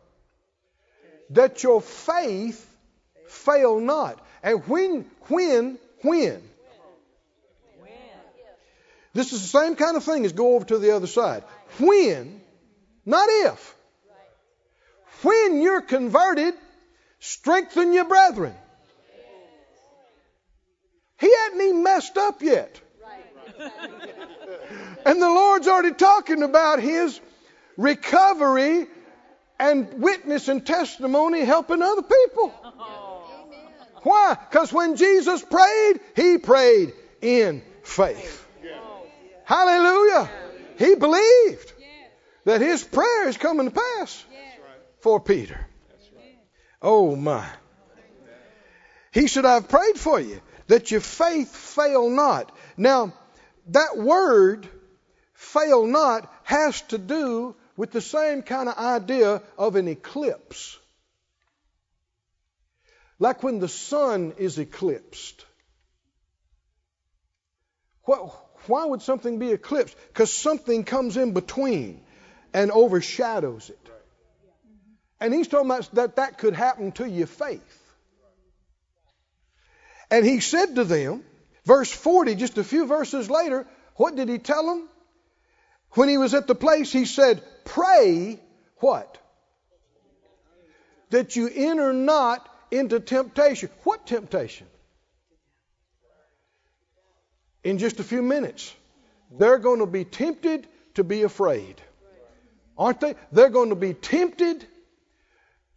That 1.30 1.62
your 1.62 1.82
faith 1.82 2.66
fail 3.28 3.78
not. 3.78 4.24
And 4.42 4.66
when, 4.68 5.04
when, 5.28 5.78
when? 6.02 6.42
This 9.14 9.34
is 9.34 9.42
the 9.42 9.58
same 9.58 9.76
kind 9.76 9.96
of 9.96 10.04
thing 10.04 10.24
as 10.24 10.32
go 10.32 10.56
over 10.56 10.64
to 10.66 10.78
the 10.78 10.96
other 10.96 11.06
side. 11.06 11.44
When, 11.78 12.40
not 13.04 13.28
if. 13.30 13.76
When 15.22 15.60
you're 15.60 15.82
converted, 15.82 16.54
strengthen 17.20 17.92
your 17.92 18.06
brethren. 18.06 18.54
He 21.22 21.32
hadn't 21.32 21.60
even 21.60 21.82
messed 21.84 22.18
up 22.18 22.42
yet. 22.42 22.80
And 25.06 25.22
the 25.22 25.28
Lord's 25.28 25.68
already 25.68 25.94
talking 25.94 26.42
about 26.42 26.80
his 26.80 27.20
recovery 27.76 28.88
and 29.60 30.02
witness 30.02 30.48
and 30.48 30.66
testimony 30.66 31.44
helping 31.44 31.80
other 31.80 32.02
people. 32.02 32.48
Why? 34.02 34.36
Because 34.50 34.72
when 34.72 34.96
Jesus 34.96 35.44
prayed, 35.44 36.00
he 36.16 36.38
prayed 36.38 36.92
in 37.20 37.62
faith. 37.84 38.44
Hallelujah. 39.44 40.28
He 40.76 40.96
believed 40.96 41.72
that 42.46 42.60
his 42.60 42.82
prayer 42.82 43.28
is 43.28 43.36
coming 43.36 43.70
to 43.70 43.80
pass 43.80 44.24
for 44.98 45.20
Peter. 45.20 45.68
Oh 46.82 47.14
my. 47.14 47.46
He 49.12 49.28
said, 49.28 49.44
I've 49.44 49.68
prayed 49.68 49.98
for 49.98 50.18
you 50.18 50.40
that 50.72 50.90
your 50.90 51.02
faith 51.02 51.54
fail 51.54 52.08
not. 52.08 52.50
Now, 52.78 53.12
that 53.66 53.98
word, 53.98 54.66
fail 55.34 55.86
not, 55.86 56.32
has 56.44 56.80
to 56.92 56.96
do 56.96 57.54
with 57.76 57.90
the 57.90 58.00
same 58.00 58.40
kind 58.40 58.70
of 58.70 58.78
idea 58.78 59.42
of 59.58 59.76
an 59.76 59.86
eclipse. 59.86 60.78
Like 63.18 63.42
when 63.42 63.58
the 63.58 63.68
sun 63.68 64.32
is 64.38 64.58
eclipsed. 64.58 65.44
Why 68.06 68.86
would 68.86 69.02
something 69.02 69.38
be 69.38 69.52
eclipsed? 69.52 69.94
Because 70.08 70.32
something 70.32 70.84
comes 70.84 71.18
in 71.18 71.34
between 71.34 72.00
and 72.54 72.70
overshadows 72.70 73.68
it. 73.68 73.90
And 75.20 75.34
he's 75.34 75.48
talking 75.48 75.70
about 75.70 75.94
that 75.96 76.16
that 76.16 76.38
could 76.38 76.54
happen 76.54 76.92
to 76.92 77.06
your 77.06 77.26
faith. 77.26 77.81
And 80.12 80.26
he 80.26 80.40
said 80.40 80.74
to 80.74 80.84
them, 80.84 81.24
verse 81.64 81.90
40, 81.90 82.34
just 82.34 82.58
a 82.58 82.64
few 82.64 82.84
verses 82.86 83.30
later, 83.30 83.66
what 83.96 84.14
did 84.14 84.28
he 84.28 84.36
tell 84.36 84.66
them? 84.66 84.86
When 85.92 86.10
he 86.10 86.18
was 86.18 86.34
at 86.34 86.46
the 86.46 86.54
place, 86.54 86.92
he 86.92 87.06
said, 87.06 87.42
Pray 87.64 88.38
what? 88.76 89.16
That 91.08 91.34
you 91.34 91.48
enter 91.48 91.94
not 91.94 92.46
into 92.70 93.00
temptation. 93.00 93.70
What 93.84 94.06
temptation? 94.06 94.66
In 97.64 97.78
just 97.78 97.98
a 97.98 98.04
few 98.04 98.20
minutes, 98.20 98.74
they're 99.38 99.58
going 99.58 99.80
to 99.80 99.86
be 99.86 100.04
tempted 100.04 100.66
to 100.94 101.04
be 101.04 101.22
afraid. 101.22 101.80
Aren't 102.76 103.00
they? 103.00 103.14
They're 103.32 103.48
going 103.48 103.70
to 103.70 103.76
be 103.76 103.94
tempted 103.94 104.66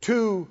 to 0.02 0.50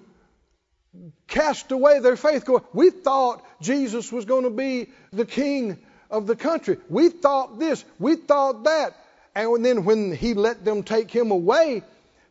cast 1.27 1.73
away 1.73 2.01
their 2.01 2.17
faith. 2.17 2.49
We 2.73 2.91
thought 2.91 3.45
Jesus 3.61 4.13
was 4.13 4.25
going 4.25 4.45
to 4.45 4.51
be 4.51 4.91
the 5.13 5.25
king 5.27 5.79
of 6.11 6.27
the 6.27 6.37
country. 6.37 6.79
We 6.89 7.09
thought 7.09 7.59
this. 7.59 7.85
We 7.99 8.17
thought 8.17 8.65
that. 8.65 8.95
And 9.35 9.65
then 9.65 9.85
when 9.85 10.15
he 10.15 10.35
let 10.35 10.65
them 10.65 10.83
take 10.83 11.11
him 11.11 11.31
away, 11.31 11.83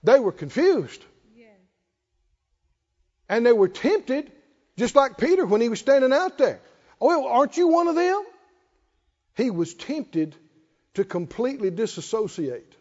they 0.03 0.19
were 0.19 0.31
confused. 0.31 1.03
Yeah. 1.35 1.47
And 3.27 3.45
they 3.45 3.51
were 3.51 3.67
tempted, 3.67 4.31
just 4.77 4.95
like 4.95 5.17
Peter 5.17 5.45
when 5.45 5.61
he 5.61 5.69
was 5.69 5.79
standing 5.79 6.13
out 6.13 6.37
there. 6.37 6.59
Oh, 7.01 7.27
aren't 7.27 7.57
you 7.57 7.67
one 7.67 7.87
of 7.87 7.95
them? 7.95 8.23
He 9.35 9.49
was 9.49 9.73
tempted 9.73 10.35
to 10.93 11.03
completely 11.03 11.71
disassociate 11.71 12.75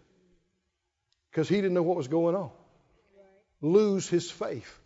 because 1.30 1.48
he 1.48 1.56
didn't 1.56 1.74
know 1.74 1.82
what 1.82 1.96
was 1.96 2.08
going 2.08 2.36
on. 2.36 2.50
Lose 3.60 4.08
his 4.08 4.30
faith. 4.30 4.78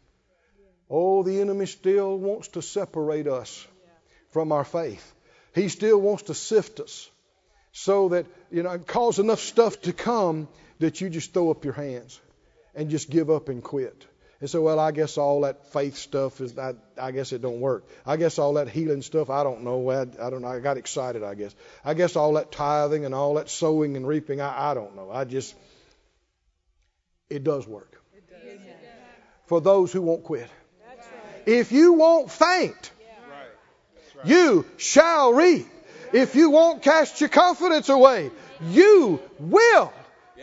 Oh, 0.89 1.23
the 1.23 1.41
enemy 1.41 1.67
still 1.67 2.17
wants 2.17 2.49
to 2.49 2.63
separate 2.63 3.27
us 3.27 3.67
from 4.31 4.53
our 4.53 4.65
faith. 4.65 5.15
He 5.55 5.69
still 5.69 6.01
wants 6.01 6.25
to 6.25 6.35
sift 6.35 6.81
us 6.81 7.11
so 7.73 8.11
that, 8.11 8.27
you 8.51 8.63
know, 8.63 8.79
cause 8.79 9.19
enough 9.19 9.41
stuff 9.41 9.81
to 9.83 9.93
come 9.93 10.49
that 10.79 11.01
you 11.01 11.11
just 11.11 11.33
throw 11.33 11.51
up 11.51 11.65
your 11.65 11.75
hands 11.75 12.21
and 12.75 12.91
just 12.91 13.11
give 13.11 13.31
up 13.31 13.49
and 13.49 13.63
quit. 13.63 14.07
And 14.41 14.51
so, 14.51 14.61
well, 14.63 14.79
I 14.79 14.93
guess 14.93 15.17
all 15.17 15.41
that 15.43 15.73
faith 15.73 15.97
stuff 15.97 16.43
is, 16.43 16.59
I, 16.59 16.75
I 17.01 17.11
guess 17.11 17.33
it 17.33 17.41
don't 17.41 17.61
work. 17.61 17.89
I 18.05 18.19
guess 18.19 18.39
all 18.39 18.55
that 18.55 18.69
healing 18.69 19.01
stuff, 19.01 19.31
I 19.31 19.43
don't 19.43 19.63
know. 19.63 19.91
I, 19.91 20.03
I 20.03 20.31
don't 20.31 20.43
know. 20.43 20.49
I 20.49 20.61
got 20.61 20.77
excited, 20.77 21.23
I 21.23 21.35
guess. 21.35 21.55
I 21.85 21.95
guess 21.95 22.17
all 22.17 22.35
that 22.35 22.53
tithing 22.53 23.07
and 23.07 23.15
all 23.15 23.35
that 23.35 23.49
sowing 23.49 23.97
and 23.97 24.07
reaping, 24.07 24.43
I, 24.43 24.73
I 24.73 24.75
don't 24.75 24.95
know. 24.95 25.11
I 25.11 25.25
just, 25.25 25.55
it 27.31 27.45
does 27.45 27.67
work. 27.67 28.01
It 28.15 28.29
does. 28.29 28.61
For 29.47 29.61
those 29.61 29.91
who 29.91 30.03
won't 30.03 30.25
quit. 30.25 30.51
If 31.47 31.71
you 31.71 31.93
won't 31.95 32.31
faint, 32.31 32.91
you 34.25 34.67
shall 34.77 35.33
reap. 35.33 35.69
If 36.13 36.35
you 36.35 36.51
won't 36.51 36.83
cast 36.83 37.21
your 37.21 37.29
confidence 37.29 37.89
away, 37.89 38.31
you 38.71 39.21
will, 39.39 39.93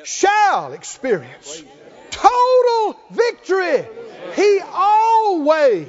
shall 0.04 0.74
experience 0.74 1.64
total 2.10 3.00
victory. 3.12 3.86
He 4.36 4.60
always 4.66 5.88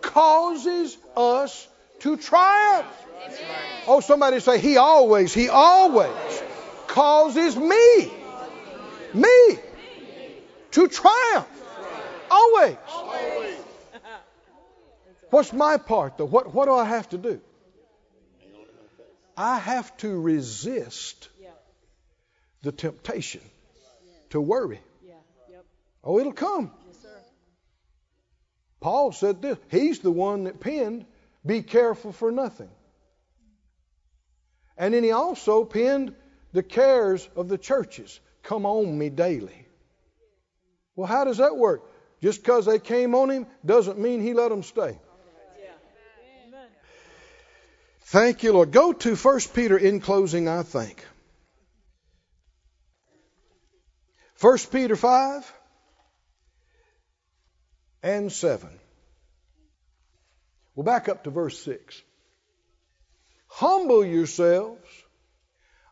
causes 0.00 0.96
us 1.16 1.68
to 2.00 2.16
triumph. 2.16 2.86
Oh, 3.86 4.00
somebody 4.00 4.40
say, 4.40 4.58
He 4.58 4.76
always, 4.76 5.32
He 5.32 5.48
always 5.48 6.42
causes 6.86 7.56
me, 7.56 8.12
me, 9.14 9.58
to 10.72 10.88
triumph. 10.88 11.48
Always. 12.30 12.76
What's 15.36 15.52
my 15.52 15.76
part, 15.76 16.16
though? 16.16 16.24
What, 16.24 16.54
what 16.54 16.64
do 16.64 16.72
I 16.72 16.86
have 16.86 17.10
to 17.10 17.18
do? 17.18 17.42
I 19.36 19.58
have 19.58 19.94
to 19.98 20.18
resist 20.18 21.28
the 22.62 22.72
temptation 22.72 23.42
to 24.30 24.40
worry. 24.40 24.80
Oh, 26.02 26.18
it'll 26.18 26.32
come. 26.32 26.70
Paul 28.80 29.12
said 29.12 29.42
this. 29.42 29.58
He's 29.70 29.98
the 29.98 30.10
one 30.10 30.44
that 30.44 30.58
penned, 30.58 31.04
Be 31.44 31.60
careful 31.60 32.12
for 32.12 32.32
nothing. 32.32 32.70
And 34.78 34.94
then 34.94 35.04
he 35.04 35.10
also 35.10 35.66
penned 35.66 36.14
the 36.54 36.62
cares 36.62 37.28
of 37.36 37.50
the 37.50 37.58
churches 37.58 38.20
come 38.42 38.64
on 38.64 38.96
me 38.96 39.10
daily. 39.10 39.66
Well, 40.94 41.06
how 41.06 41.24
does 41.24 41.36
that 41.36 41.58
work? 41.58 41.82
Just 42.22 42.42
because 42.42 42.64
they 42.64 42.78
came 42.78 43.14
on 43.14 43.28
him 43.28 43.46
doesn't 43.66 43.98
mean 43.98 44.22
he 44.22 44.32
let 44.32 44.48
them 44.48 44.62
stay. 44.62 44.98
Thank 48.06 48.44
you, 48.44 48.52
Lord. 48.52 48.70
Go 48.70 48.92
to 48.92 49.16
1 49.16 49.40
Peter 49.52 49.76
in 49.76 49.98
closing, 49.98 50.48
I 50.48 50.62
think. 50.62 51.04
1 54.40 54.58
Peter 54.70 54.94
5 54.94 55.52
and 58.04 58.30
7. 58.30 58.68
We'll 60.76 60.84
back 60.84 61.08
up 61.08 61.24
to 61.24 61.30
verse 61.30 61.58
6. 61.58 62.00
Humble 63.48 64.04
yourselves 64.04 64.88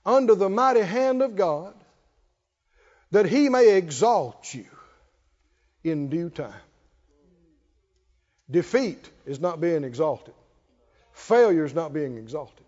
under 0.07 0.37
the 0.37 0.49
mighty 0.49 0.83
hand 0.83 1.21
of 1.21 1.35
God, 1.35 1.75
that 3.11 3.27
he 3.27 3.49
may 3.49 3.77
exalt 3.77 4.55
you 4.55 4.67
in 5.83 6.11
due 6.11 6.31
time. 6.31 6.53
Defeat 8.49 9.11
is 9.27 9.41
not 9.41 9.61
being 9.61 9.83
exalted. 9.83 10.35
Failure 11.15 11.65
is 11.65 11.75
not 11.75 11.93
being 11.93 12.19
exalted. 12.19 12.67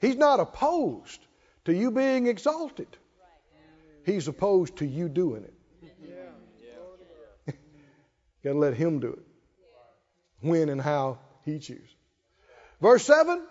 He's 0.00 0.16
not 0.16 0.40
opposed 0.40 1.20
to 1.64 1.74
you 1.74 1.90
being 1.90 2.26
exalted. 2.26 2.86
He's 4.04 4.28
opposed 4.28 4.76
to 4.76 4.86
you 4.86 5.08
doing 5.08 5.44
it. 5.44 5.54
Got 8.44 8.52
to 8.52 8.58
let 8.58 8.74
Him 8.74 9.00
do 9.00 9.12
it. 9.12 9.26
When 10.40 10.68
and 10.68 10.80
how 10.80 11.18
He 11.44 11.58
chooses. 11.58 11.88
Verse 12.80 13.04
7 13.04 13.42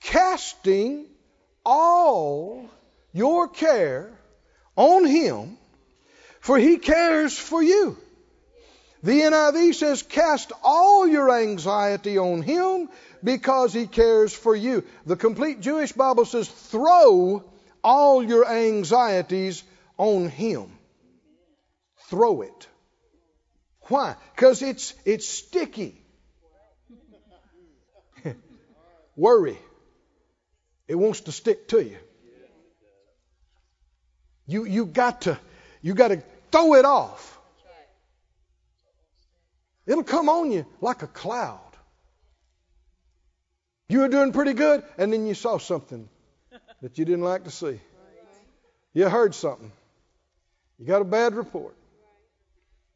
Casting 0.00 1.06
all 1.64 2.68
your 3.12 3.48
care 3.48 4.12
on 4.76 5.04
Him, 5.06 5.56
for 6.40 6.58
He 6.58 6.78
cares 6.78 7.36
for 7.36 7.62
you. 7.62 7.96
The 9.02 9.20
NIV 9.20 9.74
says, 9.74 10.02
Cast 10.02 10.52
all 10.62 11.06
your 11.08 11.30
anxiety 11.30 12.18
on 12.18 12.42
Him 12.42 12.88
because 13.22 13.72
He 13.72 13.86
cares 13.86 14.32
for 14.32 14.54
you. 14.54 14.84
The 15.06 15.16
complete 15.16 15.60
Jewish 15.60 15.92
Bible 15.92 16.24
says, 16.24 16.48
Throw 16.48 17.44
all 17.82 18.22
your 18.22 18.48
anxieties 18.48 19.64
on 19.98 20.28
Him. 20.28 20.66
Throw 22.08 22.42
it. 22.42 22.68
Why? 23.88 24.14
Because 24.34 24.62
it's, 24.62 24.94
it's 25.04 25.28
sticky. 25.28 26.00
Worry. 29.16 29.58
It 30.86 30.94
wants 30.94 31.22
to 31.22 31.32
stick 31.32 31.68
to 31.68 31.82
you. 31.82 31.98
You, 34.46 34.64
you 34.64 34.86
got 34.86 35.22
to, 35.22 35.38
you 35.80 35.94
got 35.94 36.08
to 36.08 36.22
throw 36.52 36.74
it 36.74 36.84
off. 36.84 37.40
It'll 39.86 40.04
come 40.04 40.28
on 40.28 40.50
you 40.52 40.66
like 40.80 41.02
a 41.02 41.06
cloud. 41.06 41.60
You 43.88 44.00
were 44.00 44.08
doing 44.08 44.32
pretty 44.32 44.54
good, 44.54 44.84
and 44.96 45.12
then 45.12 45.26
you 45.26 45.34
saw 45.34 45.58
something 45.58 46.08
that 46.80 46.98
you 46.98 47.04
didn't 47.04 47.24
like 47.24 47.44
to 47.44 47.50
see. 47.50 47.80
You 48.94 49.08
heard 49.08 49.34
something. 49.34 49.72
You 50.78 50.86
got 50.86 51.02
a 51.02 51.04
bad 51.04 51.34
report. 51.34 51.76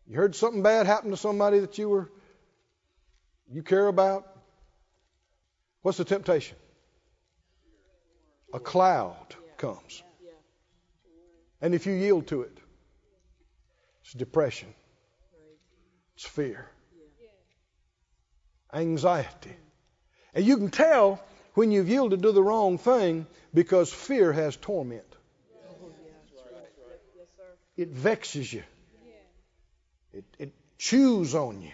You 0.06 0.16
heard 0.16 0.34
something 0.34 0.62
bad 0.62 0.86
happen 0.86 1.10
to 1.10 1.16
somebody 1.16 1.60
that 1.60 1.78
you 1.78 1.88
were 1.88 2.10
you 3.50 3.62
care 3.62 3.86
about. 3.86 4.26
What's 5.82 5.98
the 5.98 6.04
temptation? 6.04 6.56
A 8.52 8.58
cloud 8.58 9.34
comes. 9.56 10.02
And 11.60 11.74
if 11.74 11.86
you 11.86 11.92
yield 11.92 12.26
to 12.28 12.42
it, 12.42 12.58
it's 14.02 14.12
depression. 14.12 14.72
It's 16.16 16.24
fear. 16.24 16.68
Anxiety. 18.72 19.56
And 20.34 20.44
you 20.44 20.56
can 20.56 20.70
tell 20.70 21.20
when 21.54 21.70
you've 21.70 21.88
yielded 21.88 22.22
to 22.22 22.32
the 22.32 22.42
wrong 22.42 22.78
thing 22.78 23.26
because 23.54 23.92
fear 23.92 24.32
has 24.32 24.56
torment. 24.56 25.04
It 27.76 27.88
vexes 27.88 28.52
you. 28.52 28.62
It, 30.12 30.24
it 30.38 30.52
chews 30.78 31.34
on 31.34 31.60
you. 31.60 31.72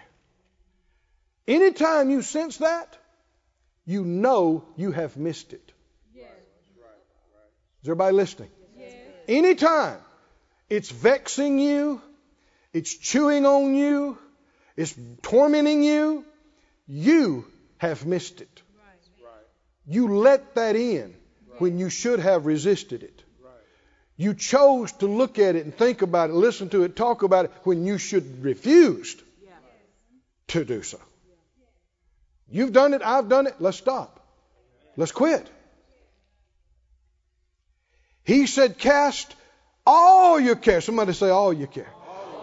Anytime 1.47 2.11
you 2.11 2.22
sense 2.22 2.57
that, 2.59 2.97
you 3.84 4.05
know 4.05 4.64
you 4.76 4.93
have 4.93 5.16
missed 5.16 5.53
it. 5.53 5.72
Is 7.82 7.88
everybody 7.88 8.14
listening? 8.14 8.51
Anytime 9.28 9.99
it's 10.68 10.90
vexing 10.90 11.59
you, 11.59 12.01
it's 12.72 12.95
chewing 12.95 13.45
on 13.45 13.74
you, 13.74 14.18
it's 14.76 14.95
tormenting 15.22 15.82
you, 15.82 16.24
you 16.87 17.45
have 17.78 18.07
missed 18.07 18.41
it. 18.41 18.62
You 19.87 20.16
let 20.18 20.55
that 20.55 20.76
in 20.76 21.14
when 21.59 21.78
you 21.78 21.91
should 21.91 22.20
have 22.20 22.47
resisted 22.47 23.03
it. 23.03 23.22
You 24.16 24.35
chose 24.35 24.93
to 24.93 25.07
look 25.07 25.39
at 25.39 25.57
it 25.57 25.64
and 25.64 25.74
think 25.74 26.03
about 26.03 26.30
it, 26.30 26.35
listen 26.35 26.68
to 26.70 26.85
it, 26.85 26.95
talk 26.95 27.22
about 27.22 27.47
it 27.47 27.53
when 27.64 27.85
you 27.87 27.99
should 27.99 28.45
refused 28.45 29.22
to 30.49 30.64
do 30.64 30.83
so. 30.83 31.01
You've 32.51 32.72
done 32.72 32.95
it, 32.95 33.03
I've 33.03 33.28
done 33.28 33.47
it, 33.47 33.55
let's 33.59 33.78
stop. 33.78 34.20
Let's 34.97 35.12
quit. 35.12 35.51
He 38.24 38.47
said, 38.47 38.78
Cast 38.78 39.35
all 39.87 40.39
your 40.39 40.57
care. 40.57 40.80
Somebody 40.80 41.12
say, 41.12 41.30
All 41.30 41.53
your 41.53 41.66
care. 41.66 41.91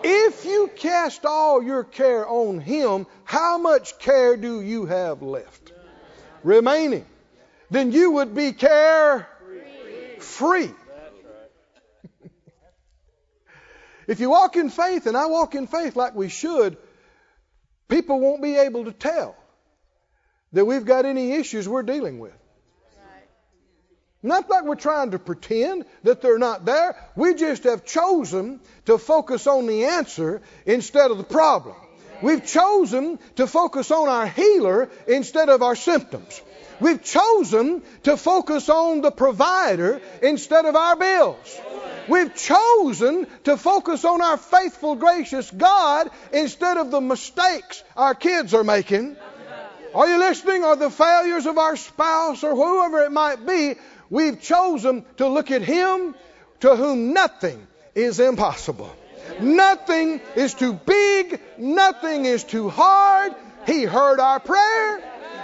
If 0.03 0.45
you 0.45 0.69
cast 0.75 1.25
all 1.25 1.61
your 1.61 1.83
care 1.83 2.27
on 2.27 2.59
Him, 2.59 3.05
how 3.23 3.57
much 3.57 3.99
care 3.99 4.37
do 4.37 4.61
you 4.61 4.85
have 4.85 5.21
left 5.21 5.73
remaining? 6.43 7.05
Then 7.69 7.91
you 7.91 8.11
would 8.11 8.33
be 8.33 8.53
care 8.53 9.27
free. 10.19 10.71
if 14.07 14.19
you 14.19 14.29
walk 14.29 14.55
in 14.55 14.69
faith, 14.69 15.05
and 15.05 15.15
I 15.15 15.27
walk 15.27 15.55
in 15.55 15.67
faith 15.67 15.95
like 15.95 16.15
we 16.15 16.29
should, 16.29 16.77
people 17.87 18.19
won't 18.19 18.41
be 18.41 18.55
able 18.57 18.85
to 18.85 18.91
tell 18.91 19.35
that 20.53 20.65
we've 20.65 20.85
got 20.85 21.05
any 21.05 21.33
issues 21.33 21.67
we're 21.67 21.83
dealing 21.83 22.19
with. 22.19 22.33
Not 24.21 24.49
like 24.49 24.65
we're 24.65 24.75
trying 24.75 25.11
to 25.11 25.19
pretend 25.19 25.85
that 26.03 26.21
they're 26.21 26.37
not 26.37 26.65
there. 26.65 26.95
We 27.15 27.35
just 27.35 27.63
have 27.63 27.85
chosen 27.85 28.59
to 28.85 28.97
focus 28.97 29.47
on 29.47 29.65
the 29.65 29.85
answer 29.85 30.41
instead 30.65 31.09
of 31.09 31.17
the 31.17 31.23
problem. 31.23 31.75
We've 32.21 32.45
chosen 32.45 33.17
to 33.37 33.47
focus 33.47 33.91
on 33.91 34.09
our 34.09 34.27
healer 34.27 34.89
instead 35.07 35.47
of 35.47 35.61
our 35.61 35.75
symptoms. 35.75 36.41
We've 36.81 37.01
chosen 37.01 37.81
to 38.03 38.17
focus 38.17 38.67
on 38.67 39.01
the 39.01 39.11
provider 39.11 40.01
instead 40.21 40.65
of 40.65 40.75
our 40.75 40.97
bills. 40.97 41.59
We've 42.09 42.33
chosen 42.35 43.27
to 43.45 43.55
focus 43.55 44.03
on 44.03 44.21
our 44.21 44.37
faithful, 44.37 44.95
gracious 44.95 45.49
God 45.51 46.09
instead 46.33 46.77
of 46.77 46.91
the 46.91 47.01
mistakes 47.01 47.83
our 47.95 48.15
kids 48.15 48.53
are 48.53 48.63
making. 48.63 49.15
Are 49.93 50.07
you 50.07 50.19
listening? 50.19 50.63
Or 50.63 50.75
the 50.75 50.89
failures 50.89 51.45
of 51.45 51.57
our 51.57 51.75
spouse 51.75 52.43
or 52.43 52.55
whoever 52.55 53.03
it 53.03 53.11
might 53.11 53.45
be. 53.45 53.75
We've 54.09 54.41
chosen 54.41 55.05
to 55.17 55.27
look 55.27 55.51
at 55.51 55.61
Him 55.61 56.15
to 56.61 56.75
whom 56.75 57.13
nothing 57.13 57.65
is 57.95 58.19
impossible. 58.19 58.95
Nothing 59.39 60.21
is 60.35 60.53
too 60.53 60.73
big. 60.73 61.39
Nothing 61.57 62.25
is 62.25 62.43
too 62.43 62.69
hard. 62.69 63.33
He 63.67 63.83
heard 63.83 64.19
our 64.19 64.39
prayer. 64.39 65.01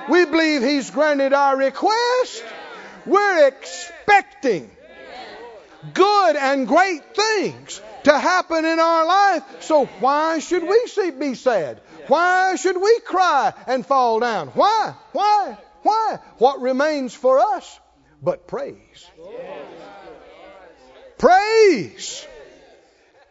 We 0.09 0.25
believe 0.25 0.63
He's 0.63 0.89
granted 0.89 1.33
our 1.33 1.55
request. 1.55 2.43
We're 3.05 3.47
expecting 3.47 4.71
good 5.93 6.35
and 6.35 6.67
great 6.67 7.15
things 7.15 7.81
to 8.03 8.17
happen 8.17 8.65
in 8.65 8.79
our 8.79 9.05
life. 9.05 9.43
So 9.61 9.85
why 9.99 10.39
should 10.39 10.63
we 10.63 11.11
be 11.11 11.35
sad? 11.35 11.81
Why 12.07 12.55
should 12.55 12.77
we 12.81 12.99
cry 13.01 13.53
and 13.67 13.85
fall 13.85 14.19
down? 14.19 14.47
Why? 14.49 14.95
Why? 15.11 15.57
Why? 15.83 16.19
What 16.39 16.61
remains 16.61 17.13
for 17.13 17.39
us 17.39 17.79
but 18.25 18.47
praise? 18.47 19.09
Praise. 21.17 22.27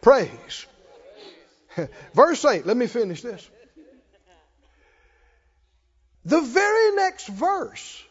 Praise. 0.01 0.65
Verse 2.13 2.45
8, 2.45 2.65
let 2.65 2.77
me 2.77 2.87
finish 2.87 3.21
this. 3.21 3.47
The 6.23 6.41
very 6.41 6.95
next 6.95 7.27
verse, 7.27 8.03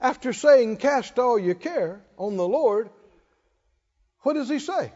after 0.00 0.32
saying, 0.32 0.78
Cast 0.78 1.18
all 1.18 1.38
your 1.38 1.54
care 1.54 2.00
on 2.16 2.36
the 2.38 2.48
Lord, 2.48 2.88
what 4.20 4.34
does 4.34 4.48
he 4.48 4.58
say? 4.58 4.90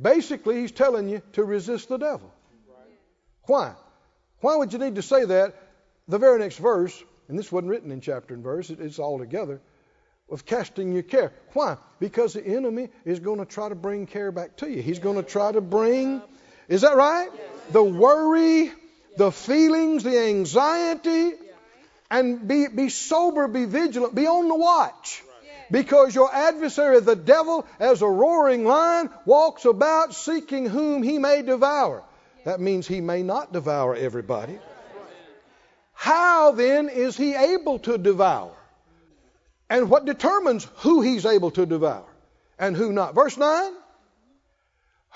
Basically, 0.00 0.60
he's 0.60 0.70
telling 0.70 1.08
you 1.08 1.22
to 1.32 1.42
resist 1.42 1.88
the 1.88 1.96
devil. 1.96 2.32
Why? 3.44 3.72
Why 4.40 4.56
would 4.56 4.72
you 4.72 4.78
need 4.78 4.96
to 4.96 5.02
say 5.02 5.24
that? 5.24 5.54
The 6.06 6.18
very 6.18 6.38
next 6.38 6.58
verse, 6.58 7.02
and 7.28 7.38
this 7.38 7.50
wasn't 7.50 7.70
written 7.70 7.90
in 7.90 8.00
chapter 8.00 8.34
and 8.34 8.42
verse, 8.42 8.70
it's 8.70 8.98
all 8.98 9.18
together, 9.18 9.60
of 10.30 10.44
casting 10.44 10.92
your 10.92 11.02
care. 11.02 11.32
Why? 11.52 11.76
Because 12.00 12.34
the 12.34 12.46
enemy 12.46 12.88
is 13.04 13.20
going 13.20 13.38
to 13.38 13.44
try 13.44 13.68
to 13.68 13.74
bring 13.74 14.06
care 14.06 14.32
back 14.32 14.56
to 14.58 14.70
you. 14.70 14.82
He's 14.82 14.98
going 14.98 15.16
to 15.16 15.22
try 15.22 15.52
to 15.52 15.60
bring, 15.60 16.22
is 16.68 16.82
that 16.82 16.96
right? 16.96 17.28
The 17.70 17.82
worry, 17.82 18.72
the 19.16 19.32
feelings, 19.32 20.02
the 20.02 20.18
anxiety, 20.18 21.32
and 22.10 22.46
be, 22.46 22.68
be 22.68 22.88
sober, 22.88 23.48
be 23.48 23.64
vigilant, 23.64 24.14
be 24.14 24.26
on 24.26 24.48
the 24.48 24.54
watch. 24.54 25.22
Because 25.70 26.14
your 26.14 26.32
adversary, 26.32 27.00
the 27.00 27.16
devil, 27.16 27.66
as 27.80 28.00
a 28.02 28.06
roaring 28.06 28.64
lion, 28.64 29.10
walks 29.24 29.64
about 29.64 30.14
seeking 30.14 30.66
whom 30.66 31.02
he 31.02 31.18
may 31.18 31.42
devour. 31.42 32.04
That 32.44 32.60
means 32.60 32.86
he 32.86 33.00
may 33.00 33.24
not 33.24 33.52
devour 33.52 33.96
everybody. 33.96 34.60
How 35.96 36.52
then 36.52 36.88
is 36.88 37.16
he 37.16 37.34
able 37.34 37.80
to 37.80 37.98
devour? 37.98 38.52
And 39.68 39.90
what 39.90 40.04
determines 40.04 40.64
who 40.76 41.00
he's 41.00 41.26
able 41.26 41.50
to 41.52 41.66
devour 41.66 42.06
and 42.58 42.76
who 42.76 42.92
not? 42.92 43.14
Verse 43.14 43.36
9 43.36 43.72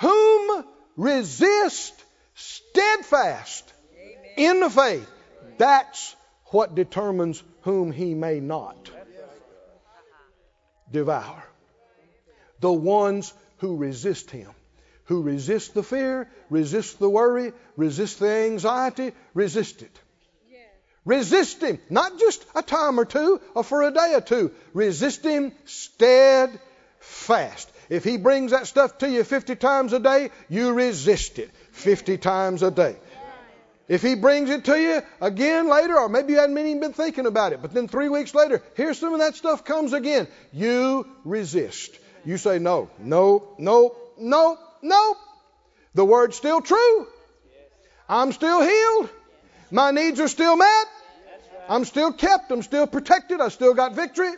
Whom 0.01 0.65
resist 0.97 1.95
steadfast 2.35 3.73
in 4.37 4.61
the 4.61 4.71
faith. 4.71 5.09
That's 5.59 6.17
what 6.47 6.75
determines 6.75 7.43
whom 7.63 7.93
he 7.93 8.15
may 8.15 8.41
not 8.41 8.91
devour. 10.91 11.45
The 12.61 12.73
ones 12.73 13.33
who 13.59 13.77
resist 13.77 14.31
him 14.31 14.51
who 15.11 15.23
resist 15.23 15.75
the 15.75 15.83
fear, 15.83 16.31
resist 16.51 17.01
the 17.01 17.11
worry, 17.11 17.53
resist 17.77 18.21
the 18.21 18.31
anxiety, 18.31 19.11
resist 19.35 19.83
it. 19.83 19.99
Resist 21.05 21.63
him, 21.63 21.79
not 21.89 22.19
just 22.19 22.45
a 22.55 22.63
time 22.63 23.01
or 23.01 23.05
two 23.05 23.41
or 23.55 23.65
for 23.65 23.83
a 23.83 23.91
day 23.91 24.13
or 24.15 24.21
two. 24.21 24.53
Resist 24.75 25.25
him 25.25 25.53
steadfast. 25.65 26.61
If 27.89 28.05
he 28.05 28.19
brings 28.19 28.51
that 28.51 28.67
stuff 28.67 28.99
to 28.99 29.11
you 29.11 29.25
50 29.25 29.57
times 29.57 29.93
a 29.93 29.99
day, 29.99 30.31
you 30.49 30.73
resist 30.73 31.39
it 31.39 31.51
50 31.73 32.19
times 32.19 32.63
a 32.63 32.71
day. 32.71 32.97
If 33.89 34.03
he 34.03 34.15
brings 34.15 34.51
it 34.51 34.67
to 34.67 34.81
you 34.81 35.03
again 35.21 35.69
later, 35.69 35.99
or 35.99 36.09
maybe 36.09 36.35
you 36.35 36.39
hadn't 36.39 36.57
even 36.57 36.79
been 36.79 36.93
thinking 36.93 37.27
about 37.27 37.53
it, 37.53 37.61
but 37.61 37.73
then 37.73 37.89
three 37.89 38.09
weeks 38.09 38.33
later, 38.37 38.63
here's 38.77 38.99
some 38.99 39.13
of 39.13 39.19
that 39.19 39.35
stuff 39.35 39.65
comes 39.65 39.93
again, 39.93 40.29
you 40.53 41.09
resist. 41.25 41.99
You 42.25 42.37
say, 42.37 42.61
no, 42.61 42.89
no, 43.01 43.49
no, 43.59 43.97
no, 44.17 44.59
no. 44.83 45.17
The 45.95 46.05
word's 46.05 46.37
still 46.37 46.61
true. 46.61 47.09
I'm 48.09 48.31
still 48.31 48.63
healed. 48.63 49.11
My 49.71 49.91
needs 49.91 50.21
are 50.21 50.29
still 50.29 50.57
met. 50.57 50.87
I'm 51.69 51.85
still 51.85 52.13
kept. 52.13 52.51
I'm 52.51 52.63
still 52.63 52.87
protected. 52.87 53.41
I 53.41 53.49
still 53.49 53.75
got 53.75 53.95
victory. 53.95 54.33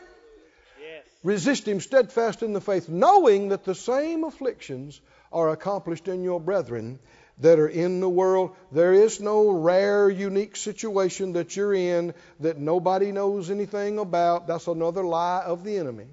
Resist 1.24 1.68
him 1.68 1.80
steadfast 1.80 2.43
in 2.43 2.53
the 2.53 2.61
faith, 2.61 2.89
knowing 2.89 3.51
that 3.51 3.64
the 3.64 3.76
same 3.76 4.24
afflictions 4.24 5.01
are 5.33 5.51
accomplished 5.51 6.09
in 6.09 6.24
your 6.24 6.41
brethren 6.41 6.99
that 7.39 7.59
are 7.59 7.68
in 7.68 8.01
the 8.01 8.09
world. 8.09 8.55
There 8.72 8.93
is 8.93 9.20
no 9.20 9.51
rare, 9.51 10.11
unique 10.11 10.57
situation 10.57 11.35
that 11.35 11.57
you're 11.57 11.74
in 11.74 12.12
that 12.41 12.59
nobody 12.59 13.12
knows 13.12 13.51
anything 13.51 13.99
about. 13.99 14.49
That's 14.49 14.66
another 14.66 15.05
lie 15.05 15.43
of 15.47 15.62
the 15.64 15.78
enemy. 15.78 16.07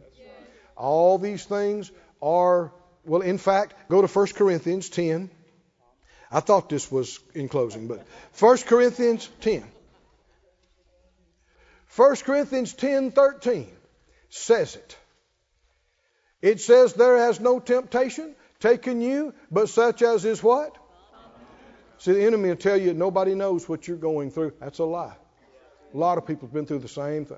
All 0.78 1.18
these 1.18 1.44
things 1.44 1.92
are 2.22 2.72
well, 3.06 3.22
in 3.22 3.38
fact, 3.38 3.74
go 3.90 4.02
to 4.02 4.08
1 4.08 4.28
Corinthians 4.36 4.90
10. 4.90 5.32
I 6.32 6.42
thought 6.42 6.70
this 6.70 6.92
was 6.92 7.20
in 7.34 7.50
closing, 7.50 7.88
but 7.88 8.06
1 8.40 8.58
Corinthians 8.60 9.28
10. 9.42 9.64
1 11.96 12.16
Corinthians 12.18 12.74
10 12.74 13.12
13 13.12 13.68
says 14.30 14.76
it. 14.76 14.98
It 16.42 16.62
says, 16.62 16.94
There 16.94 17.18
has 17.18 17.40
no 17.40 17.60
temptation 17.60 18.36
taken 18.60 19.02
you, 19.02 19.34
but 19.52 19.70
such 19.70 20.02
as 20.02 20.24
is 20.24 20.44
what? 20.44 20.78
See, 21.98 22.14
the 22.14 22.24
enemy 22.24 22.50
will 22.50 22.56
tell 22.56 22.78
you 22.78 22.94
nobody 22.94 23.36
knows 23.36 23.68
what 23.68 23.88
you're 23.88 23.98
going 23.98 24.32
through. 24.32 24.54
That's 24.60 24.80
a 24.80 24.86
lie. 24.86 25.16
A 25.94 25.98
lot 25.98 26.18
of 26.18 26.28
people 26.28 26.48
have 26.48 26.54
been 26.54 26.66
through 26.66 26.80
the 26.80 26.88
same 26.88 27.26
thing. 27.26 27.38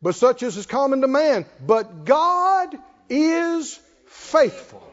But 0.00 0.14
such 0.14 0.42
as 0.42 0.56
is 0.56 0.66
common 0.66 1.00
to 1.02 1.08
man. 1.08 1.46
But 1.64 2.04
God 2.04 2.76
is 3.08 3.78
faithful. 4.06 4.91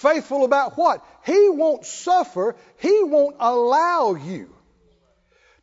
Faithful 0.00 0.46
about 0.46 0.78
what? 0.78 1.04
He 1.26 1.50
won't 1.50 1.84
suffer. 1.84 2.56
He 2.78 3.02
won't 3.04 3.36
allow 3.38 4.14
you 4.14 4.48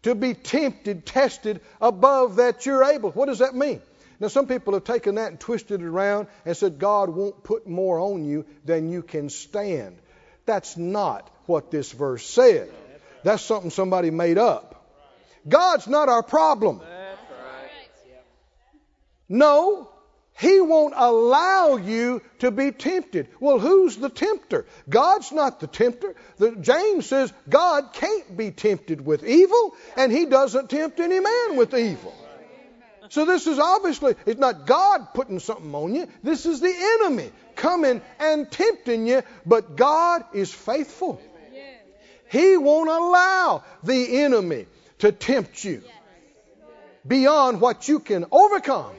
to 0.03 0.13
be 0.13 0.35
tempted, 0.35 1.07
tested 1.07 1.59
above 1.81 2.35
that 2.35 2.63
you're 2.67 2.83
able. 2.83 3.09
What 3.09 3.25
does 3.25 3.39
that 3.39 3.55
mean? 3.55 3.81
Now, 4.19 4.27
some 4.27 4.45
people 4.45 4.75
have 4.75 4.83
taken 4.83 5.15
that 5.15 5.31
and 5.31 5.39
twisted 5.39 5.81
it 5.81 5.85
around 5.85 6.27
and 6.45 6.55
said 6.55 6.77
God 6.77 7.09
won't 7.09 7.43
put 7.43 7.67
more 7.67 7.99
on 7.99 8.25
you 8.25 8.45
than 8.63 8.91
you 8.91 9.01
can 9.01 9.29
stand. 9.29 9.97
That's 10.45 10.77
not 10.77 11.27
what 11.47 11.71
this 11.71 11.91
verse 11.91 12.23
said. 12.23 12.69
That's 13.23 13.41
something 13.41 13.71
somebody 13.71 14.11
made 14.11 14.38
up. 14.38 14.85
God's 15.49 15.88
not 15.88 16.09
our 16.09 16.21
problem. 16.21 16.81
No, 19.27 19.89
He 20.39 20.61
won't 20.61 20.93
allow 20.95 21.77
you 21.77 22.21
to 22.39 22.51
be 22.51 22.71
tempted. 22.71 23.27
Well, 23.39 23.57
who's 23.57 23.97
the 23.97 24.09
tempter? 24.09 24.67
God's 24.88 25.31
not 25.31 25.59
the 25.59 25.65
tempter. 25.65 26.13
The, 26.38 26.51
James 26.51 27.07
says 27.07 27.33
God 27.49 27.91
can't 27.93 28.38
be 28.38 28.51
tempted 28.51 29.03
with 29.03 29.25
evil, 29.25 29.75
and 29.95 30.11
He 30.11 30.25
doesn't 30.25 30.69
tempt 30.69 30.99
any 30.99 31.19
man 31.19 31.55
with 31.55 31.73
evil. 31.73 32.13
So 33.09 33.25
this 33.25 33.47
is 33.47 33.57
obviously, 33.57 34.15
it's 34.27 34.39
not 34.39 34.67
God 34.67 35.07
putting 35.15 35.39
something 35.39 35.73
on 35.73 35.95
you. 35.95 36.07
This 36.21 36.45
is 36.45 36.59
the 36.59 36.99
enemy 37.01 37.31
coming 37.55 38.01
and 38.19 38.51
tempting 38.51 39.07
you, 39.07 39.23
but 39.43 39.75
God 39.75 40.23
is 40.33 40.53
faithful. 40.53 41.19
He 42.29 42.57
won't 42.57 42.89
allow 42.89 43.63
the 43.83 44.19
enemy 44.19 44.67
to 44.99 45.11
tempt 45.11 45.63
you 45.63 45.81
beyond 47.07 47.59
what 47.59 47.88
you 47.88 47.99
can 47.99 48.25
overcome 48.31 48.93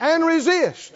and 0.00 0.24
resist. 0.24 0.94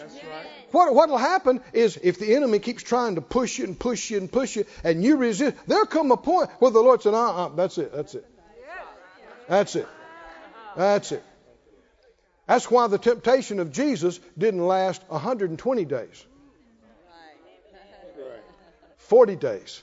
What 0.71 0.93
what 0.93 1.09
will 1.09 1.17
happen 1.17 1.61
is 1.73 1.97
if 2.01 2.19
the 2.19 2.35
enemy 2.35 2.59
keeps 2.59 2.83
trying 2.83 3.15
to 3.15 3.21
push 3.21 3.57
you 3.59 3.65
and 3.65 3.79
push 3.79 4.09
you 4.09 4.17
and 4.17 4.31
push 4.31 4.55
you 4.55 4.65
and 4.83 5.03
you 5.03 5.17
resist, 5.17 5.55
there'll 5.67 5.85
come 5.85 6.11
a 6.11 6.17
point 6.17 6.49
where 6.59 6.71
the 6.71 6.79
Lord 6.79 7.01
said, 7.01 7.13
uh 7.13 7.45
uh, 7.45 7.49
that's 7.49 7.77
it, 7.77 7.93
that's 7.93 8.15
it. 8.15 8.25
That's 9.47 9.75
it. 9.75 9.87
That's 10.75 11.11
it. 11.11 11.23
That's 12.47 12.69
why 12.69 12.87
the 12.87 12.97
temptation 12.97 13.59
of 13.59 13.71
Jesus 13.71 14.19
didn't 14.37 14.65
last 14.65 15.01
120 15.07 15.85
days. 15.85 16.25
40 18.97 19.35
days. 19.37 19.81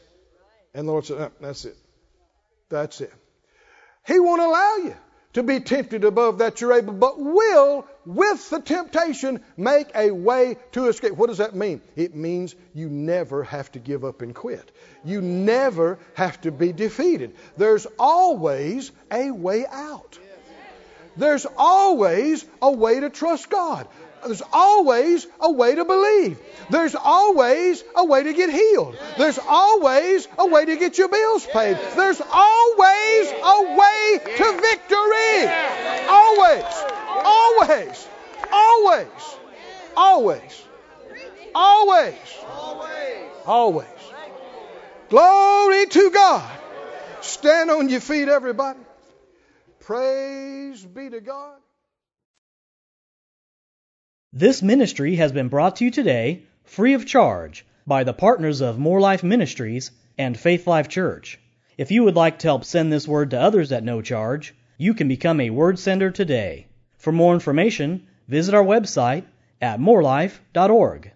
And 0.75 0.87
the 0.87 0.93
Lord 0.93 1.07
said, 1.07 1.19
"Uh, 1.19 1.31
That's 1.41 1.65
it. 1.65 1.77
That's 2.69 3.01
it. 3.01 3.13
He 4.07 4.21
won't 4.21 4.43
allow 4.43 4.77
you 4.77 4.97
to 5.35 5.43
be 5.43 5.61
tempted 5.61 6.05
above 6.05 6.39
that 6.39 6.61
you're 6.61 6.73
able, 6.73 6.93
but 6.93 7.19
will, 7.19 7.87
with 8.07 8.51
the 8.51 8.61
temptation, 8.61 9.41
make 9.57 9.89
a 9.95 10.11
way 10.11 10.57
to 10.73 10.89
escape. 10.89 11.13
What 11.13 11.29
does 11.29 11.39
that 11.39 11.55
mean? 11.55 11.81
It 11.97 12.15
means 12.15 12.55
you 12.75 12.89
never 12.89 13.45
have 13.45 13.71
to 13.73 13.79
give 13.79 14.05
up 14.05 14.23
and 14.23 14.35
quit. 14.35 14.71
You 15.05 15.21
never 15.21 15.99
have 16.15 16.41
to 16.43 16.51
be 16.51 16.73
defeated. 16.73 17.35
There's 17.57 17.87
always 17.99 18.93
a 19.11 19.31
way 19.31 19.67
out. 19.67 20.19
There's 21.17 21.47
always 21.57 22.45
a 22.61 22.73
way 22.73 23.01
to 23.01 23.11
trust 23.11 23.49
God. 23.49 23.87
There's 24.25 24.43
always 24.53 25.27
a 25.39 25.53
way 25.53 25.75
to 25.75 25.85
believe. 25.85 26.41
There's 26.71 26.95
always 26.95 27.85
a 27.95 28.05
way 28.05 28.23
to 28.23 28.33
get 28.33 28.51
healed. 28.51 28.97
There's 29.19 29.39
always 29.39 30.27
a 30.39 30.47
way 30.47 30.65
to 30.65 30.77
get 30.77 30.97
your 30.97 31.09
bills 31.09 31.47
paid. 31.47 31.77
There's 31.95 32.21
always 32.21 33.31
a 33.31 33.77
way 33.77 34.21
to 34.25 34.61
victory. 34.61 36.09
Always. 36.09 37.04
Always. 37.25 38.09
Always. 38.53 39.07
Always. 39.97 40.65
Always. 41.55 42.15
Always. 43.47 43.87
Glory 45.09 45.87
to 45.87 46.11
God. 46.11 46.59
Stand 47.21 47.71
on 47.71 47.89
your 47.89 48.01
feet, 48.01 48.29
everybody. 48.29 48.81
Praise 49.81 50.85
be 50.85 51.11
to 51.11 51.21
God. 51.21 51.57
This 54.33 54.63
ministry 54.63 55.17
has 55.17 55.31
been 55.31 55.49
brought 55.49 55.77
to 55.77 55.85
you 55.85 55.91
today 55.91 56.43
free 56.65 56.95
of 56.95 57.07
charge 57.07 57.65
by 57.87 58.05
the 58.05 58.13
partners 58.13 58.61
of 58.61 58.79
Moore 58.79 59.01
Life 59.01 59.23
Ministries 59.23 59.91
and 60.19 60.37
Faith 60.37 60.67
Life 60.67 60.89
Church. 60.89 61.39
If 61.77 61.91
you 61.91 62.05
would 62.05 62.17
like 62.17 62.41
to 62.41 62.49
help 62.49 62.65
send 62.65 62.93
this 62.93 63.07
word 63.07 63.31
to 63.31 63.41
others 63.41 63.73
at 63.73 63.85
no 63.85 64.03
charge, 64.03 64.55
you 64.79 64.95
can 64.95 65.07
become 65.07 65.41
a 65.41 65.51
word 65.51 65.79
sender 65.79 66.11
today. 66.11 66.67
For 67.05 67.13
more 67.13 67.35
information, 67.35 68.07
visit 68.29 68.55
our 68.55 68.65
website 68.65 69.25
at 69.61 69.79
moorelife.org. 69.79 71.13